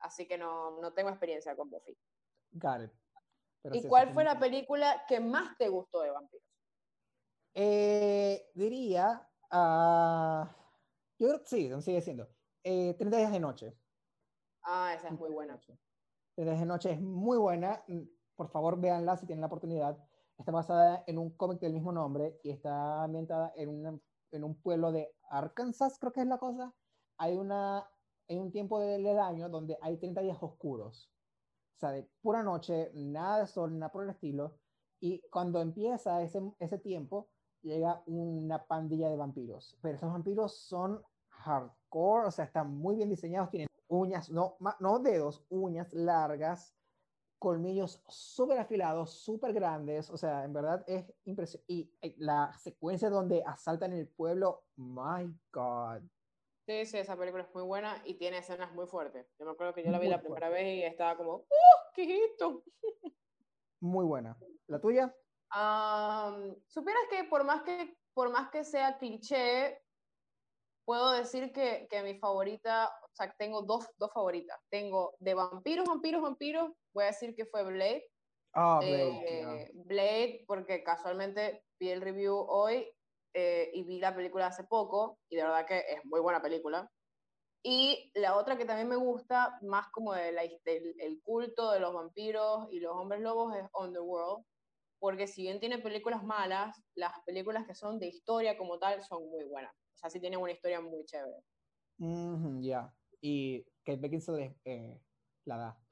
Así 0.00 0.26
que 0.26 0.36
no, 0.36 0.80
no 0.80 0.92
tengo 0.92 1.10
experiencia 1.10 1.56
con 1.56 1.70
Buffy. 1.70 1.96
got 2.52 2.82
it. 2.82 2.90
Pero 3.62 3.76
¿Y 3.76 3.82
cuál 3.84 4.12
fue 4.12 4.24
la 4.24 4.38
película 4.38 5.04
que 5.08 5.20
más 5.20 5.56
te 5.56 5.68
gustó 5.68 6.02
de 6.02 6.10
vampiros? 6.10 6.46
Eh, 7.54 8.50
diría, 8.54 9.26
ah, 9.50 10.54
yo 11.18 11.28
creo 11.28 11.40
que 11.40 11.46
sí, 11.46 11.70
sigue 11.82 12.00
siendo. 12.02 12.28
Eh, 12.62 12.94
30 12.98 13.16
días 13.16 13.32
de 13.32 13.40
noche. 13.40 13.78
Ah, 14.62 14.92
esa 14.94 15.08
es 15.08 15.14
muy 15.18 15.28
30 15.28 15.28
días 15.28 15.30
de 15.30 15.34
buena. 15.34 15.52
noche. 15.54 15.78
30 16.34 16.50
días 16.50 16.60
de 16.60 16.66
noche 16.66 16.90
es 16.92 17.00
muy 17.00 17.38
buena. 17.38 17.84
Por 18.34 18.48
favor, 18.50 18.78
véanla 18.78 19.16
si 19.16 19.26
tienen 19.26 19.40
la 19.40 19.46
oportunidad. 19.46 19.96
Está 20.38 20.52
basada 20.52 21.04
en 21.06 21.18
un 21.18 21.30
cómic 21.36 21.60
del 21.60 21.72
mismo 21.74 21.92
nombre 21.92 22.40
y 22.42 22.50
está 22.50 23.02
ambientada 23.04 23.52
en, 23.56 23.68
una- 23.68 24.00
en 24.32 24.44
un 24.44 24.60
pueblo 24.60 24.92
de 24.92 25.14
Arkansas, 25.30 25.98
creo 25.98 26.12
que 26.12 26.20
es 26.22 26.26
la 26.26 26.38
cosa. 26.38 26.74
Hay, 27.18 27.36
una, 27.36 27.88
hay 28.28 28.38
un 28.38 28.50
tiempo 28.52 28.80
del 28.80 29.06
año 29.18 29.48
donde 29.48 29.78
hay 29.80 29.96
30 29.98 30.20
días 30.22 30.38
oscuros. 30.40 31.12
O 31.76 31.78
sea, 31.80 31.90
de 31.92 32.08
pura 32.20 32.42
noche, 32.42 32.90
nada 32.94 33.40
de 33.40 33.46
sol, 33.46 33.78
nada 33.78 33.92
por 33.92 34.04
el 34.04 34.10
estilo. 34.10 34.58
Y 35.00 35.20
cuando 35.30 35.60
empieza 35.60 36.22
ese, 36.22 36.40
ese 36.58 36.78
tiempo, 36.78 37.30
llega 37.62 38.02
una 38.06 38.66
pandilla 38.66 39.08
de 39.08 39.16
vampiros. 39.16 39.78
Pero 39.82 39.96
esos 39.96 40.10
vampiros 40.12 40.56
son 40.56 41.02
hardcore, 41.28 42.26
o 42.28 42.30
sea, 42.30 42.44
están 42.44 42.74
muy 42.76 42.96
bien 42.96 43.08
diseñados, 43.08 43.50
tienen 43.50 43.68
uñas, 43.88 44.30
no, 44.30 44.56
no 44.80 44.98
dedos, 45.00 45.44
uñas 45.50 45.92
largas, 45.92 46.74
colmillos 47.44 48.02
súper 48.08 48.58
afilados, 48.58 49.10
súper 49.10 49.52
grandes, 49.52 50.08
o 50.08 50.16
sea, 50.16 50.44
en 50.44 50.54
verdad 50.54 50.82
es 50.86 51.04
impresionante. 51.26 51.70
Y 51.70 51.92
eh, 52.00 52.14
la 52.16 52.50
secuencia 52.56 53.10
donde 53.10 53.42
asaltan 53.44 53.92
el 53.92 54.08
pueblo, 54.08 54.64
my 54.76 55.30
God. 55.52 56.00
Sí, 56.66 56.86
sí, 56.86 56.96
esa 56.96 57.18
película 57.18 57.42
es 57.42 57.54
muy 57.54 57.64
buena 57.64 58.00
y 58.06 58.14
tiene 58.14 58.38
escenas 58.38 58.72
muy 58.72 58.86
fuertes. 58.86 59.26
Yo 59.38 59.44
me 59.44 59.52
acuerdo 59.52 59.74
que 59.74 59.84
yo 59.84 59.90
la 59.90 59.98
vi 59.98 60.06
Muy 60.06 60.12
la 60.14 60.22
primera 60.22 60.46
fuerte. 60.48 60.64
vez 60.64 60.74
y 60.78 60.82
estaba 60.84 61.18
como, 61.18 61.34
¡uh! 61.34 61.44
¿Qué 61.92 62.24
esto? 62.24 62.64
Muy 63.80 64.06
buena. 64.06 64.38
¿La 64.66 64.80
tuya? 64.80 65.14
Am, 65.50 66.56
Supieras 66.66 67.02
que 67.10 67.24
por 67.24 67.44
más 67.44 67.62
que, 67.62 67.98
por 68.14 68.30
más 68.30 68.48
que 68.48 68.64
sea 68.64 68.96
cliché, 68.96 69.82
puedo 70.86 71.10
decir 71.10 71.52
que, 71.52 71.86
que 71.90 72.02
mi 72.02 72.18
favorita, 72.18 72.90
o 73.02 73.14
sea, 73.14 73.30
tengo 73.36 73.60
dos, 73.60 73.86
dos 73.98 74.10
favoritas. 74.14 74.58
Tengo 74.70 75.14
de 75.18 75.34
vampiros, 75.34 75.86
vampiros, 75.86 76.22
vampiros, 76.22 76.72
voy 76.94 77.04
a 77.04 77.08
decir 77.08 77.34
que 77.36 77.46
fue 77.46 77.64
Blade. 77.64 78.04
Ah, 78.54 78.80
Eh, 78.82 79.70
Blade, 79.74 80.44
porque 80.46 80.82
casualmente 80.84 81.64
vi 81.80 81.90
el 81.90 82.00
review 82.02 82.36
hoy 82.48 82.90
eh, 83.34 83.70
y 83.74 83.84
vi 83.84 84.00
la 84.00 84.14
película 84.14 84.46
hace 84.48 84.64
poco, 84.64 85.18
y 85.28 85.36
de 85.36 85.42
verdad 85.44 85.66
que 85.66 85.78
es 85.80 86.04
muy 86.04 86.20
buena 86.20 86.42
película. 86.42 86.88
Y 87.62 88.10
la 88.14 88.36
otra 88.36 88.56
que 88.58 88.64
también 88.66 88.88
me 88.88 88.96
gusta, 88.96 89.58
más 89.62 89.88
como 89.92 90.12
de 90.14 90.32
la 90.32 90.42
del 90.64 90.94
el 91.00 91.22
culto 91.22 91.72
de 91.72 91.80
los 91.80 91.94
vampiros 91.94 92.68
y 92.70 92.80
los 92.80 92.94
hombres 92.96 93.20
lobos, 93.22 93.56
es 93.56 93.64
Underworld, 93.74 94.44
porque 95.00 95.26
si 95.28 95.42
bien 95.42 95.60
tiene 95.60 95.78
películas 95.80 96.24
malas, 96.24 96.76
las 96.94 97.12
películas 97.26 97.66
que 97.66 97.74
son 97.74 97.98
de 98.00 98.08
historia 98.08 98.58
como 98.58 98.78
tal 98.78 99.02
son 99.04 99.28
muy 99.30 99.44
buenas. 99.46 99.72
O 99.74 99.98
sea, 99.98 100.10
sí 100.10 100.20
tienen 100.20 100.40
una 100.40 100.52
historia 100.52 100.80
muy 100.80 101.04
chévere. 101.06 101.44
Ujú, 101.98 102.60
Ya. 102.62 102.94
Y 103.20 103.64
Kate 103.84 104.00
Beckinsale 104.00 104.58
eh, 104.64 105.02
la 105.44 105.56
da. 105.56 105.83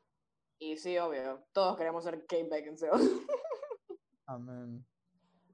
Y 0.63 0.77
sí, 0.77 0.97
obvio, 0.97 1.45
todos 1.53 1.77
queremos 1.77 2.05
ser 2.05 2.25
Kate 2.25 2.47
Beckinsale. 2.49 2.93
Amén. 4.27 4.87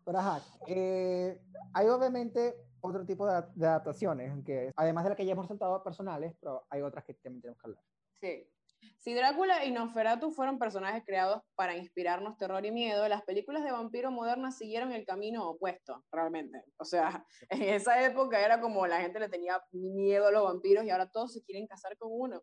Pero 0.04 0.18
ajá, 0.18 0.42
eh, 0.66 1.40
hay 1.72 1.88
obviamente 1.88 2.54
otro 2.82 3.06
tipo 3.06 3.26
de, 3.26 3.42
de 3.54 3.66
adaptaciones, 3.66 4.44
que 4.44 4.70
además 4.76 5.04
de 5.04 5.10
la 5.10 5.16
que 5.16 5.24
ya 5.24 5.32
hemos 5.32 5.48
saltado 5.48 5.82
personales, 5.82 6.34
pero 6.38 6.66
hay 6.68 6.82
otras 6.82 7.06
que 7.06 7.14
también 7.14 7.40
tenemos 7.40 7.58
que 7.58 7.68
hablar. 7.68 7.82
Sí. 8.20 8.50
Si 8.98 9.14
Drácula 9.14 9.64
y 9.64 9.72
Nosferatu 9.72 10.30
fueron 10.30 10.58
personajes 10.58 11.02
creados 11.06 11.42
para 11.54 11.76
inspirarnos 11.76 12.36
terror 12.36 12.64
y 12.66 12.70
miedo, 12.70 13.08
las 13.08 13.22
películas 13.22 13.64
de 13.64 13.72
vampiro 13.72 14.10
modernas 14.10 14.58
siguieron 14.58 14.92
el 14.92 15.06
camino 15.06 15.48
opuesto, 15.48 16.04
realmente. 16.12 16.64
O 16.76 16.84
sea, 16.84 17.24
en 17.48 17.62
esa 17.62 18.04
época 18.04 18.44
era 18.44 18.60
como 18.60 18.86
la 18.86 19.00
gente 19.00 19.20
le 19.20 19.30
tenía 19.30 19.58
miedo 19.72 20.26
a 20.26 20.32
los 20.32 20.44
vampiros 20.44 20.84
y 20.84 20.90
ahora 20.90 21.10
todos 21.10 21.32
se 21.32 21.42
quieren 21.42 21.66
casar 21.66 21.96
con 21.96 22.10
uno. 22.12 22.42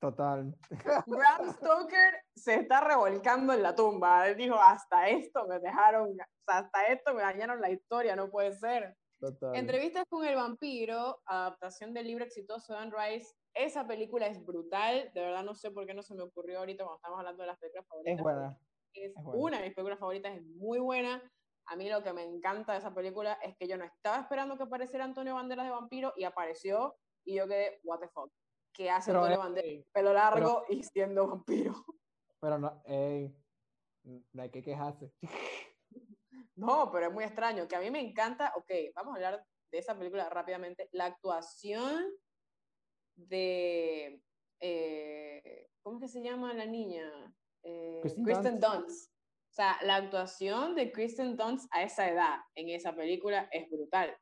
Total. 0.00 0.54
Bram 1.06 1.52
Stoker 1.54 2.22
se 2.34 2.54
está 2.54 2.80
revolcando 2.80 3.52
en 3.52 3.62
la 3.62 3.74
tumba. 3.74 4.28
Él 4.28 4.36
dijo, 4.36 4.54
hasta 4.54 5.08
esto 5.08 5.46
me 5.48 5.58
dejaron, 5.58 6.16
hasta 6.46 6.86
esto 6.86 7.14
me 7.14 7.22
dañaron 7.22 7.60
la 7.60 7.70
historia, 7.70 8.14
no 8.14 8.30
puede 8.30 8.52
ser. 8.52 8.96
Total. 9.20 9.56
Entrevistas 9.56 10.04
con 10.08 10.24
el 10.24 10.36
vampiro, 10.36 11.20
adaptación 11.26 11.92
del 11.92 12.06
libro 12.06 12.24
exitoso 12.24 12.72
de 12.72 12.78
Anne 12.78 12.94
Rice. 12.96 13.34
Esa 13.52 13.84
película 13.88 14.28
es 14.28 14.44
brutal, 14.44 15.10
de 15.12 15.20
verdad 15.20 15.42
no 15.42 15.56
sé 15.56 15.72
por 15.72 15.84
qué 15.86 15.94
no 15.94 16.04
se 16.04 16.14
me 16.14 16.22
ocurrió 16.22 16.60
ahorita 16.60 16.84
cuando 16.84 16.98
estamos 16.98 17.18
hablando 17.18 17.42
de 17.42 17.48
las 17.48 17.58
películas 17.58 17.86
favoritas. 17.88 18.16
Es 18.16 18.22
buena. 18.22 18.58
Es, 18.92 19.10
es 19.16 19.24
buena. 19.24 19.40
una 19.40 19.56
de 19.58 19.64
mis 19.64 19.74
películas 19.74 19.98
favoritas, 19.98 20.36
es 20.36 20.44
muy 20.44 20.78
buena. 20.78 21.20
A 21.66 21.76
mí 21.76 21.90
lo 21.90 22.04
que 22.04 22.12
me 22.12 22.22
encanta 22.22 22.72
de 22.72 22.78
esa 22.78 22.94
película 22.94 23.32
es 23.42 23.56
que 23.56 23.66
yo 23.66 23.76
no 23.76 23.84
estaba 23.84 24.20
esperando 24.20 24.56
que 24.56 24.62
apareciera 24.62 25.04
Antonio 25.04 25.34
Banderas 25.34 25.66
de 25.66 25.72
vampiro 25.72 26.12
y 26.16 26.22
apareció 26.22 26.94
y 27.24 27.34
yo 27.34 27.48
quedé, 27.48 27.80
what 27.82 27.98
the 27.98 28.08
fuck. 28.08 28.32
¿Qué 28.78 28.88
hace 28.88 29.10
Pero, 29.10 29.24
Antonio 29.24 29.34
eh, 29.34 29.44
Banderas? 29.44 29.86
Pelo 29.92 30.12
largo 30.12 30.64
y 30.68 30.84
siendo 30.84 31.26
vampiro. 31.26 31.74
pero 32.40 32.58
no, 32.60 32.80
ey, 32.86 33.36
no 34.32 34.42
hay 34.42 34.50
que 34.50 34.62
quejarse. 34.62 35.12
No, 36.54 36.90
pero 36.90 37.06
es 37.06 37.12
muy 37.12 37.22
extraño, 37.22 37.68
que 37.68 37.76
a 37.76 37.80
mí 37.80 37.88
me 37.88 38.00
encanta, 38.00 38.52
ok, 38.56 38.68
vamos 38.92 39.12
a 39.12 39.16
hablar 39.16 39.46
de 39.70 39.78
esa 39.78 39.96
película 39.96 40.28
rápidamente, 40.28 40.88
la 40.90 41.04
actuación 41.04 42.04
de, 43.14 44.20
eh, 44.58 45.68
¿cómo 45.80 45.98
es 45.98 46.02
que 46.02 46.08
se 46.08 46.20
llama 46.20 46.52
la 46.54 46.66
niña? 46.66 47.32
Eh, 47.62 48.00
Kristen 48.02 48.24
Kristen 48.24 48.58
Dunst. 48.58 48.88
Dunst. 48.88 49.12
O 49.12 49.54
sea, 49.54 49.78
la 49.82 49.96
actuación 49.96 50.74
de 50.74 50.90
Kristen 50.90 51.36
Dunst 51.36 51.68
a 51.72 51.84
esa 51.84 52.10
edad 52.10 52.38
en 52.56 52.70
esa 52.70 52.92
película 52.92 53.48
es 53.52 53.70
brutal. 53.70 54.16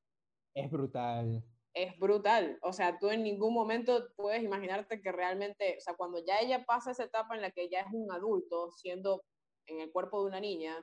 Es 0.54 0.70
brutal. 0.70 1.42
Es 1.77 1.99
brutal. 1.99 2.59
O 2.62 2.72
sea, 2.72 2.99
tú 2.99 3.11
en 3.11 3.22
ningún 3.22 3.53
momento 3.53 4.09
puedes 4.16 4.43
imaginarte 4.43 5.03
que 5.03 5.12
realmente, 5.12 5.77
o 5.77 5.81
sea, 5.83 5.95
cuando 5.95 6.24
ya 6.24 6.39
ella 6.39 6.64
pasa 6.64 6.93
esa 6.93 7.05
etapa 7.05 7.35
en 7.35 7.43
la 7.43 7.51
que 7.51 7.68
ya 7.68 7.81
es 7.81 7.89
un 7.93 8.11
adulto, 8.11 8.70
siendo 8.70 9.22
en 9.66 9.81
el 9.81 9.93
cuerpo 9.93 10.22
de 10.22 10.29
una 10.29 10.41
niña, 10.41 10.83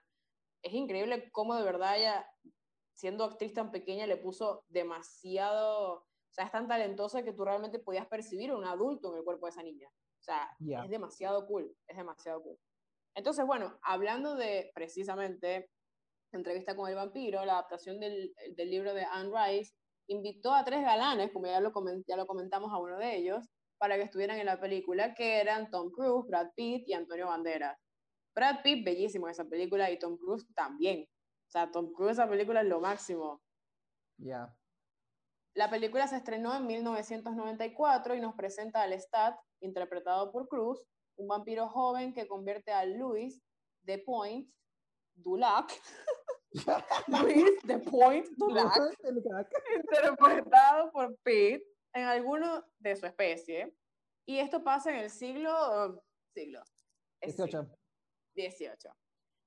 es 0.61 0.71
increíble 0.71 1.31
cómo 1.31 1.55
de 1.55 1.63
verdad 1.63 1.97
ella, 1.97 2.29
siendo 2.93 3.23
actriz 3.23 3.53
tan 3.55 3.71
pequeña, 3.71 4.05
le 4.05 4.17
puso 4.17 4.65
demasiado, 4.69 5.93
o 5.93 6.05
sea, 6.29 6.45
es 6.45 6.51
tan 6.51 6.67
talentosa 6.67 7.23
que 7.23 7.33
tú 7.33 7.43
realmente 7.43 7.79
podías 7.79 8.05
percibir 8.05 8.53
un 8.53 8.63
adulto 8.63 9.11
en 9.11 9.17
el 9.17 9.23
cuerpo 9.23 9.47
de 9.47 9.49
esa 9.49 9.63
niña. 9.63 9.89
O 9.89 10.23
sea, 10.23 10.55
es 10.83 10.89
demasiado 10.91 11.47
cool, 11.47 11.75
es 11.87 11.97
demasiado 11.97 12.43
cool. 12.43 12.59
Entonces, 13.15 13.47
bueno, 13.47 13.79
hablando 13.81 14.35
de 14.35 14.71
precisamente 14.75 15.71
entrevista 16.31 16.75
con 16.75 16.87
el 16.87 16.95
vampiro, 16.95 17.43
la 17.45 17.53
adaptación 17.53 17.99
del, 17.99 18.31
del 18.55 18.69
libro 18.69 18.93
de 18.93 19.05
Anne 19.05 19.31
Rice, 19.33 19.73
invitó 20.07 20.53
a 20.53 20.63
tres 20.63 20.81
galanes, 20.81 21.31
como 21.31 21.47
ya 21.47 21.59
lo, 21.59 21.71
ya 22.07 22.15
lo 22.15 22.27
comentamos 22.27 22.71
a 22.71 22.77
uno 22.77 22.97
de 22.97 23.15
ellos, 23.15 23.45
para 23.77 23.95
que 23.95 24.03
estuvieran 24.03 24.39
en 24.39 24.45
la 24.45 24.59
película, 24.59 25.13
que 25.13 25.39
eran 25.39 25.69
Tom 25.69 25.91
Cruise, 25.91 26.25
Brad 26.27 26.51
Pitt 26.55 26.87
y 26.87 26.93
Antonio 26.93 27.27
Banderas. 27.27 27.77
Brad 28.35 28.61
Pitt, 28.63 28.85
bellísimo 28.85 29.27
en 29.27 29.31
esa 29.31 29.45
película, 29.45 29.91
y 29.91 29.99
Tom 29.99 30.17
Cruise 30.17 30.45
también. 30.55 31.03
O 31.47 31.51
sea, 31.51 31.71
Tom 31.71 31.91
Cruise, 31.93 32.13
esa 32.13 32.27
película 32.27 32.61
es 32.61 32.67
lo 32.67 32.79
máximo. 32.79 33.41
Ya. 34.17 34.55
La 35.55 35.69
película 35.69 36.07
se 36.07 36.17
estrenó 36.17 36.55
en 36.55 36.65
1994 36.65 38.15
y 38.15 38.21
nos 38.21 38.35
presenta 38.35 38.81
a 38.81 38.87
Lestat, 38.87 39.37
interpretado 39.61 40.31
por 40.31 40.47
Cruz, 40.47 40.83
un 41.15 41.27
vampiro 41.27 41.69
joven 41.69 42.13
que 42.13 42.27
convierte 42.27 42.71
a 42.71 42.85
Louis 42.85 43.39
de 43.83 43.99
Point 43.99 44.49
Dulac, 45.13 45.69
Louis 47.07 47.59
de 47.63 47.79
Point 47.79 48.27
crack. 48.37 49.49
interpretado 49.75 50.91
por 50.93 51.15
Pitt, 51.23 51.63
en 51.93 52.03
alguno 52.03 52.63
de 52.79 52.95
su 52.95 53.05
especie. 53.05 53.73
Y 54.25 54.39
esto 54.39 54.63
pasa 54.63 54.91
en 54.91 54.99
el 55.03 55.09
siglo, 55.09 56.03
siglo, 56.33 56.61
es 57.21 57.35
18. 57.35 57.67
18. 58.35 58.89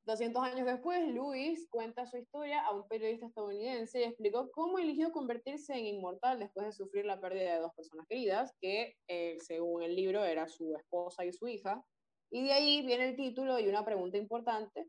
200 0.06 0.42
años 0.44 0.66
después, 0.66 1.08
Luis 1.08 1.66
cuenta 1.68 2.06
su 2.06 2.16
historia 2.16 2.64
a 2.64 2.72
un 2.72 2.86
periodista 2.86 3.26
estadounidense 3.26 4.00
y 4.00 4.04
explicó 4.04 4.50
cómo 4.52 4.78
eligió 4.78 5.10
convertirse 5.10 5.74
en 5.74 5.86
inmortal 5.86 6.38
después 6.38 6.66
de 6.66 6.72
sufrir 6.72 7.04
la 7.04 7.20
pérdida 7.20 7.54
de 7.54 7.60
dos 7.60 7.74
personas 7.74 8.06
queridas, 8.06 8.52
que 8.60 8.94
eh, 9.08 9.36
según 9.40 9.82
el 9.82 9.96
libro 9.96 10.24
era 10.24 10.48
su 10.48 10.76
esposa 10.76 11.24
y 11.24 11.32
su 11.32 11.48
hija. 11.48 11.84
Y 12.30 12.44
de 12.44 12.52
ahí 12.52 12.86
viene 12.86 13.08
el 13.08 13.16
título 13.16 13.58
y 13.58 13.68
una 13.68 13.84
pregunta 13.84 14.16
importante. 14.16 14.86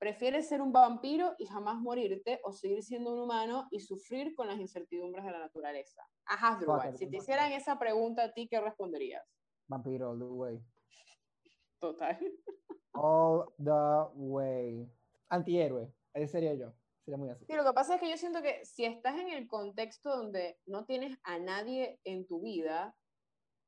¿Prefieres 0.00 0.48
ser 0.48 0.62
un 0.62 0.72
vampiro 0.72 1.34
y 1.36 1.44
jamás 1.44 1.78
morirte 1.78 2.40
o 2.42 2.52
seguir 2.52 2.82
siendo 2.82 3.12
un 3.12 3.20
humano 3.20 3.68
y 3.70 3.80
sufrir 3.80 4.34
con 4.34 4.48
las 4.48 4.58
incertidumbres 4.58 5.26
de 5.26 5.30
la 5.30 5.40
naturaleza? 5.40 6.02
Ajá, 6.24 6.58
si 6.96 7.06
te 7.06 7.18
hicieran 7.18 7.52
esa 7.52 7.78
pregunta 7.78 8.24
a 8.24 8.32
ti, 8.32 8.48
¿qué 8.48 8.58
responderías? 8.62 9.22
Vampiro 9.68 10.12
all 10.12 10.18
the 10.18 10.24
way. 10.24 10.64
Total. 11.80 12.18
All 12.92 13.44
the 13.62 14.10
way. 14.14 14.90
Antihéroe, 15.28 15.92
ese 16.14 16.28
sería 16.28 16.54
yo. 16.54 16.72
Sería 17.04 17.18
muy 17.18 17.28
así. 17.28 17.44
Sí, 17.44 17.52
lo 17.52 17.62
que 17.62 17.74
pasa 17.74 17.96
es 17.96 18.00
que 18.00 18.08
yo 18.08 18.16
siento 18.16 18.40
que 18.40 18.64
si 18.64 18.86
estás 18.86 19.20
en 19.20 19.28
el 19.28 19.46
contexto 19.48 20.16
donde 20.16 20.58
no 20.64 20.86
tienes 20.86 21.18
a 21.24 21.38
nadie 21.38 22.00
en 22.04 22.26
tu 22.26 22.40
vida, 22.40 22.96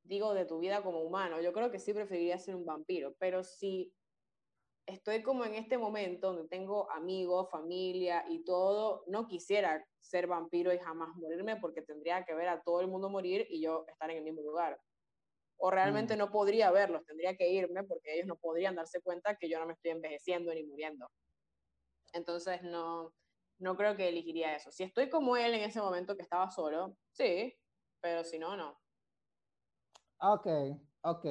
digo 0.02 0.32
de 0.32 0.46
tu 0.46 0.60
vida 0.60 0.82
como 0.82 1.02
humano, 1.02 1.42
yo 1.42 1.52
creo 1.52 1.70
que 1.70 1.78
sí 1.78 1.92
preferiría 1.92 2.38
ser 2.38 2.56
un 2.56 2.64
vampiro, 2.64 3.14
pero 3.18 3.44
si 3.44 3.92
estoy 4.86 5.22
como 5.22 5.44
en 5.44 5.54
este 5.54 5.78
momento 5.78 6.28
donde 6.28 6.48
tengo 6.48 6.90
amigos, 6.90 7.50
familia 7.50 8.24
y 8.28 8.44
todo, 8.44 9.04
no 9.06 9.26
quisiera 9.26 9.84
ser 10.00 10.26
vampiro 10.26 10.72
y 10.72 10.78
jamás 10.78 11.14
morirme 11.16 11.56
porque 11.56 11.82
tendría 11.82 12.24
que 12.24 12.34
ver 12.34 12.48
a 12.48 12.62
todo 12.62 12.80
el 12.80 12.88
mundo 12.88 13.08
morir 13.08 13.46
y 13.48 13.62
yo 13.62 13.84
estar 13.88 14.10
en 14.10 14.18
el 14.18 14.24
mismo 14.24 14.42
lugar 14.42 14.78
o 15.64 15.70
realmente 15.70 16.16
mm. 16.16 16.18
no 16.18 16.30
podría 16.30 16.72
verlos, 16.72 17.04
tendría 17.06 17.36
que 17.36 17.48
irme 17.48 17.84
porque 17.84 18.14
ellos 18.14 18.26
no 18.26 18.36
podrían 18.36 18.74
darse 18.74 19.00
cuenta 19.00 19.36
que 19.36 19.48
yo 19.48 19.60
no 19.60 19.66
me 19.66 19.74
estoy 19.74 19.92
envejeciendo 19.92 20.52
ni 20.52 20.64
muriendo. 20.64 21.08
Entonces 22.12 22.62
no, 22.64 23.14
no 23.60 23.76
creo 23.76 23.96
que 23.96 24.08
elegiría 24.08 24.56
eso. 24.56 24.72
Si 24.72 24.82
estoy 24.82 25.08
como 25.08 25.36
él 25.36 25.54
en 25.54 25.62
ese 25.62 25.80
momento 25.80 26.16
que 26.16 26.22
estaba 26.22 26.50
solo, 26.50 26.96
sí, 27.12 27.56
pero 28.00 28.24
si 28.24 28.40
no, 28.40 28.56
no. 28.56 28.76
Ok, 30.18 30.48
ok. 31.02 31.26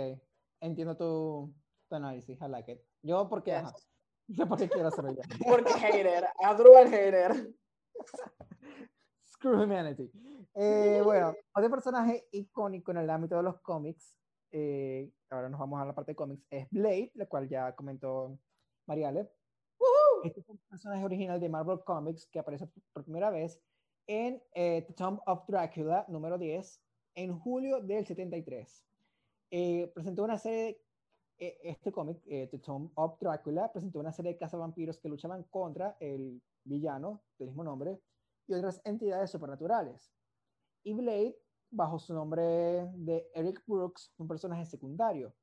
Entiendo 0.62 0.96
tu, 0.96 1.54
tu 1.90 1.96
análisis, 1.96 2.40
I 2.42 2.48
like 2.48 2.72
it. 2.72 2.91
Yo 3.04 3.28
porque, 3.28 3.52
yes. 3.52 3.88
yo 4.28 4.48
porque 4.48 4.70
quiero 4.70 4.88
hacerlo 4.88 5.12
yo. 5.12 5.22
porque 5.48 5.74
hater, 5.74 6.26
el 6.40 6.90
hater. 6.90 7.56
Screw 9.26 9.64
humanity. 9.64 10.12
Eh, 10.54 11.02
bueno, 11.04 11.34
otro 11.54 11.70
personaje 11.70 12.28
icónico 12.32 12.92
en 12.92 12.98
el 12.98 13.10
ámbito 13.10 13.38
de 13.38 13.44
los 13.44 13.60
cómics 13.62 14.16
eh, 14.52 15.10
ahora 15.30 15.50
nos 15.50 15.60
vamos 15.60 15.82
a 15.82 15.86
la 15.86 15.96
parte 15.96 16.12
de 16.12 16.16
cómics, 16.16 16.46
es 16.50 16.70
Blade, 16.70 17.12
la 17.16 17.26
cual 17.26 17.48
ya 17.48 17.74
comentó 17.74 18.38
Mariale. 18.86 19.30
Este 20.24 20.42
es 20.42 20.50
un 20.50 20.58
personaje 20.70 21.04
original 21.04 21.40
de 21.40 21.50
Marvel 21.50 21.80
Comics 21.84 22.28
que 22.28 22.38
aparece 22.38 22.68
por 22.94 23.04
primera 23.04 23.32
vez 23.32 23.60
en 24.06 24.42
eh, 24.54 24.84
The 24.88 24.94
Tomb 24.94 25.20
of 25.26 25.48
Dracula, 25.48 26.06
número 26.10 26.38
10, 26.38 26.80
en 27.16 27.40
julio 27.40 27.82
del 27.82 28.06
73. 28.06 28.86
Eh, 29.50 29.92
presentó 29.96 30.24
una 30.24 30.38
serie, 30.38 30.80
este 31.42 31.92
cómic, 31.92 32.22
The 32.24 32.60
Tomb 32.60 32.92
of 32.96 33.20
Dracula, 33.20 33.72
presentó 33.72 34.00
una 34.00 34.12
serie 34.12 34.34
de 34.34 34.38
cazavampiros 34.38 35.00
que 35.00 35.10
luchaban 35.10 35.44
contra 35.44 35.98
el 36.00 36.42
villano 36.64 37.22
del 37.38 37.50
mismo 37.50 37.64
nombre 37.64 38.00
y 38.48 38.54
otras 38.54 38.82
entidades 38.86 39.32
supernaturales. 39.32 40.12
Y 40.84 40.94
Blade 40.94 41.36
bajo 41.72 41.98
su 42.00 42.14
nombre 42.14 42.92
de 42.94 43.30
Eric 43.34 43.64
Brooks, 43.66 44.14
un 44.18 44.28
personaje 44.28 44.66
secundario. 44.66 45.34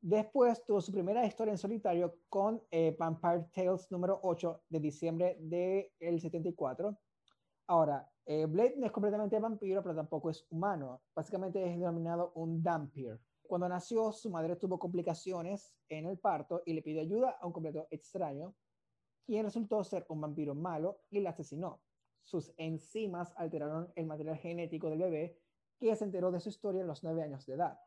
Después 0.00 0.64
tuvo 0.64 0.80
su 0.80 0.92
primera 0.92 1.24
historia 1.24 1.52
en 1.52 1.58
solitario 1.58 2.18
con 2.28 2.60
eh, 2.70 2.94
Vampire 2.98 3.46
Tales 3.54 3.90
número 3.90 4.18
8 4.22 4.62
de 4.68 4.80
diciembre 4.80 5.38
del 5.40 6.20
74. 6.20 6.96
Ahora, 7.68 8.10
eh, 8.26 8.46
Blade 8.46 8.74
no 8.76 8.86
es 8.86 8.92
completamente 8.92 9.38
vampiro, 9.38 9.82
pero 9.82 9.94
tampoco 9.94 10.30
es 10.30 10.44
humano. 10.50 11.00
Básicamente 11.14 11.64
es 11.64 11.78
denominado 11.78 12.32
un 12.34 12.62
Dampir. 12.62 13.20
Cuando 13.52 13.68
nació, 13.68 14.12
su 14.12 14.30
madre 14.30 14.56
tuvo 14.56 14.78
complicaciones 14.78 15.76
en 15.90 16.06
el 16.06 16.16
parto 16.16 16.62
y 16.64 16.72
le 16.72 16.80
pidió 16.80 17.02
ayuda 17.02 17.36
a 17.38 17.46
un 17.46 17.52
completo 17.52 17.86
extraño, 17.90 18.54
quien 19.26 19.44
resultó 19.44 19.84
ser 19.84 20.06
un 20.08 20.22
vampiro 20.22 20.54
malo 20.54 21.02
y 21.10 21.20
la 21.20 21.28
asesinó 21.28 21.82
sus 22.22 22.50
enzimas 22.56 23.34
alteraron 23.36 23.92
el 23.94 24.06
material 24.06 24.38
genético 24.38 24.88
del 24.88 25.00
bebé, 25.00 25.38
que 25.78 25.94
se 25.94 26.02
enteró 26.02 26.32
de 26.32 26.40
su 26.40 26.48
historia 26.48 26.82
a 26.82 26.86
los 26.86 27.04
nueve 27.04 27.24
años 27.24 27.44
de 27.44 27.52
edad. 27.52 27.78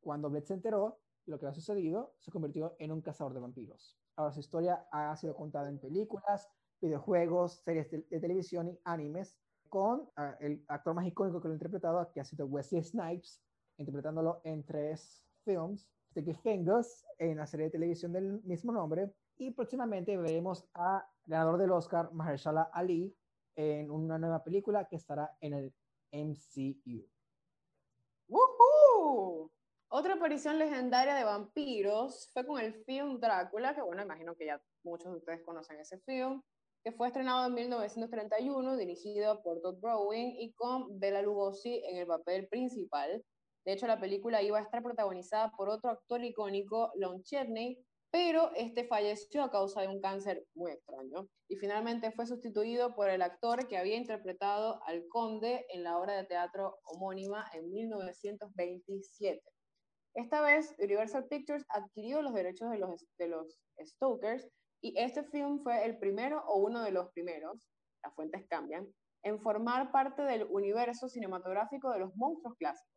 Cuando 0.00 0.30
Bled 0.30 0.44
se 0.44 0.54
enteró 0.54 1.02
lo 1.26 1.38
que 1.38 1.44
había 1.44 1.56
sucedido, 1.56 2.14
se 2.18 2.30
convirtió 2.30 2.74
en 2.78 2.90
un 2.90 3.02
cazador 3.02 3.34
de 3.34 3.40
vampiros. 3.40 3.98
Ahora 4.16 4.32
su 4.32 4.40
historia 4.40 4.88
ha 4.90 5.14
sido 5.16 5.36
contada 5.36 5.68
en 5.68 5.78
películas, 5.78 6.48
videojuegos, 6.80 7.60
series 7.66 7.90
de, 7.90 8.00
televisión 8.18 8.70
y 8.70 8.80
animes, 8.84 9.36
con 9.68 10.08
ah, 10.16 10.38
el 10.40 10.64
actor 10.68 10.94
más 10.94 11.06
icónico 11.06 11.42
que 11.42 11.48
lo 11.48 11.52
ha 11.52 11.56
interpretado, 11.56 12.10
que 12.12 12.20
ha 12.20 12.24
sido 12.24 12.46
Wesley 12.46 12.82
Snipes, 12.82 13.42
interpretándolo 13.76 14.40
en 14.44 14.64
tres 14.64 15.24
films, 15.44 15.88
Sticky 16.10 16.34
Fingers, 16.34 17.04
en 17.18 17.38
la 17.38 17.46
serie 17.46 17.66
de 17.66 17.72
televisión 17.72 18.12
del 18.12 18.42
mismo 18.42 18.72
nombre, 18.72 19.12
y 19.36 19.50
próximamente 19.50 20.16
veremos 20.16 20.68
a 20.74 21.08
ganador 21.24 21.58
del 21.58 21.72
Oscar, 21.72 22.12
Mahershala 22.12 22.70
Ali, 22.72 23.16
en 23.56 23.90
una 23.90 24.18
nueva 24.18 24.42
película 24.42 24.86
que 24.86 24.96
estará 24.96 25.36
en 25.40 25.54
el 25.54 25.74
MCU. 26.12 27.08
¡Woohoo! 28.28 29.50
Otra 29.88 30.14
aparición 30.14 30.58
legendaria 30.58 31.14
de 31.14 31.24
vampiros 31.24 32.30
fue 32.32 32.46
con 32.46 32.60
el 32.60 32.72
film 32.84 33.20
Drácula, 33.20 33.74
que 33.74 33.82
bueno, 33.82 34.02
imagino 34.02 34.34
que 34.34 34.46
ya 34.46 34.62
muchos 34.84 35.12
de 35.12 35.18
ustedes 35.18 35.42
conocen 35.42 35.78
ese 35.80 35.98
film, 36.00 36.42
que 36.82 36.92
fue 36.92 37.08
estrenado 37.08 37.46
en 37.46 37.54
1931, 37.54 38.76
dirigido 38.76 39.42
por 39.42 39.60
Todd 39.60 39.80
Browning 39.80 40.34
y 40.38 40.52
con 40.54 40.98
Bela 40.98 41.22
Lugosi 41.22 41.82
en 41.84 41.98
el 41.98 42.06
papel 42.06 42.48
principal. 42.48 43.24
De 43.64 43.72
hecho, 43.72 43.86
la 43.86 44.00
película 44.00 44.42
iba 44.42 44.58
a 44.58 44.62
estar 44.62 44.82
protagonizada 44.82 45.52
por 45.56 45.68
otro 45.68 45.90
actor 45.90 46.24
icónico, 46.24 46.90
Lon 46.96 47.22
Chaney, 47.22 47.78
pero 48.12 48.50
este 48.54 48.86
falleció 48.86 49.42
a 49.42 49.50
causa 49.50 49.80
de 49.80 49.88
un 49.88 50.00
cáncer 50.00 50.44
muy 50.54 50.72
extraño 50.72 51.28
y 51.48 51.56
finalmente 51.56 52.12
fue 52.12 52.26
sustituido 52.26 52.94
por 52.94 53.08
el 53.08 53.22
actor 53.22 53.66
que 53.68 53.78
había 53.78 53.96
interpretado 53.96 54.82
al 54.86 55.06
conde 55.08 55.64
en 55.70 55.82
la 55.82 55.96
obra 55.96 56.14
de 56.14 56.24
teatro 56.24 56.78
homónima 56.84 57.46
en 57.54 57.70
1927. 57.72 59.42
Esta 60.14 60.42
vez, 60.42 60.74
Universal 60.78 61.26
Pictures 61.26 61.64
adquirió 61.70 62.20
los 62.20 62.34
derechos 62.34 62.70
de 62.70 62.78
los, 62.78 63.06
de 63.18 63.28
los 63.28 63.58
Stokers 63.80 64.46
y 64.82 64.92
este 64.98 65.24
film 65.24 65.60
fue 65.62 65.86
el 65.86 65.98
primero 65.98 66.44
o 66.48 66.58
uno 66.58 66.82
de 66.82 66.90
los 66.90 67.10
primeros, 67.12 67.66
las 68.04 68.14
fuentes 68.14 68.44
cambian, 68.46 68.86
en 69.22 69.40
formar 69.40 69.90
parte 69.90 70.20
del 70.22 70.44
universo 70.50 71.08
cinematográfico 71.08 71.90
de 71.90 72.00
los 72.00 72.14
monstruos 72.14 72.56
clásicos. 72.58 72.91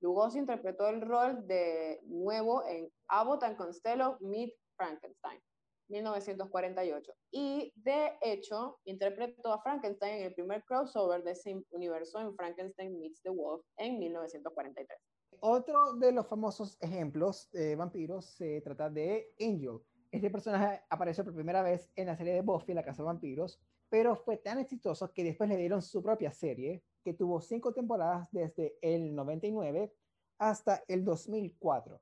Lugosi 0.00 0.38
interpretó 0.38 0.88
el 0.88 1.00
rol 1.00 1.46
de 1.46 2.00
nuevo 2.04 2.64
en 2.66 2.88
Abbott 3.08 3.42
and 3.42 3.56
Costello 3.56 4.16
Meet 4.20 4.54
Frankenstein, 4.76 5.40
1948. 5.88 7.12
Y 7.32 7.72
de 7.76 8.12
hecho, 8.22 8.78
interpretó 8.84 9.52
a 9.52 9.60
Frankenstein 9.60 10.20
en 10.20 10.26
el 10.26 10.34
primer 10.34 10.64
crossover 10.64 11.24
de 11.24 11.32
ese 11.32 11.60
universo 11.70 12.20
en 12.20 12.34
Frankenstein 12.36 12.98
Meets 12.98 13.22
the 13.22 13.30
Wolf 13.30 13.64
en 13.76 13.98
1943. 13.98 14.98
Otro 15.40 15.94
de 15.94 16.12
los 16.12 16.26
famosos 16.26 16.76
ejemplos 16.80 17.50
de 17.50 17.76
vampiros 17.76 18.26
se 18.36 18.60
trata 18.60 18.88
de 18.88 19.32
Angel. 19.40 19.78
Este 20.10 20.30
personaje 20.30 20.82
apareció 20.88 21.24
por 21.24 21.34
primera 21.34 21.62
vez 21.62 21.90
en 21.96 22.06
la 22.06 22.16
serie 22.16 22.34
de 22.34 22.40
Buffy, 22.42 22.72
La 22.72 22.84
Casa 22.84 23.02
de 23.02 23.06
Vampiros, 23.06 23.60
pero 23.90 24.16
fue 24.16 24.36
tan 24.36 24.58
exitoso 24.58 25.12
que 25.12 25.24
después 25.24 25.48
le 25.48 25.56
dieron 25.56 25.82
su 25.82 26.02
propia 26.02 26.32
serie, 26.32 26.82
que 27.08 27.14
tuvo 27.14 27.40
cinco 27.40 27.72
temporadas 27.72 28.28
desde 28.32 28.76
el 28.82 29.14
99 29.14 29.94
hasta 30.36 30.84
el 30.88 31.06
2004. 31.06 31.98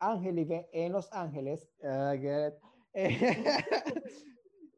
Ángel 0.00 0.34
vive 0.34 0.68
en 0.72 0.90
Los 0.90 1.08
Ángeles 1.12 1.70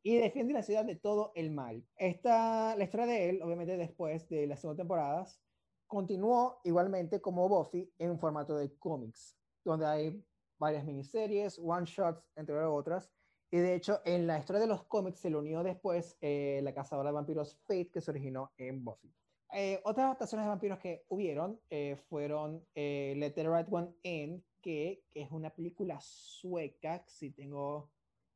y 0.02 0.16
defiende 0.18 0.52
la 0.52 0.62
ciudad 0.62 0.84
de 0.84 0.96
todo 0.96 1.32
el 1.34 1.52
mal. 1.52 1.82
Esta, 1.96 2.76
la 2.76 2.84
historia 2.84 3.06
de 3.06 3.30
él, 3.30 3.40
obviamente 3.42 3.78
después 3.78 4.28
de 4.28 4.46
las 4.46 4.60
cinco 4.60 4.76
temporadas, 4.76 5.40
continuó 5.86 6.60
igualmente 6.64 7.22
como 7.22 7.48
Buffy 7.48 7.90
en 7.98 8.18
formato 8.18 8.58
de 8.58 8.76
cómics, 8.76 9.38
donde 9.64 9.86
hay 9.86 10.22
varias 10.58 10.84
miniseries, 10.84 11.58
one-shots, 11.58 12.22
entre 12.36 12.62
otras. 12.62 13.10
Y 13.50 13.56
de 13.56 13.74
hecho, 13.74 14.02
en 14.04 14.26
la 14.26 14.38
historia 14.38 14.60
de 14.60 14.66
los 14.66 14.84
cómics 14.84 15.20
se 15.20 15.30
le 15.30 15.36
unió 15.36 15.62
después 15.62 16.18
eh, 16.20 16.60
la 16.62 16.74
cazadora 16.74 17.08
de 17.08 17.14
vampiros 17.14 17.56
Fate, 17.62 17.90
que 17.90 18.02
se 18.02 18.10
originó 18.10 18.52
en 18.58 18.84
Buffy. 18.84 19.10
Eh, 19.52 19.80
otras 19.84 20.06
adaptaciones 20.06 20.46
de 20.46 20.48
vampiros 20.48 20.78
que 20.78 21.04
hubieron 21.08 21.60
eh, 21.68 21.96
fueron 22.08 22.64
eh, 22.74 23.14
Let 23.16 23.32
the 23.32 23.48
Right 23.48 23.66
One 23.70 23.94
In, 24.02 24.44
que, 24.60 25.04
es 25.12 25.30
una 25.30 25.50
película 25.50 25.98
sueca, 26.00 27.04
si 27.06 27.30
tengo 27.30 27.90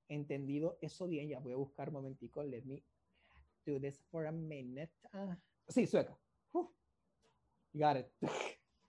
entendido 0.09 0.79
eso 0.81 1.07
bien, 1.07 1.29
ya 1.29 1.39
voy 1.39 1.53
a 1.53 1.57
buscar 1.57 1.89
un 1.89 1.95
momentico, 1.95 2.43
let 2.43 2.63
me 2.65 2.83
do 3.65 3.81
this 3.81 4.01
for 4.11 4.27
a 4.27 4.33
minute. 4.33 4.93
Ah, 5.13 5.39
sí, 5.69 5.87
sueca. 5.87 6.19
got 7.73 7.97
it. 7.97 8.07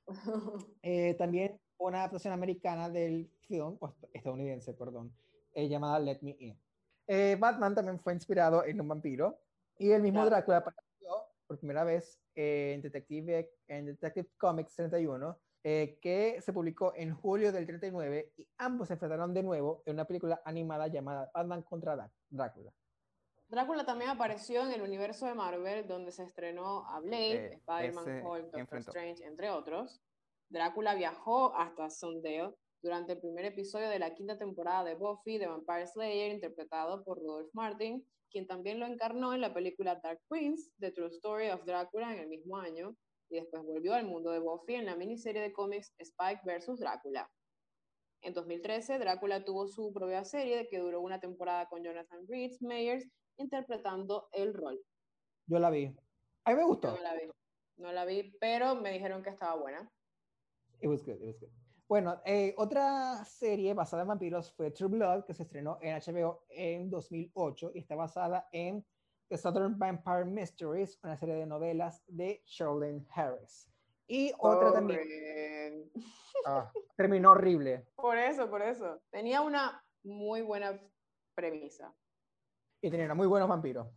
también 1.17 1.59
una 1.78 1.99
adaptación 1.99 2.34
americana 2.34 2.89
del 2.89 3.30
film, 3.47 3.78
estadounidense, 4.13 4.73
perdón, 4.73 5.13
eh, 5.53 5.67
llamada 5.67 5.99
Let 5.99 6.19
Me 6.21 6.36
In. 6.39 6.59
Eh, 7.07 7.38
Batman 7.39 7.73
también 7.73 7.99
fue 7.99 8.13
inspirado 8.13 8.65
en 8.65 8.82
un 8.82 8.88
vampiro 8.88 9.39
y 9.78 9.91
el 9.91 10.01
mismo 10.01 10.21
Claro. 10.21 10.30
Drácula 10.30 10.63
por 11.48 11.58
primera 11.58 11.84
vez 11.84 12.20
en 12.36 12.82
Detective, 12.82 13.50
en 13.68 13.86
Detective 13.88 14.30
Comics 14.38 14.76
31, 14.76 15.39
eh, 15.64 15.98
que 16.02 16.39
se 16.41 16.54
publicó 16.54 16.93
en 16.95 17.16
julio 17.16 17.52
del 17.52 17.66
39 17.66 18.34
y 18.38 18.48
ambos 18.58 18.88
se 18.88 18.93
enfrentaron 18.93 19.34
de 19.34 19.43
nuevo 19.43 19.82
en 19.86 19.95
una 19.95 20.06
película 20.06 20.41
animada 20.45 20.88
llamada 20.88 21.32
Batman 21.34 21.64
contra 21.64 21.95
Drá- 21.95 22.12
Drácula. 22.30 22.72
Drácula 23.50 23.86
también 23.86 24.12
apareció 24.12 24.62
en 24.66 24.74
el 24.74 24.82
universo 24.82 25.26
de 25.26 25.34
Marvel, 25.34 25.88
donde 25.88 26.12
se 26.12 26.24
estrenó 26.24 26.86
a 26.89 27.00
Blade, 27.00 27.45
Eh, 27.45 27.54
Spider-Man, 27.54 28.26
Hulk, 28.26 28.41
Doctor 28.43 28.60
enfrentó. 28.60 28.91
Strange, 28.91 29.26
entre 29.26 29.50
otros. 29.50 30.02
Drácula 30.50 30.95
viajó 30.95 31.56
hasta 31.56 31.89
Sunnydale 31.89 32.54
durante 32.82 33.14
el 33.14 33.20
primer 33.20 33.45
episodio 33.45 33.89
de 33.89 34.00
la 34.00 34.14
quinta 34.14 34.38
temporada 34.38 34.84
de 34.84 34.95
Buffy 34.95 35.38
de 35.38 35.48
Vampire 35.48 35.88
Slayer, 35.88 36.32
interpretado 36.32 37.04
por 37.04 37.18
Rudolph 37.20 37.50
Martin, 37.54 38.06
quien 38.30 38.47
también 38.47 38.80
lo 38.80 38.86
encarnó 38.86 39.34
en 39.34 39.41
la 39.41 39.53
película 39.53 39.99
Dark 40.03 40.21
Prince, 40.28 40.71
The 40.80 40.91
True 40.91 41.09
Story 41.09 41.49
of 41.49 41.65
Drácula, 41.65 42.13
en 42.13 42.19
el 42.19 42.28
mismo 42.28 42.57
año, 42.57 42.95
y 43.30 43.36
después 43.36 43.63
volvió 43.63 43.93
al 43.93 44.05
mundo 44.05 44.32
de 44.32 44.39
Buffy 44.39 44.75
en 44.75 44.86
la 44.86 44.95
miniserie 44.95 45.41
de 45.41 45.53
cómics 45.53 45.93
Spike 45.97 46.41
vs. 46.45 46.80
Drácula. 46.80 47.30
En 48.21 48.34
2013, 48.34 48.99
Drácula 48.99 49.43
tuvo 49.45 49.67
su 49.67 49.93
propia 49.93 50.23
serie 50.23 50.67
que 50.69 50.80
duró 50.80 51.01
una 51.01 51.19
temporada 51.19 51.67
con 51.67 51.84
Jonathan 51.84 52.25
Rhys 52.28 52.61
Meyers 52.61 53.07
interpretando 53.38 54.28
el 54.32 54.53
rol. 54.53 54.80
Yo 55.45 55.59
la 55.59 55.69
vi. 55.69 55.95
A 56.45 56.51
mí 56.51 56.57
me 56.57 56.65
gustó. 56.65 56.95
no 56.95 57.01
la 57.01 57.13
vi. 57.13 57.30
No 57.78 57.91
la 57.91 58.05
vi, 58.05 58.36
pero 58.39 58.75
me 58.75 58.91
dijeron 58.91 59.21
que 59.21 59.30
estaba 59.30 59.55
buena. 59.55 59.91
It 60.82 60.89
was 60.89 61.03
good, 61.03 61.21
it 61.21 61.28
was 61.28 61.39
good. 61.39 61.51
Bueno, 61.89 62.21
eh, 62.25 62.53
otra 62.57 63.23
serie 63.23 63.73
basada 63.73 64.01
en 64.01 64.09
vampiros 64.09 64.51
fue 64.51 64.71
True 64.71 64.89
Blood, 64.89 65.23
que 65.23 65.33
se 65.33 65.43
estrenó 65.43 65.77
en 65.81 65.95
HBO 65.95 66.45
en 66.49 66.89
2008 66.89 67.71
y 67.73 67.79
está 67.79 67.95
basada 67.95 68.49
en 68.51 68.85
The 69.29 69.38
Southern 69.38 69.77
Vampire 69.79 70.25
Mysteries, 70.25 70.99
una 71.03 71.15
serie 71.15 71.35
de 71.35 71.45
novelas 71.45 72.03
de 72.07 72.43
Charlene 72.45 73.05
Harris. 73.15 73.69
Y 74.07 74.33
otra 74.38 74.73
también 74.73 74.99
Horrible. 75.01 75.91
ah, 76.45 76.71
terminó 76.95 77.31
horrible 77.31 77.85
Por 77.95 78.17
eso, 78.17 78.49
por 78.49 78.61
eso. 78.61 79.01
Tenía 79.09 79.41
una 79.41 79.83
muy 80.03 80.41
buena 80.41 80.79
premisa. 81.35 81.93
y 82.81 82.89
tenía 82.89 83.13
muy 83.13 83.27
buenos 83.27 83.49
vampiros. 83.49 83.88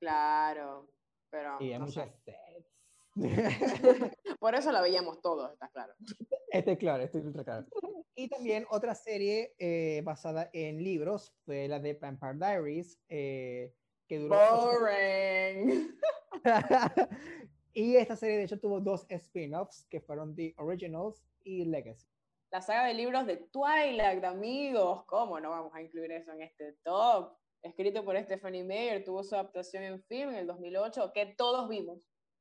Claro, 0.00 0.90
pero 1.28 1.56
Y 1.60 1.72
hay 1.72 1.78
no 1.78 1.86
muchos 1.86 2.04
sé. 2.04 2.12
sets. 2.24 2.79
Por 4.40 4.54
eso 4.54 4.72
la 4.72 4.80
veíamos 4.80 5.20
todos, 5.20 5.52
está 5.52 5.68
claro. 5.68 5.94
Este, 6.50 6.76
claro, 6.76 7.02
estoy 7.02 7.22
ultra 7.22 7.44
claro. 7.44 7.66
Y 8.16 8.28
también 8.28 8.66
otra 8.70 8.94
serie 8.94 9.54
eh, 9.58 10.02
basada 10.04 10.50
en 10.52 10.82
libros 10.82 11.32
fue 11.46 11.68
la 11.68 11.78
de 11.78 11.94
Vampire 11.94 12.34
Diaries, 12.34 12.98
eh, 13.08 13.72
que 14.06 14.18
duró 14.18 14.36
Boring. 14.66 15.96
y 17.72 17.96
esta 17.96 18.16
serie 18.16 18.36
de 18.36 18.44
hecho 18.44 18.60
tuvo 18.60 18.80
dos 18.80 19.06
spin-offs 19.08 19.86
que 19.88 20.00
fueron 20.00 20.34
The 20.34 20.54
Originals 20.58 21.24
y 21.44 21.64
Legacy. 21.64 22.06
La 22.50 22.60
saga 22.60 22.86
de 22.86 22.94
libros 22.94 23.26
de 23.26 23.36
Twilight, 23.36 24.24
amigos. 24.24 25.04
¿Cómo 25.06 25.40
no 25.40 25.50
vamos 25.50 25.72
a 25.72 25.80
incluir 25.80 26.10
eso 26.12 26.32
en 26.32 26.42
este 26.42 26.74
top? 26.82 27.32
Escrito 27.62 28.04
por 28.04 28.18
Stephanie 28.18 28.64
Meyer, 28.64 29.04
tuvo 29.04 29.22
su 29.22 29.34
adaptación 29.34 29.84
en 29.84 30.02
film 30.02 30.30
en 30.30 30.36
el 30.36 30.46
2008, 30.46 31.12
que 31.14 31.26
todos 31.36 31.68
vimos. 31.68 32.00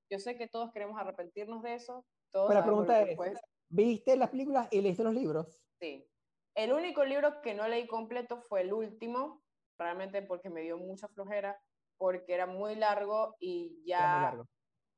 Yo 0.10 0.20
sé 0.20 0.38
que 0.38 0.48
todos 0.48 0.72
queremos 0.72 1.00
arrepentirnos 1.00 1.62
de 1.62 1.76
eso. 1.76 2.06
Todos 2.32 2.50
Pero 2.50 2.60
la 2.60 2.66
pregunta 2.66 3.02
es, 3.02 3.16
fue. 3.16 3.34
¿viste 3.70 4.16
las 4.18 4.30
películas 4.30 4.68
y 4.72 4.82
leíste 4.82 5.04
los 5.04 5.14
libros? 5.14 5.62
Sí. 5.80 6.08
El 6.56 6.74
único 6.74 7.06
libro 7.06 7.42
que 7.42 7.54
no 7.54 7.68
leí 7.68 7.88
completo 7.88 8.42
fue 8.50 8.62
el 8.62 8.74
último, 8.74 9.44
realmente 9.78 10.22
porque 10.22 10.50
me 10.50 10.62
dio 10.62 10.78
mucha 10.78 11.08
flojera, 11.10 11.62
porque 11.98 12.34
era 12.34 12.48
muy 12.48 12.76
largo 12.76 13.36
y 13.40 13.84
ya 13.86 14.14
muy 14.14 14.22
largo. 14.24 14.46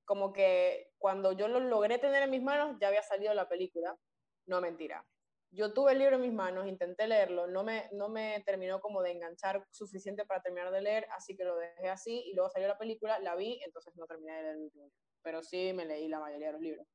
como 0.06 0.34
que 0.34 0.92
cuando 0.98 1.34
yo 1.34 1.48
lo 1.48 1.60
logré 1.60 1.98
tener 1.98 2.24
en 2.24 2.32
mis 2.32 2.42
manos 2.42 2.78
ya 2.80 2.88
había 2.88 3.04
salido 3.04 3.34
la 3.34 3.50
película. 3.50 3.96
No 4.48 4.62
mentira. 4.62 5.06
Yo 5.54 5.74
tuve 5.74 5.92
el 5.92 6.00
libro 6.00 6.16
en 6.16 6.22
mis 6.22 6.34
manos, 6.34 6.66
intenté 6.66 7.08
leerlo, 7.08 7.46
no 7.46 7.64
me, 7.64 7.90
no 7.92 8.08
me 8.08 8.42
terminó 8.46 8.80
como 8.80 9.02
de 9.02 9.12
enganchar 9.12 9.68
suficiente 9.70 10.26
para 10.26 10.42
terminar 10.42 10.72
de 10.72 10.82
leer, 10.82 11.06
así 11.12 11.36
que 11.36 11.44
lo 11.44 11.58
dejé 11.58 11.90
así 11.90 12.24
y 12.26 12.34
luego 12.34 12.50
salió 12.50 12.70
la 12.70 12.78
película, 12.78 13.20
la 13.20 13.36
vi, 13.36 13.60
entonces 13.66 13.94
no 13.98 14.06
terminé 14.08 14.34
de 14.34 14.42
leer 14.44 14.56
el 14.56 14.62
libro. 14.62 14.90
Pero 15.22 15.44
sí 15.44 15.74
me 15.74 15.86
leí 15.86 16.08
la 16.08 16.22
mayoría 16.22 16.48
de 16.48 16.54
los 16.54 16.62
libros. 16.62 16.88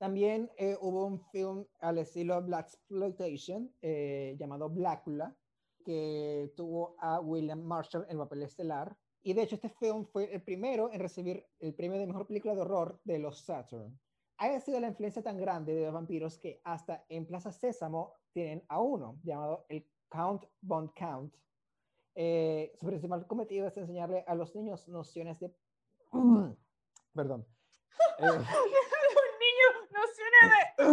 También 0.00 0.50
eh, 0.56 0.76
hubo 0.80 1.06
un 1.06 1.20
film 1.30 1.66
al 1.78 1.98
estilo 1.98 2.42
Black 2.42 2.66
Exploitation 2.66 3.72
eh, 3.80 4.34
llamado 4.38 4.68
Blácula, 4.68 5.36
que 5.84 6.52
tuvo 6.56 6.96
a 6.98 7.20
William 7.20 7.62
Marshall 7.62 8.04
en 8.04 8.12
el 8.12 8.18
papel 8.18 8.42
estelar. 8.42 8.96
Y 9.22 9.34
de 9.34 9.42
hecho 9.42 9.54
este 9.54 9.68
film 9.68 10.06
fue 10.06 10.34
el 10.34 10.42
primero 10.42 10.90
en 10.90 11.00
recibir 11.00 11.46
el 11.60 11.74
premio 11.74 11.98
de 11.98 12.06
mejor 12.06 12.26
película 12.26 12.54
de 12.54 12.62
horror 12.62 13.00
de 13.04 13.18
los 13.18 13.44
Saturn. 13.44 14.00
Ha 14.42 14.58
sido 14.58 14.80
la 14.80 14.88
influencia 14.88 15.22
tan 15.22 15.36
grande 15.36 15.74
de 15.74 15.84
los 15.84 15.92
vampiros 15.92 16.38
que 16.38 16.62
hasta 16.64 17.04
en 17.10 17.26
Plaza 17.26 17.52
Sésamo 17.52 18.14
tienen 18.32 18.64
a 18.68 18.80
uno 18.80 19.18
llamado 19.22 19.66
el 19.68 19.86
Count 20.08 20.46
Von 20.62 20.88
Count. 20.96 21.36
Eh, 22.14 22.72
su 22.80 22.86
principal 22.86 23.26
cometido 23.26 23.66
es 23.66 23.76
enseñarle 23.76 24.24
a 24.26 24.34
los 24.34 24.56
niños 24.56 24.88
nociones 24.88 25.38
de... 25.40 25.54
Perdón. 27.14 27.46
Eh, 28.18 28.30
Un 28.30 28.38
niño 29.44 29.66
nociones 29.92 30.46
de... 30.78 30.84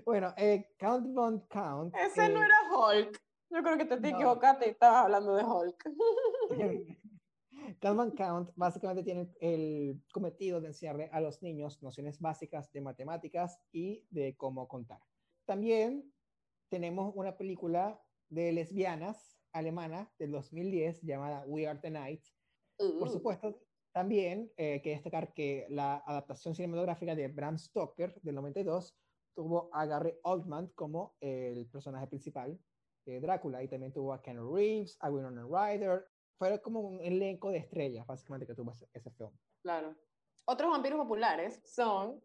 Bueno, 0.04 0.32
eh, 0.36 0.76
Count 0.78 1.12
Von 1.12 1.40
Count. 1.48 1.96
Ese 1.96 2.28
no 2.28 2.40
eh, 2.40 2.46
era 2.46 2.56
Hulk. 2.72 3.20
Yo 3.50 3.62
creo 3.64 3.76
que 3.76 3.84
te, 3.84 3.96
te 3.96 4.10
no. 4.12 4.16
equivocaste 4.16 4.66
y 4.66 4.70
estabas 4.70 5.04
hablando 5.06 5.34
de 5.34 5.42
Hulk. 5.44 5.90
Von 7.82 8.12
Count 8.12 8.50
básicamente 8.56 9.02
tiene 9.02 9.30
el 9.40 10.02
cometido 10.12 10.60
de 10.60 10.68
enseñarle 10.68 11.08
a 11.12 11.20
los 11.20 11.42
niños 11.42 11.82
nociones 11.82 12.20
básicas 12.20 12.72
de 12.72 12.80
matemáticas 12.80 13.60
y 13.72 14.06
de 14.10 14.36
cómo 14.36 14.68
contar. 14.68 15.00
También 15.46 16.12
tenemos 16.70 17.14
una 17.14 17.36
película 17.36 18.02
de 18.28 18.52
lesbianas 18.52 19.38
alemana 19.52 20.12
del 20.18 20.32
2010 20.32 21.02
llamada 21.02 21.44
We 21.46 21.66
Are 21.66 21.78
the 21.78 21.90
Night. 21.90 22.22
Por 22.76 23.08
Uh, 23.08 23.10
supuesto, 23.10 23.60
también 23.92 24.52
eh, 24.56 24.74
hay 24.74 24.82
que 24.82 24.90
destacar 24.90 25.32
que 25.32 25.66
la 25.70 25.96
adaptación 26.06 26.54
cinematográfica 26.54 27.14
de 27.14 27.28
Bram 27.28 27.58
Stoker 27.58 28.20
del 28.22 28.34
92 28.36 28.96
tuvo 29.34 29.70
a 29.72 29.86
Gary 29.86 30.14
Oldman 30.22 30.68
como 30.74 31.16
el 31.20 31.68
personaje 31.68 32.06
principal 32.06 32.60
de 33.04 33.20
Drácula 33.20 33.62
y 33.62 33.68
también 33.68 33.92
tuvo 33.92 34.12
a 34.12 34.20
Ken 34.22 34.36
Reeves, 34.36 34.96
a 35.00 35.10
Winona 35.10 35.44
Ryder. 35.44 36.06
Fue 36.38 36.60
como 36.62 36.80
un 36.80 37.00
elenco 37.00 37.50
de 37.50 37.58
estrellas, 37.58 38.06
básicamente, 38.06 38.46
que 38.46 38.54
tuvo 38.54 38.70
ese, 38.70 38.88
ese 38.94 39.10
film. 39.10 39.30
Claro. 39.62 39.96
Otros 40.46 40.70
vampiros 40.70 40.98
populares 40.98 41.60
son 41.64 42.22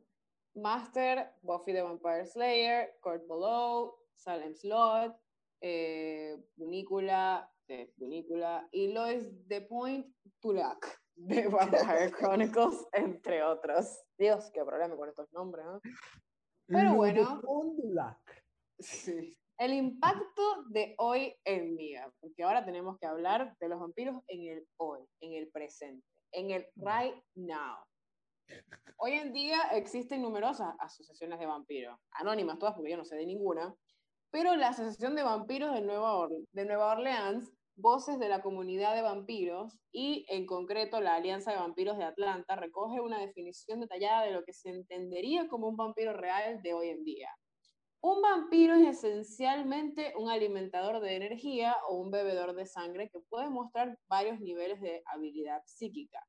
Master, 0.55 1.34
Buffy 1.41 1.74
the 1.74 1.82
Vampire 1.82 2.26
Slayer, 2.26 2.97
Kurt 3.01 3.28
Below, 3.28 3.97
Salem 4.16 4.53
Slot, 4.53 5.16
eh, 5.61 6.38
Bunícula, 6.55 7.51
de 7.68 7.91
Bunícula, 7.97 8.68
y 8.72 8.93
Lois 8.93 9.26
The 9.47 9.61
Point 9.61 10.05
Tulak 10.39 11.01
de 11.16 11.47
Vampire 11.49 12.11
Chronicles, 12.11 12.88
entre 12.93 13.43
otros. 13.43 14.03
Dios, 14.18 14.49
qué 14.53 14.64
problema 14.64 14.95
con 14.95 15.09
estos 15.09 15.32
nombres, 15.34 15.66
¿no? 15.66 15.82
Pero 16.68 16.93
bueno. 16.95 17.20
de 17.20 17.41
Fondulac. 17.41 18.43
Sí. 18.80 19.38
El 19.58 19.74
impacto 19.74 20.64
de 20.70 20.95
hoy 20.97 21.36
en 21.45 21.76
día, 21.78 22.12
porque 22.20 22.43
ahora 22.43 22.66
tenemos 22.66 22.97
que 22.99 23.06
hablar 23.06 23.56
de 23.60 23.70
los 23.70 23.80
vampiros 23.80 24.22
en 24.28 24.47
el 24.47 24.68
hoy, 24.78 25.01
en 25.22 25.34
el 25.34 25.49
presente, 25.51 26.06
en 26.32 26.51
el 26.51 26.66
right 26.76 27.16
now. 27.36 27.78
Hoy 28.97 29.14
en 29.14 29.32
día 29.32 29.62
existen 29.74 30.22
numerosas 30.22 30.76
asociaciones 30.80 31.39
de 31.39 31.45
vampiros, 31.45 31.97
anónimas 32.12 32.58
todas 32.60 32.76
porque 32.76 32.91
yo 32.91 32.97
no 32.97 33.06
sé 33.06 33.16
de 33.16 33.26
ninguna, 33.26 33.74
pero 34.32 34.56
la 34.56 34.70
Asociación 34.70 35.16
de 35.16 35.22
Vampiros 35.24 35.74
de 35.74 35.82
Nueva, 35.82 36.18
Or- 36.18 36.32
de 36.51 36.66
Nueva 36.66 36.91
Orleans, 36.93 37.54
Voces 37.76 38.20
de 38.20 38.30
la 38.30 38.41
Comunidad 38.41 38.95
de 38.95 39.01
Vampiros 39.01 39.80
y 39.91 40.26
en 40.30 40.45
concreto 40.45 41.01
la 41.01 41.16
Alianza 41.16 41.51
de 41.51 41.58
Vampiros 41.58 41.97
de 41.97 42.04
Atlanta 42.04 42.56
recoge 42.56 42.99
una 42.99 43.20
definición 43.20 43.80
detallada 43.80 44.24
de 44.26 44.32
lo 44.32 44.43
que 44.43 44.54
se 44.54 44.70
entendería 44.70 45.47
como 45.47 45.68
un 45.68 45.76
vampiro 45.78 46.14
real 46.14 46.62
de 46.62 46.74
hoy 46.74 46.89
en 46.89 47.04
día. 47.04 47.30
Un 48.06 48.22
vampiro 48.22 48.76
es 48.76 48.97
esencialmente 48.97 50.14
un 50.18 50.30
alimentador 50.30 50.99
de 50.99 51.16
energía 51.16 51.78
o 51.88 51.95
un 51.95 52.12
bebedor 52.12 52.54
de 52.54 52.66
sangre 52.66 53.10
que 53.10 53.22
puede 53.30 53.49
mostrar 53.49 53.97
varios 54.10 54.41
niveles 54.41 54.82
de 54.82 55.01
habilidad 55.06 55.62
psíquica, 55.66 56.20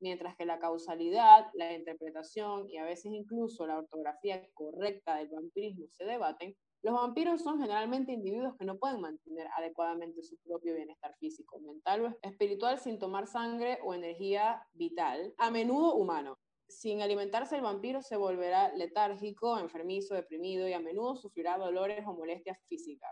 mientras 0.00 0.34
que 0.34 0.44
la 0.44 0.58
causalidad, 0.58 1.46
la 1.54 1.72
interpretación 1.72 2.68
y 2.68 2.78
a 2.78 2.84
veces 2.84 3.12
incluso 3.12 3.64
la 3.64 3.78
ortografía 3.78 4.44
correcta 4.54 5.18
del 5.18 5.28
vampirismo 5.28 5.86
se 5.86 6.04
debaten, 6.04 6.56
los 6.82 6.94
vampiros 6.94 7.42
son 7.42 7.60
generalmente 7.60 8.10
individuos 8.10 8.56
que 8.58 8.64
no 8.64 8.76
pueden 8.76 9.00
mantener 9.00 9.46
adecuadamente 9.56 10.24
su 10.24 10.36
propio 10.38 10.74
bienestar 10.74 11.14
físico, 11.20 11.60
mental 11.60 12.06
o 12.06 12.18
espiritual 12.22 12.80
sin 12.80 12.98
tomar 12.98 13.28
sangre 13.28 13.78
o 13.84 13.94
energía 13.94 14.66
vital, 14.72 15.32
a 15.38 15.52
menudo 15.52 15.94
humano. 15.94 16.40
Sin 16.70 17.02
alimentarse 17.02 17.56
el 17.56 17.62
vampiro 17.62 18.02
se 18.02 18.16
volverá 18.16 18.72
letárgico, 18.74 19.58
enfermizo, 19.58 20.14
deprimido 20.14 20.68
y 20.68 20.72
a 20.72 20.80
menudo 20.80 21.16
sufrirá 21.16 21.58
dolores 21.58 22.04
o 22.06 22.14
molestias 22.14 22.58
físicas. 22.68 23.10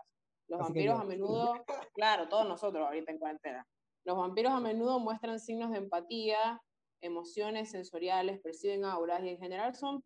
Los 0.48 0.60
vampiros 0.60 0.98
a 0.98 1.04
menudo, 1.04 1.52
claro, 1.94 2.28
todos 2.28 2.46
nosotros 2.48 2.86
ahorita 2.86 3.12
en 3.12 3.18
cuarentena, 3.18 3.66
los 4.04 4.16
vampiros 4.16 4.52
a 4.52 4.60
menudo 4.60 4.98
muestran 4.98 5.38
signos 5.38 5.70
de 5.72 5.78
empatía, 5.78 6.60
emociones 7.02 7.70
sensoriales, 7.70 8.40
perciben 8.40 8.84
auras 8.84 9.22
y 9.22 9.30
en 9.30 9.38
general 9.38 9.74
son 9.74 10.02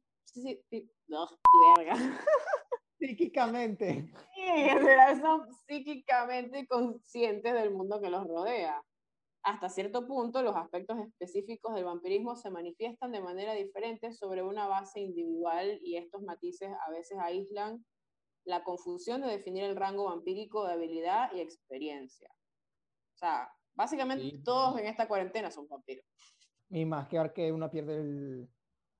psíquicamente. 2.99 4.11
en 4.37 4.79
general 4.81 5.21
son 5.21 5.47
psíquicamente 5.67 6.67
conscientes 6.67 7.53
del 7.53 7.71
mundo 7.71 8.01
que 8.01 8.11
los 8.11 8.27
rodea. 8.27 8.83
Hasta 9.45 9.69
cierto 9.69 10.07
punto, 10.07 10.41
los 10.43 10.55
aspectos 10.55 10.99
específicos 11.01 11.75
del 11.75 11.85
vampirismo 11.85 12.37
se 12.37 12.51
manifiestan 12.51 13.11
de 13.11 13.21
manera 13.21 13.55
diferente 13.55 14.13
sobre 14.13 14.43
una 14.43 14.69
base 14.69 15.01
individual 15.01 15.81
y 15.83 15.97
estos 15.97 16.23
matices 16.23 16.71
a 16.87 16.91
veces 16.91 17.19
aíslan 17.19 17.85
la 18.45 18.63
confusión 18.63 19.21
de 19.21 19.29
definir 19.29 19.65
el 19.65 19.77
rango 19.77 20.05
vampírico 20.05 20.65
de 20.67 20.75
habilidad 20.75 21.33
y 21.33 21.41
experiencia. 21.41 22.29
O 23.15 23.19
sea, 23.19 23.53
básicamente 23.75 24.39
todos 24.45 24.79
en 24.79 24.87
esta 24.87 25.09
cuarentena 25.09 25.51
son 25.51 25.67
vampiros. 25.67 26.07
Y 26.71 26.85
más 26.85 27.09
que 27.09 27.19
ver 27.19 27.33
que 27.33 27.51
uno 27.51 27.69
pierde 27.69 28.49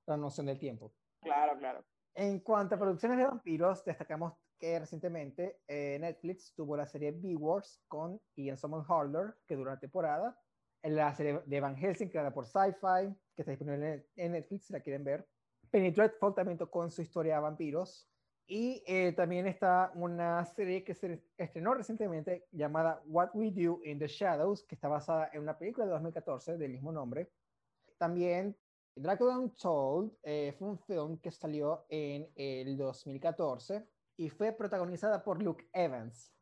la 0.07 0.17
noción 0.17 0.47
del 0.47 0.59
tiempo. 0.59 0.93
Claro, 1.21 1.57
claro. 1.59 1.85
En 2.15 2.41
cuanto 2.41 2.75
a 2.75 2.79
producciones 2.79 3.17
de 3.17 3.25
vampiros, 3.25 3.85
destacamos 3.85 4.35
que 4.63 4.79
recientemente 4.79 5.59
eh, 5.67 5.99
Netflix 6.01 6.55
tuvo 6.55 6.77
la 6.77 6.87
serie 6.87 7.11
Beowars 7.11 7.81
con 7.89 8.21
Ian 8.37 8.57
Somerhalder, 8.57 9.35
que 9.45 9.57
duró 9.57 9.73
una 9.73 9.81
temporada, 9.81 10.39
la 10.85 11.13
serie 11.17 11.41
de 11.47 11.61
Van 11.61 11.77
Helsing, 11.77 12.09
creada 12.09 12.33
por 12.33 12.47
Sci-Fi, 12.47 13.13
que 13.35 13.43
está 13.43 13.51
disponible 13.51 14.07
en 14.15 14.31
Netflix 14.31 14.67
si 14.67 14.73
la 14.73 14.79
quieren 14.79 15.03
ver. 15.03 15.27
Penny 15.69 15.91
Dreadful 15.91 16.33
también 16.33 16.59
con 16.59 16.93
su 16.93 17.03
historia 17.03 17.35
de 17.35 17.41
vampiros. 17.41 18.09
Y 18.47 18.85
eh, 18.87 19.13
también 19.15 19.49
está 19.49 19.91
una 19.97 20.45
serie 20.45 20.85
que 20.85 20.95
se 20.95 21.25
estrenó 21.37 21.75
recientemente 21.75 22.47
llamada 22.53 23.03
What 23.07 23.31
We 23.35 23.51
Do 23.51 23.81
in 23.83 23.99
the 23.99 24.07
Shadows, 24.07 24.63
que 24.63 24.77
está 24.77 24.87
basada 24.87 25.29
en 25.33 25.43
una 25.43 25.59
película 25.59 25.87
de 25.87 25.91
2014 25.91 26.57
del 26.57 26.71
mismo 26.71 26.93
nombre. 26.93 27.33
También 27.99 28.57
Dracula 28.95 29.39
Untold 29.39 30.13
eh, 30.23 30.55
fue 30.57 30.69
un 30.69 30.79
film 30.79 31.19
que 31.19 31.33
salió 31.33 31.85
en 31.89 32.31
el 32.37 32.77
2014 32.77 33.89
y 34.17 34.31
fue 34.31 34.53
protagonizada 34.53 35.23
por 35.23 35.43
Luke 35.43 35.69
Evans. 35.73 36.33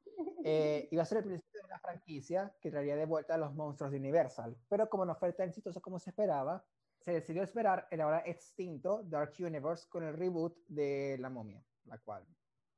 Eh, 0.44 0.88
iba 0.90 1.02
a 1.02 1.06
ser 1.06 1.18
el 1.18 1.24
principio 1.24 1.60
de 1.60 1.66
una 1.66 1.78
franquicia 1.78 2.54
que 2.60 2.70
traería 2.70 2.96
de 2.96 3.06
vuelta 3.06 3.34
a 3.34 3.38
los 3.38 3.54
monstruos 3.54 3.92
de 3.92 3.98
Universal, 3.98 4.56
pero 4.68 4.88
como 4.88 5.04
no 5.04 5.14
fue 5.14 5.32
tan 5.32 5.48
exitoso 5.48 5.80
como 5.80 5.98
se 5.98 6.10
esperaba, 6.10 6.64
se 6.98 7.12
decidió 7.12 7.42
esperar 7.42 7.86
el 7.90 8.00
ahora 8.00 8.22
extinto 8.26 9.02
Dark 9.04 9.32
Universe 9.38 9.86
con 9.88 10.04
el 10.04 10.14
reboot 10.14 10.56
de 10.68 11.16
La 11.18 11.30
Momia, 11.30 11.62
la 11.86 11.98
cual 11.98 12.26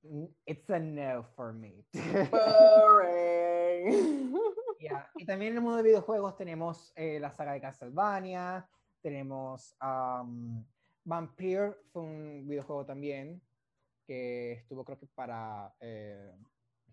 mm, 0.02 0.24
it's 0.46 0.70
a 0.70 0.78
no 0.78 1.24
for 1.34 1.52
me. 1.52 1.84
Y 5.16 5.24
también 5.24 5.52
en 5.52 5.58
el 5.58 5.62
mundo 5.62 5.76
de 5.76 5.84
videojuegos 5.84 6.36
tenemos 6.36 6.92
eh, 6.96 7.20
la 7.20 7.30
saga 7.30 7.52
de 7.52 7.60
Castlevania, 7.60 8.68
tenemos 9.00 9.76
um, 9.80 10.64
Vampire, 11.04 11.76
fue 11.92 12.02
un 12.02 12.48
videojuego 12.48 12.84
también 12.84 13.40
que 14.12 14.52
estuvo 14.52 14.84
creo 14.84 14.98
que 14.98 15.06
para 15.06 15.74
eh, 15.80 16.34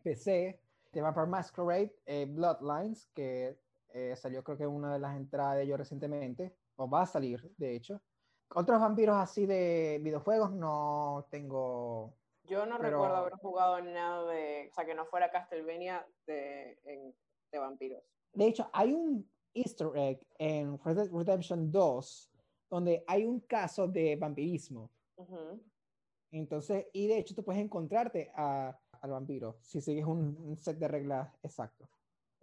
PC. 0.02 0.62
The 0.92 1.02
Vampire 1.02 1.28
Masquerade, 1.28 1.94
eh, 2.06 2.26
Bloodlines, 2.26 3.12
que 3.14 3.60
eh, 3.90 4.16
salió 4.16 4.44
creo 4.44 4.58
que 4.58 4.66
una 4.66 4.94
de 4.94 5.00
las 5.00 5.16
entradas 5.16 5.58
de 5.58 5.64
ellos 5.64 5.78
recientemente, 5.78 6.56
o 6.78 6.90
va 6.90 7.04
a 7.04 7.06
salir, 7.06 7.54
de 7.58 7.76
hecho. 7.76 8.02
Otros 8.56 8.80
vampiros 8.80 9.16
así 9.18 9.46
de 9.46 10.00
videojuegos 10.02 10.52
no 10.52 11.28
tengo... 11.30 12.16
Yo 12.46 12.66
no 12.66 12.80
recuerdo 12.80 13.18
haber 13.18 13.34
jugado 13.34 13.80
nada 13.82 14.26
de, 14.32 14.70
o 14.72 14.74
sea, 14.74 14.84
que 14.86 14.96
no 14.96 15.06
fuera 15.06 15.30
Castlevania 15.30 16.08
de, 16.26 16.80
de 17.52 17.60
vampiros. 17.60 18.02
De 18.34 18.48
hecho, 18.48 18.68
hay 18.74 18.92
un 18.94 19.30
easter 19.54 19.90
egg 19.94 20.26
en 20.40 20.80
Red 20.84 20.96
Dead 20.96 21.12
Redemption 21.12 21.72
2 21.72 22.32
donde 22.70 23.04
hay 23.06 23.26
un 23.26 23.42
caso 23.42 23.88
de 23.88 24.16
vampirismo. 24.16 24.90
Entonces, 26.32 26.86
y 26.94 27.08
de 27.08 27.18
hecho 27.18 27.36
tú 27.36 27.44
puedes 27.44 27.62
encontrarte 27.62 28.32
a, 28.36 28.78
al 29.02 29.12
vampiro 29.12 29.58
si 29.62 29.82
sigues 29.82 30.06
un, 30.06 30.58
set 30.60 30.78
de 30.78 30.88
reglas 30.88 31.34
exacto. 31.44 31.90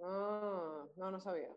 Ah, 0.02 0.84
no, 0.96 1.10
no 1.10 1.20
sabía. 1.20 1.48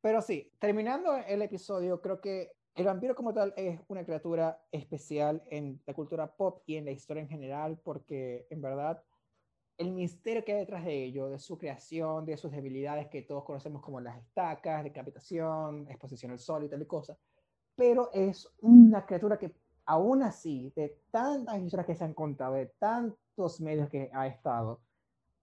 Pero 0.00 0.20
sí, 0.22 0.52
terminando 0.58 1.16
el 1.16 1.42
episodio, 1.42 2.00
creo 2.00 2.20
que 2.20 2.52
el 2.74 2.86
vampiro 2.86 3.14
como 3.14 3.32
tal 3.32 3.54
es 3.56 3.80
una 3.88 4.04
criatura 4.04 4.60
especial 4.70 5.42
en 5.50 5.80
la 5.86 5.94
cultura 5.94 6.36
pop 6.36 6.62
y 6.66 6.76
en 6.76 6.84
la 6.84 6.90
historia 6.90 7.22
en 7.22 7.28
general, 7.28 7.78
porque 7.82 8.46
en 8.50 8.60
verdad 8.60 9.02
el 9.78 9.92
misterio 9.92 10.44
que 10.44 10.52
hay 10.52 10.58
detrás 10.60 10.84
de 10.84 11.04
ello, 11.04 11.28
de 11.28 11.38
su 11.38 11.58
creación, 11.58 12.24
de 12.24 12.36
sus 12.36 12.50
debilidades 12.50 13.08
que 13.08 13.22
todos 13.22 13.44
conocemos 13.44 13.82
como 13.82 14.00
las 14.00 14.18
estacas, 14.18 14.84
decapitación, 14.84 15.86
exposición 15.90 16.32
al 16.32 16.38
sol 16.38 16.64
y 16.64 16.68
tal 16.68 16.82
y 16.82 16.86
cosa, 16.86 17.16
pero 17.74 18.10
es 18.12 18.48
una 18.60 19.04
criatura 19.04 19.38
que 19.38 19.52
aún 19.86 20.22
así, 20.22 20.72
de 20.76 21.00
tantas 21.10 21.58
historias 21.58 21.86
que 21.86 21.94
se 21.94 22.04
han 22.04 22.14
contado, 22.14 22.54
de 22.54 22.66
tantos 22.78 23.60
medios 23.60 23.88
que 23.88 24.10
ha 24.12 24.26
estado, 24.26 24.80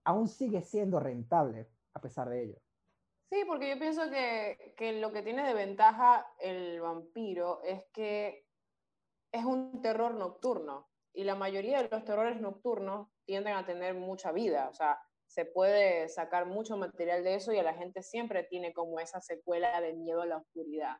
aún 0.03 0.27
sigue 0.27 0.61
siendo 0.61 0.99
rentable 0.99 1.69
a 1.93 2.01
pesar 2.01 2.29
de 2.29 2.43
ello. 2.43 2.59
Sí, 3.29 3.43
porque 3.47 3.69
yo 3.69 3.79
pienso 3.79 4.09
que, 4.09 4.75
que 4.77 4.99
lo 4.99 5.11
que 5.11 5.23
tiene 5.23 5.47
de 5.47 5.53
ventaja 5.53 6.27
el 6.39 6.79
vampiro 6.81 7.63
es 7.63 7.83
que 7.93 8.45
es 9.31 9.45
un 9.45 9.81
terror 9.81 10.13
nocturno 10.13 10.87
y 11.13 11.23
la 11.23 11.35
mayoría 11.35 11.81
de 11.81 11.89
los 11.89 12.03
terrores 12.03 12.39
nocturnos 12.39 13.07
tienden 13.25 13.55
a 13.55 13.65
tener 13.65 13.95
mucha 13.95 14.31
vida, 14.31 14.67
o 14.69 14.73
sea, 14.73 14.99
se 15.25 15.45
puede 15.45 16.09
sacar 16.09 16.45
mucho 16.45 16.77
material 16.77 17.23
de 17.23 17.35
eso 17.35 17.53
y 17.53 17.57
a 17.57 17.63
la 17.63 17.73
gente 17.73 18.03
siempre 18.03 18.43
tiene 18.43 18.71
como 18.71 18.99
esa 18.99 19.19
secuela 19.19 19.81
de 19.81 19.93
miedo 19.93 20.21
a 20.21 20.27
la 20.27 20.37
oscuridad. 20.37 20.97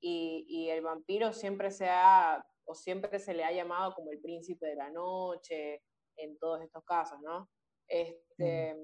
Y, 0.00 0.46
y 0.48 0.70
el 0.70 0.82
vampiro 0.82 1.32
siempre 1.32 1.70
se 1.70 1.88
ha 1.88 2.44
o 2.68 2.74
siempre 2.74 3.18
se 3.18 3.34
le 3.34 3.44
ha 3.44 3.52
llamado 3.52 3.94
como 3.94 4.12
el 4.12 4.20
príncipe 4.20 4.66
de 4.66 4.76
la 4.76 4.90
noche 4.90 5.82
en 6.16 6.38
todos 6.38 6.60
estos 6.62 6.84
casos, 6.84 7.18
¿no? 7.22 7.48
Este, 7.88 8.76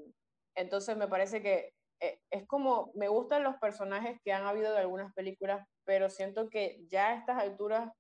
Entonces 0.57 0.97
me 0.97 1.09
parece 1.09 1.43
que 1.43 1.75
eh, 2.01 2.19
es 2.31 2.47
como, 2.47 2.93
me 2.95 3.09
gustan 3.09 3.43
los 3.45 3.57
personajes 3.57 4.19
que 4.25 4.33
han 4.33 4.47
habido 4.47 4.73
de 4.73 4.79
algunas 4.79 5.13
películas, 5.15 5.67
pero 5.85 6.09
siento 6.09 6.49
que 6.49 6.85
ya 6.87 7.09
a 7.09 7.15
estas 7.17 7.39
alturas 7.39 7.93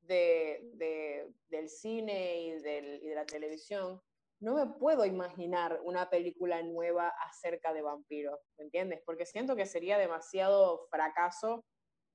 de, 0.00 0.60
de, 0.74 1.30
del 1.48 1.68
cine 1.68 2.40
y, 2.40 2.62
del, 2.62 3.02
y 3.02 3.08
de 3.08 3.14
la 3.14 3.26
televisión, 3.26 4.00
no 4.40 4.54
me 4.54 4.66
puedo 4.78 5.04
imaginar 5.04 5.80
una 5.84 6.08
película 6.08 6.62
nueva 6.62 7.12
acerca 7.28 7.74
de 7.74 7.82
vampiros, 7.82 8.40
¿me 8.56 8.64
entiendes? 8.64 9.02
Porque 9.04 9.26
siento 9.26 9.54
que 9.54 9.66
sería 9.66 9.98
demasiado 9.98 10.86
fracaso 10.90 11.62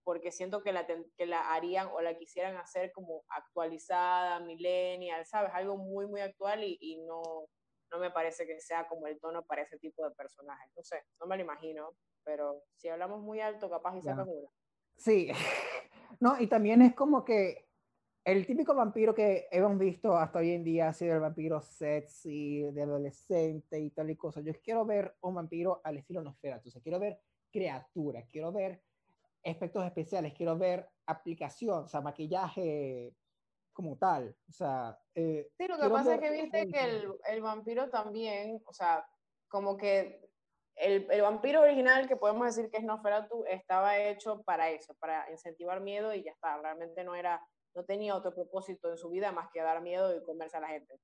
porque 0.05 0.31
siento 0.31 0.61
que 0.61 0.71
la, 0.71 0.85
que 0.85 1.25
la 1.25 1.53
harían 1.53 1.87
o 1.87 1.99
la 1.99 2.15
quisieran 2.15 2.55
hacer 2.57 2.91
como 2.91 3.23
actualizada, 3.27 4.39
millennial, 4.39 5.25
¿sabes? 5.25 5.51
Algo 5.53 5.77
muy, 5.77 6.05
muy 6.05 6.21
actual 6.21 6.63
y, 6.63 6.77
y 6.79 7.01
no, 7.01 7.21
no 7.91 7.99
me 7.99 8.11
parece 8.11 8.45
que 8.45 8.59
sea 8.59 8.87
como 8.87 9.07
el 9.07 9.19
tono 9.19 9.43
para 9.45 9.63
ese 9.63 9.79
tipo 9.79 10.07
de 10.07 10.13
personajes. 10.15 10.71
No 10.77 10.83
sé, 10.83 11.03
no 11.19 11.25
me 11.25 11.37
lo 11.37 11.43
imagino, 11.43 11.97
pero 12.23 12.61
si 12.75 12.87
hablamos 12.87 13.21
muy 13.21 13.41
alto, 13.41 13.67
capaz 13.67 13.97
y 13.97 14.03
sacan 14.03 14.29
una. 14.29 14.49
Sí, 14.95 15.31
no, 16.19 16.39
y 16.39 16.45
también 16.45 16.83
es 16.83 16.93
como 16.93 17.25
que 17.25 17.67
el 18.23 18.45
típico 18.45 18.75
vampiro 18.75 19.15
que 19.15 19.47
hemos 19.51 19.77
visto 19.79 20.15
hasta 20.15 20.37
hoy 20.37 20.51
en 20.51 20.63
día 20.63 20.89
ha 20.89 20.93
sido 20.93 21.15
el 21.15 21.19
vampiro 21.19 21.61
sexy, 21.61 22.61
de 22.61 22.83
adolescente 22.83 23.79
y 23.79 23.89
tal 23.89 24.11
y 24.11 24.15
cosa. 24.15 24.41
Yo 24.41 24.53
quiero 24.63 24.85
ver 24.85 25.15
un 25.21 25.33
vampiro 25.33 25.81
al 25.83 25.97
estilo 25.97 26.21
Nosferatu, 26.21 26.69
o 26.69 26.71
sea, 26.71 26.81
quiero 26.81 26.99
ver 26.99 27.19
criatura, 27.51 28.23
quiero 28.31 28.51
ver 28.51 28.81
efectos 29.45 29.85
especiales, 29.85 30.33
quiero 30.33 30.57
ver 30.57 30.89
aplicación, 31.05 31.83
o 31.83 31.87
sea, 31.87 32.01
maquillaje 32.01 33.15
como 33.73 33.95
tal. 33.97 34.35
O 34.49 34.51
sea, 34.51 34.97
eh, 35.13 35.47
sí, 35.55 35.67
lo 35.67 35.77
que 35.77 35.89
pasa 35.89 36.15
es 36.15 36.21
que 36.21 36.31
viste 36.31 36.67
que 36.67 36.79
el, 36.79 37.13
el, 37.27 37.41
vampiro 37.41 37.89
también, 37.89 38.61
o 38.65 38.73
sea, 38.73 39.05
como 39.47 39.77
que 39.77 40.27
el, 40.77 41.07
el, 41.11 41.21
vampiro 41.21 41.61
original, 41.61 42.07
que 42.07 42.15
podemos 42.15 42.47
decir 42.47 42.71
que 42.71 42.77
es 42.77 42.83
Nosferatu, 42.83 43.45
estaba 43.47 43.99
hecho 43.99 44.41
para 44.43 44.71
eso, 44.71 44.95
para 44.95 45.29
incentivar 45.31 45.79
miedo 45.79 46.13
y 46.13 46.23
ya 46.23 46.31
está. 46.31 46.57
Realmente 46.57 47.03
no 47.03 47.13
era, 47.13 47.45
no 47.75 47.85
tenía 47.85 48.15
otro 48.15 48.33
propósito 48.33 48.89
en 48.89 48.97
su 48.97 49.09
vida 49.09 49.31
más 49.31 49.49
que 49.53 49.61
dar 49.61 49.81
miedo 49.81 50.15
y 50.15 50.23
comerse 50.23 50.57
a 50.57 50.61
la 50.61 50.69
gente. 50.69 50.99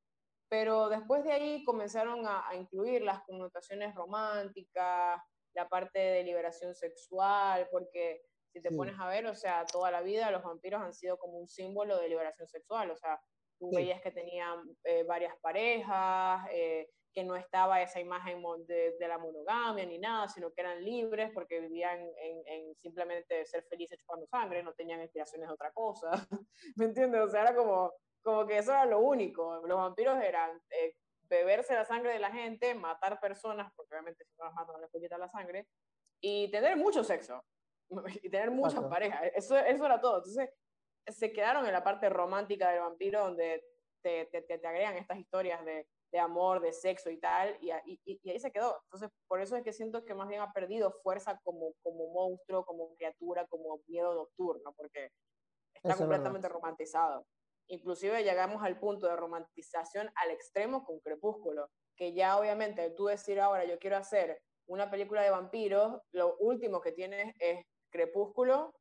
Pero 0.49 0.89
después 0.89 1.23
de 1.23 1.31
ahí 1.31 1.63
comenzaron 1.63 2.25
a, 2.25 2.47
a 2.49 2.55
incluir 2.55 3.03
las 3.03 3.21
connotaciones 3.21 3.93
románticas, 3.93 5.21
la 5.53 5.69
parte 5.69 5.99
de 5.99 6.23
liberación 6.23 6.73
sexual, 6.73 7.67
porque 7.71 8.21
si 8.51 8.61
te 8.61 8.71
pones 8.71 8.99
a 8.99 9.07
ver, 9.07 9.25
o 9.27 9.35
sea, 9.35 9.65
toda 9.65 9.91
la 9.91 10.01
vida 10.01 10.31
los 10.31 10.43
vampiros 10.43 10.81
han 10.81 10.93
sido 10.93 11.17
como 11.17 11.37
un 11.37 11.47
símbolo 11.47 11.97
de 11.97 12.09
liberación 12.09 12.47
sexual, 12.47 12.91
o 12.91 12.97
sea, 12.97 13.19
tú 13.57 13.71
veías 13.73 14.01
que 14.01 14.11
tenían 14.11 14.59
eh, 14.83 15.03
varias 15.03 15.33
parejas, 15.39 16.45
eh, 16.51 16.89
que 17.13 17.23
no 17.23 17.35
estaba 17.35 17.81
esa 17.81 17.99
imagen 17.99 18.41
de, 18.65 18.95
de, 18.97 19.07
la 19.07 19.17
monogamia 19.17 19.85
ni 19.85 19.99
nada, 19.99 20.27
sino 20.27 20.51
que 20.51 20.61
eran 20.61 20.83
libres 20.83 21.31
porque 21.33 21.59
vivían 21.59 21.99
en, 21.99 22.41
en, 22.45 22.75
simplemente 22.75 23.45
ser 23.45 23.63
felices 23.63 23.99
chupando 23.99 24.25
sangre, 24.27 24.63
no 24.63 24.73
tenían 24.73 25.01
inspiraciones 25.01 25.47
de 25.47 25.53
otra 25.53 25.71
cosa, 25.71 26.11
¿me 26.75 26.85
entiendes? 26.85 27.21
O 27.21 27.29
sea, 27.29 27.41
era 27.41 27.55
como, 27.55 27.93
como 28.23 28.47
que 28.47 28.57
eso 28.57 28.71
era 28.71 28.85
lo 28.85 28.99
único, 28.99 29.61
los 29.67 29.77
vampiros 29.77 30.21
eran 30.23 30.61
eh, 30.69 30.95
beberse 31.23 31.73
la 31.73 31.85
sangre 31.85 32.13
de 32.13 32.19
la 32.19 32.31
gente, 32.31 32.73
matar 32.75 33.19
personas, 33.19 33.71
porque 33.75 33.93
obviamente 33.93 34.25
si 34.25 34.33
no 34.37 34.45
las 34.45 34.53
matan 34.53 34.75
no 34.75 34.81
les 34.81 34.91
quitar 34.91 35.19
la 35.19 35.29
sangre, 35.29 35.67
y 36.21 36.49
tener 36.51 36.77
mucho 36.77 37.03
sexo, 37.03 37.43
y 38.23 38.29
tener 38.29 38.51
muchas 38.51 38.83
parejas, 38.85 39.21
eso, 39.35 39.57
eso 39.57 39.85
era 39.85 39.99
todo, 39.99 40.17
entonces 40.17 40.49
se 41.07 41.31
quedaron 41.31 41.65
en 41.65 41.73
la 41.73 41.83
parte 41.83 42.09
romántica 42.09 42.69
del 42.69 42.81
vampiro 42.81 43.21
donde 43.21 43.63
te, 44.03 44.25
te, 44.25 44.41
te 44.41 44.67
agregan 44.67 44.97
estas 44.97 45.17
historias 45.17 45.63
de 45.65 45.87
de 46.11 46.19
amor, 46.19 46.61
de 46.61 46.73
sexo 46.73 47.09
y 47.09 47.17
tal, 47.17 47.57
y, 47.61 47.71
y, 47.85 48.19
y, 48.21 48.29
ahí 48.29 48.39
se 48.39 48.51
quedó. 48.51 48.81
Entonces, 48.83 49.09
por 49.27 49.41
eso 49.41 49.55
es 49.55 49.63
que 49.63 49.71
siento 49.71 50.03
que 50.03 50.13
más 50.13 50.27
bien 50.27 50.41
ha 50.41 50.51
perdido 50.51 50.91
fuerza 51.03 51.39
como, 51.43 51.73
como 51.81 52.11
monstruo, 52.11 52.65
como 52.65 52.93
criatura, 52.95 53.47
como 53.47 53.79
miedo 53.87 54.13
nocturno, 54.13 54.73
porque 54.75 55.09
está 55.73 55.95
completamente 55.95 56.49
romantizado. 56.49 57.25
Inclusive 57.67 58.23
llegamos 58.23 58.61
al 58.61 58.77
punto 58.77 59.07
de 59.07 59.15
romantización 59.15 60.11
al 60.15 60.31
extremo 60.31 60.83
con 60.83 60.99
Crepúsculo, 60.99 61.69
que 61.95 62.13
ya 62.13 62.37
obviamente 62.37 62.89
tú 62.91 63.05
decir 63.05 63.39
ahora 63.39 63.63
yo 63.63 63.79
quiero 63.79 63.95
hacer 63.95 64.41
una 64.67 64.91
película 64.91 65.21
de 65.21 65.31
vampiros, 65.31 66.01
lo 66.11 66.35
último 66.37 66.81
que 66.81 66.91
tienes 66.91 67.33
es 67.39 67.65
Crepúsculo 67.91 68.73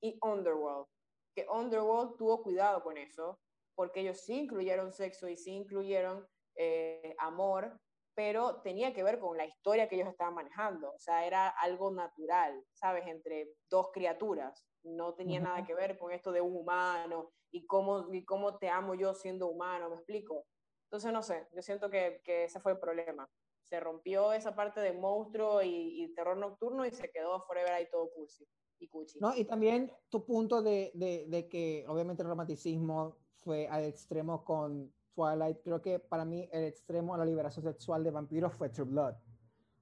y 0.00 0.18
Underworld, 0.22 0.86
que 1.34 1.46
Underworld 1.48 2.16
tuvo 2.16 2.42
cuidado 2.42 2.82
con 2.82 2.96
eso, 2.96 3.38
porque 3.74 4.00
ellos 4.00 4.20
sí 4.20 4.40
incluyeron 4.40 4.92
sexo 4.92 5.28
y 5.28 5.36
sí 5.36 5.52
incluyeron 5.52 6.26
eh, 6.56 7.14
amor, 7.18 7.80
pero 8.14 8.60
tenía 8.62 8.94
que 8.94 9.02
ver 9.02 9.18
con 9.18 9.36
la 9.36 9.44
historia 9.44 9.88
que 9.88 9.96
ellos 9.96 10.08
estaban 10.08 10.34
manejando, 10.34 10.92
o 10.92 10.98
sea, 10.98 11.26
era 11.26 11.48
algo 11.48 11.90
natural, 11.90 12.64
¿sabes? 12.72 13.06
Entre 13.08 13.54
dos 13.68 13.90
criaturas, 13.92 14.64
no 14.84 15.14
tenía 15.14 15.40
nada 15.40 15.64
que 15.64 15.74
ver 15.74 15.98
con 15.98 16.12
esto 16.12 16.30
de 16.30 16.40
un 16.40 16.56
humano 16.56 17.32
y 17.50 17.66
cómo, 17.66 18.12
y 18.12 18.24
cómo 18.24 18.58
te 18.58 18.68
amo 18.68 18.94
yo 18.94 19.14
siendo 19.14 19.48
humano, 19.48 19.88
¿me 19.88 19.96
explico? 19.96 20.46
Entonces, 20.84 21.12
no 21.12 21.22
sé, 21.22 21.48
yo 21.52 21.62
siento 21.62 21.90
que, 21.90 22.20
que 22.22 22.44
ese 22.44 22.60
fue 22.60 22.72
el 22.72 22.78
problema. 22.78 23.28
Se 23.64 23.80
rompió 23.80 24.32
esa 24.32 24.54
parte 24.54 24.80
de 24.80 24.92
monstruo 24.92 25.62
y, 25.62 26.12
terror 26.14 26.36
nocturno 26.36 26.86
y 26.86 26.90
se 26.90 27.10
quedó 27.10 27.40
forever 27.42 27.72
ahí 27.72 27.88
todo 27.90 28.10
cursi 28.14 28.46
y 28.78 28.88
cuchi. 28.88 29.18
No, 29.20 29.34
y 29.34 29.44
también 29.44 29.90
tu 30.08 30.24
punto 30.24 30.62
de, 30.62 30.92
de, 30.94 31.26
de 31.28 31.48
que 31.48 31.84
obviamente 31.88 32.22
el 32.22 32.28
romanticismo 32.28 33.16
fue 33.44 33.66
al 33.68 33.84
extremo 33.84 34.44
con 34.44 34.92
Twilight, 35.14 35.62
creo 35.62 35.80
que 35.80 35.98
para 35.98 36.24
mí 36.24 36.48
el 36.52 36.64
extremo 36.64 37.14
a 37.14 37.18
la 37.18 37.24
liberación 37.24 37.64
sexual 37.64 38.02
de 38.02 38.10
vampiros 38.10 38.52
fue 38.54 38.68
True 38.68 38.86
Blood. 38.86 39.14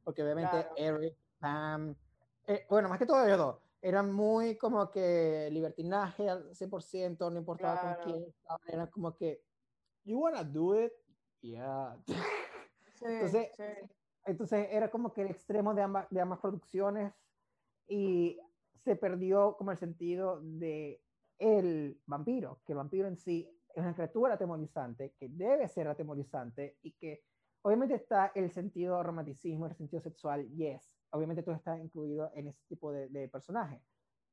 Porque 0.05 0.23
obviamente 0.23 0.67
Eric, 0.77 1.17
Pam, 1.39 1.95
eh, 2.47 2.67
bueno, 2.69 2.89
más 2.89 2.99
que 2.99 3.07
todo 3.07 3.25
ellos 3.25 3.39
dos, 3.39 3.57
eran 3.81 4.13
muy 4.13 4.57
como 4.57 4.91
que 4.91 5.49
libertinaje 5.51 6.29
al 6.29 6.55
100%, 6.55 7.33
no 7.33 7.39
importaba 7.39 7.97
con 7.97 8.13
quién, 8.13 8.35
eran 8.67 8.89
como 8.89 9.17
que, 9.17 9.43
you 10.05 10.19
wanna 10.19 10.45
do 10.45 10.81
it? 10.81 10.93
Yeah. 11.41 11.97
entonces, 13.05 13.51
entonces 14.25 14.69
era 14.71 14.91
como 14.91 15.13
que 15.13 15.23
el 15.23 15.31
extremo 15.31 15.75
de 15.75 15.83
ambas, 15.83 16.09
de 16.11 16.21
ambas 16.21 16.39
producciones 16.41 17.13
y 17.89 18.39
se 18.85 18.97
perdió 18.97 19.57
como 19.57 19.71
el 19.71 19.79
sentido 19.79 20.41
de 20.41 21.03
el 21.39 22.01
vampiro, 22.07 22.61
que 22.65 22.73
el 22.73 22.79
vampiro 22.79 23.09
en 23.09 23.17
sí 23.17 23.49
es 23.75 23.83
una 23.83 23.95
criatura 23.95 24.35
atemorizante, 24.35 25.15
que 25.19 25.29
debe 25.29 25.67
ser 25.69 25.89
atemorizante 25.89 26.79
y 26.83 26.93
que 26.93 27.25
obviamente 27.63 27.95
está 27.95 28.33
el 28.35 28.51
sentido 28.51 29.03
romanticismo, 29.03 29.67
el 29.67 29.75
sentido 29.75 30.03
sexual, 30.03 30.49
yes, 30.51 31.01
obviamente 31.11 31.43
todo 31.43 31.55
está 31.55 31.79
incluido 31.79 32.31
en 32.35 32.49
ese 32.49 32.63
tipo 32.69 32.93
de, 32.93 33.09
de 33.09 33.29
personaje, 33.29 33.83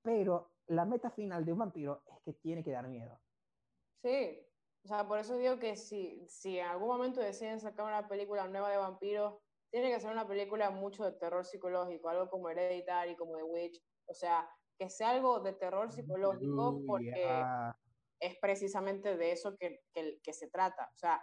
pero 0.01 0.51
la 0.67 0.85
meta 0.85 1.09
final 1.09 1.45
de 1.45 1.53
un 1.53 1.59
vampiro 1.59 2.03
es 2.07 2.21
que 2.21 2.33
tiene 2.33 2.63
que 2.63 2.71
dar 2.71 2.87
miedo. 2.87 3.19
Sí, 4.01 4.48
o 4.83 4.87
sea, 4.87 5.07
por 5.07 5.19
eso 5.19 5.37
digo 5.37 5.59
que 5.59 5.75
si, 5.75 6.25
si 6.27 6.57
en 6.57 6.67
algún 6.67 6.87
momento 6.87 7.19
deciden 7.21 7.59
sacar 7.59 7.85
una 7.85 8.07
película 8.07 8.47
nueva 8.47 8.71
de 8.71 8.77
vampiros, 8.77 9.35
tiene 9.71 9.91
que 9.91 9.99
ser 9.99 10.11
una 10.11 10.27
película 10.27 10.69
mucho 10.71 11.03
de 11.03 11.11
terror 11.11 11.45
psicológico, 11.45 12.09
algo 12.09 12.29
como 12.29 12.49
Hereditary, 12.49 13.15
como 13.15 13.35
The 13.37 13.43
Witch, 13.43 13.81
o 14.07 14.13
sea, 14.13 14.49
que 14.77 14.89
sea 14.89 15.11
algo 15.11 15.41
de 15.41 15.53
terror 15.53 15.91
psicológico, 15.91 16.81
porque 16.87 17.43
es 18.19 18.37
precisamente 18.39 19.17
de 19.17 19.31
eso 19.31 19.55
que, 19.57 19.81
que, 19.93 20.33
se 20.33 20.49
trata. 20.49 20.89
O 20.95 20.97
sea, 20.97 21.21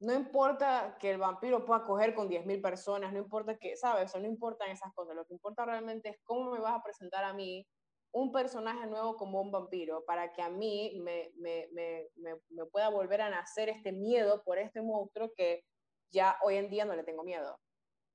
no 0.00 0.14
importa 0.14 0.96
que 0.98 1.10
el 1.10 1.18
vampiro 1.18 1.64
pueda 1.64 1.84
coger 1.84 2.14
con 2.14 2.28
10.000 2.28 2.60
personas, 2.60 3.12
no 3.12 3.18
importa 3.18 3.58
que, 3.58 3.76
¿sabes? 3.76 4.14
O 4.14 4.20
no 4.20 4.26
importan 4.26 4.70
esas 4.70 4.92
cosas. 4.94 5.14
Lo 5.14 5.26
que 5.26 5.34
importa 5.34 5.64
realmente 5.64 6.08
es 6.08 6.16
cómo 6.24 6.50
me 6.50 6.60
vas 6.60 6.78
a 6.78 6.82
presentar 6.82 7.24
a 7.24 7.34
mí 7.34 7.66
un 8.12 8.32
personaje 8.32 8.86
nuevo 8.86 9.16
como 9.16 9.40
un 9.40 9.50
vampiro 9.50 10.04
para 10.06 10.32
que 10.32 10.42
a 10.42 10.48
mí 10.48 10.98
me, 11.02 11.30
me, 11.36 11.68
me, 11.72 12.08
me, 12.16 12.66
pueda 12.66 12.88
volver 12.88 13.20
a 13.20 13.30
nacer 13.30 13.68
este 13.68 13.92
miedo 13.92 14.42
por 14.44 14.58
este 14.58 14.82
monstruo 14.82 15.32
que 15.36 15.64
ya 16.10 16.36
hoy 16.42 16.56
en 16.56 16.70
día 16.70 16.84
no 16.84 16.96
le 16.96 17.04
tengo 17.04 17.22
miedo, 17.22 17.58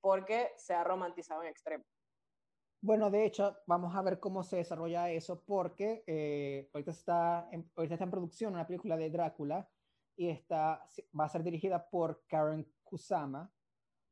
porque 0.02 0.52
se 0.58 0.74
ha 0.74 0.84
romantizado 0.84 1.44
en 1.44 1.50
extremo. 1.50 1.84
Bueno, 2.82 3.10
de 3.10 3.26
hecho, 3.26 3.56
vamos 3.66 3.96
a 3.96 4.02
ver 4.02 4.20
cómo 4.20 4.44
se 4.44 4.58
desarrolla 4.58 5.10
eso 5.10 5.42
porque 5.46 6.04
eh, 6.06 6.70
ahorita, 6.74 6.92
está 6.92 7.48
en, 7.52 7.72
ahorita 7.76 7.96
está 7.96 8.04
en 8.04 8.12
producción 8.12 8.54
una 8.54 8.68
película 8.68 8.98
de 8.98 9.10
Drácula 9.10 9.70
y 10.18 10.30
está, 10.30 10.86
va 11.18 11.26
a 11.26 11.30
ser 11.30 11.44
dirigida 11.44 11.90
por 11.90 12.26
Karen 12.28 12.68
Kusama, 12.84 13.50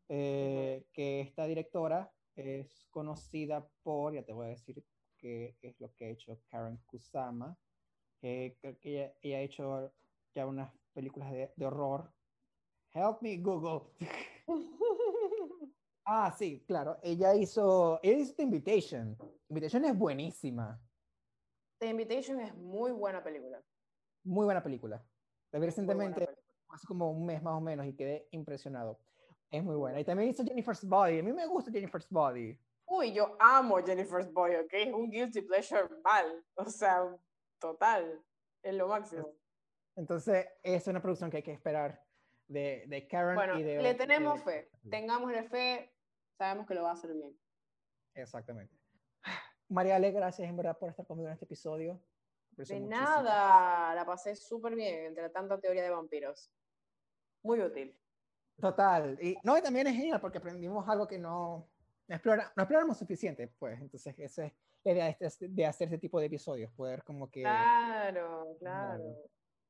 eh, 0.08 0.86
que 0.94 1.22
esta 1.22 1.46
directora 1.46 2.14
es 2.36 2.88
conocida 2.92 3.68
por, 3.84 4.14
ya 4.14 4.24
te 4.24 4.32
voy 4.32 4.46
a 4.46 4.50
decir 4.50 4.84
qué 5.22 5.56
es 5.62 5.80
lo 5.80 5.94
que 5.94 6.06
ha 6.06 6.10
hecho 6.10 6.42
Karen 6.50 6.78
Kusama, 6.86 7.58
eh, 8.22 8.58
creo 8.60 8.78
que 8.80 9.16
ella, 9.22 9.38
ha 9.38 9.42
hecho 9.42 9.94
ya 10.34 10.46
unas 10.46 10.72
películas 10.94 11.32
de, 11.32 11.54
de 11.56 11.66
horror. 11.66 12.12
Help 12.94 13.22
me, 13.22 13.38
Google. 13.38 13.90
Ah, 16.04 16.34
sí, 16.38 16.64
claro. 16.68 16.98
Ella 17.04 17.36
hizo, 17.36 18.00
ella 18.04 18.18
hizo 18.18 18.34
The 18.36 18.44
Invitation. 18.44 19.18
Invitation 19.48 19.86
es 19.86 19.98
buenísima. 19.98 20.82
The 21.80 21.90
Invitation 21.90 22.40
es 22.40 22.56
muy 22.56 22.92
buena 22.92 23.24
película. 23.24 23.62
Muy 24.24 24.46
buena 24.46 24.64
película. 24.64 25.02
La 25.52 25.60
vi 25.60 25.68
recientemente, 25.68 26.28
hace 26.70 26.88
como 26.88 27.12
un 27.12 27.26
mes 27.26 27.42
más 27.42 27.54
o 27.54 27.62
menos, 27.62 27.86
y 27.86 27.94
quedé 27.94 28.28
impresionado. 28.32 29.00
Es 29.52 29.64
muy 29.64 29.76
buena. 29.76 30.00
Y 30.00 30.04
también 30.04 30.30
hizo 30.30 30.44
Jennifer's 30.44 30.84
Body. 30.84 31.20
A 31.20 31.24
mí 31.24 31.34
me 31.34 31.46
gusta 31.46 31.72
Jennifer's 31.72 32.10
Body. 32.10 32.58
Uy, 32.94 33.14
yo 33.14 33.38
amo 33.40 33.78
Jennifer's 33.78 34.30
Body, 34.34 34.56
¿ok? 34.56 34.74
Es 34.74 34.94
un 34.94 35.10
guilty 35.10 35.44
pleasure 35.44 35.88
mal. 36.04 36.46
O 36.56 36.66
sea, 36.66 37.02
total. 37.58 38.22
Es 38.62 38.76
lo 38.76 38.90
máximo. 38.90 39.34
Entonces, 39.96 40.46
es 40.62 40.86
una 40.88 41.02
producción 41.02 41.32
que 41.32 41.38
hay 41.38 41.44
que 41.44 41.54
esperar 41.54 42.04
de, 42.48 42.84
de 42.88 43.08
Karen 43.08 43.36
bueno, 43.36 43.58
y 43.58 43.64
de... 43.64 43.82
le 43.82 43.96
tenemos 43.96 44.44
fe, 44.44 44.70
tengámosle 44.90 45.44
fe, 45.44 45.96
sabemos 46.38 46.68
que 46.68 46.74
lo 46.74 46.84
va 46.84 46.90
a 46.90 46.94
hacer 46.94 47.14
bien. 47.14 47.34
Exactamente. 48.14 48.78
Mariale, 49.70 50.12
gracias 50.12 50.50
en 50.50 50.58
verdad 50.58 50.78
por 50.78 50.90
estar 50.90 51.06
conmigo 51.06 51.30
en 51.30 51.34
este 51.34 51.46
episodio. 51.46 52.04
De 52.58 52.80
nada, 52.82 53.96
la 53.96 54.06
pasé 54.06 54.36
súper 54.36 54.76
bien 54.76 55.06
entre 55.06 55.30
tanta 55.30 55.58
teoría 55.62 55.84
de 55.84 55.92
vampiros. 55.92 56.52
Muy 57.42 57.62
útil. 57.62 57.98
Total. 58.60 59.18
Y, 59.22 59.38
no, 59.44 59.58
y 59.58 59.62
también 59.62 59.88
es 59.88 59.96
genial 59.96 60.20
porque 60.20 60.40
aprendimos 60.40 60.88
algo 60.90 61.08
que 61.08 61.18
no, 61.18 61.71
no, 62.12 62.18
explora, 62.18 62.52
no 62.58 62.64
exploramos 62.64 62.98
suficiente, 62.98 63.48
pues. 63.58 63.80
Entonces, 63.80 64.14
esa 64.20 64.46
es 64.46 64.54
la 64.84 64.92
idea 64.92 65.06
de, 65.06 65.18
este, 65.22 65.48
de 65.48 65.66
hacer 65.66 65.88
este 65.88 65.98
tipo 65.98 66.20
de 66.20 66.26
episodios, 66.26 66.70
poder 66.74 67.04
como 67.04 67.32
que... 67.32 67.42
Claro, 67.42 68.58
claro. 68.60 69.16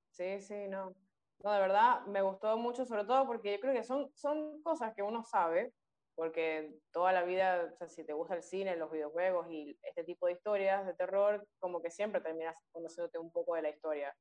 Sí, 0.10 0.42
sí, 0.42 0.68
no. 0.68 0.96
No, 1.44 1.52
de 1.52 1.60
verdad, 1.60 2.02
me 2.08 2.24
gustó 2.24 2.58
mucho, 2.58 2.84
sobre 2.86 3.06
todo 3.06 3.28
porque 3.28 3.54
yo 3.54 3.60
creo 3.60 3.74
que 3.74 3.84
son, 3.84 4.12
son 4.16 4.62
cosas 4.64 4.94
que 4.96 5.04
uno 5.04 5.24
sabe, 5.24 5.72
porque 6.16 6.80
toda 6.92 7.14
la 7.14 7.24
vida, 7.24 7.70
o 7.72 7.76
sea, 7.78 7.88
si 7.88 8.04
te 8.04 8.14
gusta 8.14 8.36
el 8.36 8.44
cine, 8.44 8.76
los 8.76 8.92
videojuegos 8.92 9.48
y 9.52 9.78
este 9.84 10.04
tipo 10.04 10.26
de 10.26 10.34
historias 10.34 10.86
de 10.88 10.96
terror, 10.96 11.48
como 11.60 11.80
que 11.80 11.92
siempre 11.92 12.22
terminas 12.22 12.56
conociéndote 12.72 13.20
un 13.20 13.32
poco 13.32 13.54
de 13.54 13.62
la 13.62 13.70
historia. 13.70 14.16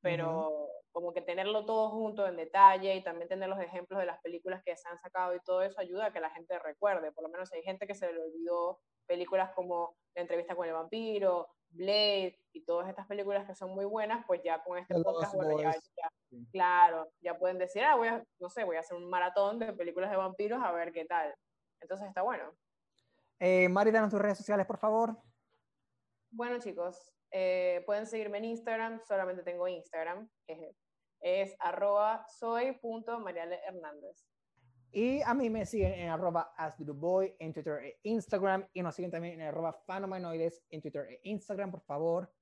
Pero 0.00 0.68
como 0.92 1.12
que 1.12 1.20
tenerlo 1.20 1.64
todo 1.64 1.90
junto 1.90 2.26
en 2.26 2.36
detalle 2.36 2.94
y 2.94 3.02
también 3.02 3.28
tener 3.28 3.48
los 3.48 3.60
ejemplos 3.60 4.00
de 4.00 4.06
las 4.06 4.20
películas 4.20 4.62
que 4.64 4.76
se 4.76 4.88
han 4.88 4.98
sacado 4.98 5.34
y 5.34 5.40
todo 5.40 5.62
eso 5.62 5.80
ayuda 5.80 6.06
a 6.06 6.12
que 6.12 6.20
la 6.20 6.30
gente 6.30 6.58
recuerde. 6.58 7.12
Por 7.12 7.24
lo 7.24 7.30
menos 7.30 7.52
hay 7.52 7.62
gente 7.62 7.86
que 7.86 7.94
se 7.94 8.12
le 8.12 8.20
olvidó 8.20 8.80
películas 9.06 9.50
como 9.54 9.96
La 10.14 10.22
entrevista 10.22 10.54
con 10.54 10.66
el 10.66 10.74
vampiro, 10.74 11.48
Blade 11.70 12.36
y 12.52 12.64
todas 12.64 12.88
estas 12.88 13.06
películas 13.06 13.46
que 13.46 13.54
son 13.54 13.70
muy 13.70 13.84
buenas, 13.84 14.24
pues 14.26 14.42
ya 14.42 14.62
con 14.62 14.78
este 14.78 14.94
podcast, 15.00 15.34
bueno, 15.34 15.60
ya, 15.60 15.72
claro, 16.50 17.12
ya 17.20 17.38
pueden 17.38 17.58
decir, 17.58 17.84
ah, 17.84 17.94
voy 17.94 18.08
a, 18.08 18.24
no 18.40 18.50
sé, 18.50 18.64
voy 18.64 18.76
a 18.76 18.80
hacer 18.80 18.96
un 18.96 19.08
maratón 19.08 19.58
de 19.60 19.72
películas 19.72 20.10
de 20.10 20.16
vampiros 20.16 20.60
a 20.62 20.72
ver 20.72 20.92
qué 20.92 21.04
tal. 21.04 21.32
Entonces 21.80 22.08
está 22.08 22.22
bueno. 22.22 22.52
Eh, 23.38 23.68
Mari, 23.68 23.90
danos 23.90 24.10
tus 24.10 24.20
redes 24.20 24.38
sociales, 24.38 24.66
por 24.66 24.78
favor. 24.78 25.16
Bueno, 26.30 26.58
chicos, 26.58 27.12
eh, 27.30 27.82
pueden 27.86 28.06
seguirme 28.06 28.38
en 28.38 28.46
Instagram, 28.46 29.00
solamente 29.06 29.42
tengo 29.42 29.68
Instagram, 29.68 30.28
es, 30.46 30.76
es 31.20 31.56
arroba. 31.60 32.26
Y 34.92 35.22
a 35.22 35.34
mí 35.34 35.48
me 35.50 35.66
siguen 35.66 35.92
en 35.92 36.08
arroba 36.08 36.52
en 37.38 37.52
Twitter 37.52 37.78
e 37.84 38.00
Instagram 38.02 38.66
y 38.72 38.82
nos 38.82 38.94
siguen 38.94 39.10
también 39.10 39.40
en 39.40 39.46
arroba 39.46 39.72
fanomanoides 39.72 40.64
en 40.68 40.80
Twitter 40.80 41.06
e 41.08 41.20
Instagram, 41.24 41.70
por 41.70 41.82
favor. 41.82 42.32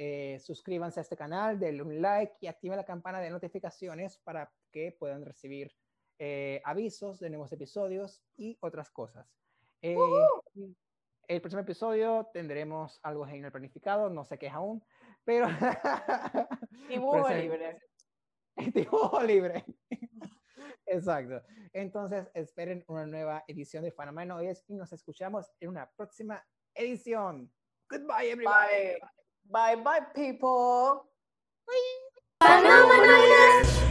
Eh, 0.00 0.38
suscríbanse 0.38 1.00
a 1.00 1.02
este 1.02 1.16
canal, 1.16 1.58
denle 1.58 1.82
un 1.82 2.00
like 2.00 2.36
y 2.40 2.46
activen 2.46 2.76
la 2.76 2.84
campana 2.84 3.20
de 3.20 3.30
notificaciones 3.30 4.16
para 4.18 4.50
que 4.70 4.92
puedan 4.92 5.24
recibir 5.24 5.74
eh, 6.18 6.62
avisos 6.64 7.18
de 7.18 7.30
nuevos 7.30 7.52
episodios 7.52 8.22
y 8.36 8.56
otras 8.60 8.90
cosas. 8.90 9.28
Eh, 9.82 9.96
el 11.28 11.40
próximo 11.40 11.62
episodio 11.62 12.28
tendremos 12.32 12.98
algo 13.02 13.26
genial 13.26 13.52
planificado, 13.52 14.08
no 14.08 14.24
sé 14.24 14.38
qué 14.38 14.46
es 14.46 14.52
aún, 14.52 14.84
pero... 15.24 15.46
Pues, 16.88 16.96
eh, 16.96 16.96
dibujo 16.98 17.28
libre. 17.28 17.78
Dibujo 18.72 19.22
libre. 19.24 19.64
Exacto. 20.86 21.42
Entonces, 21.74 22.30
esperen 22.32 22.82
una 22.88 23.06
nueva 23.06 23.44
edición 23.46 23.84
de 23.84 23.92
Panamá 23.92 24.24
y 24.24 24.74
nos 24.74 24.92
escuchamos 24.92 25.52
en 25.60 25.68
una 25.68 25.90
próxima 25.90 26.42
edición. 26.74 27.52
Goodbye, 27.90 28.30
everybody. 28.30 28.96
Bye, 29.44 29.76
bye, 29.76 29.82
bye 29.84 30.00
people. 30.14 31.02
Bye. 32.40 33.87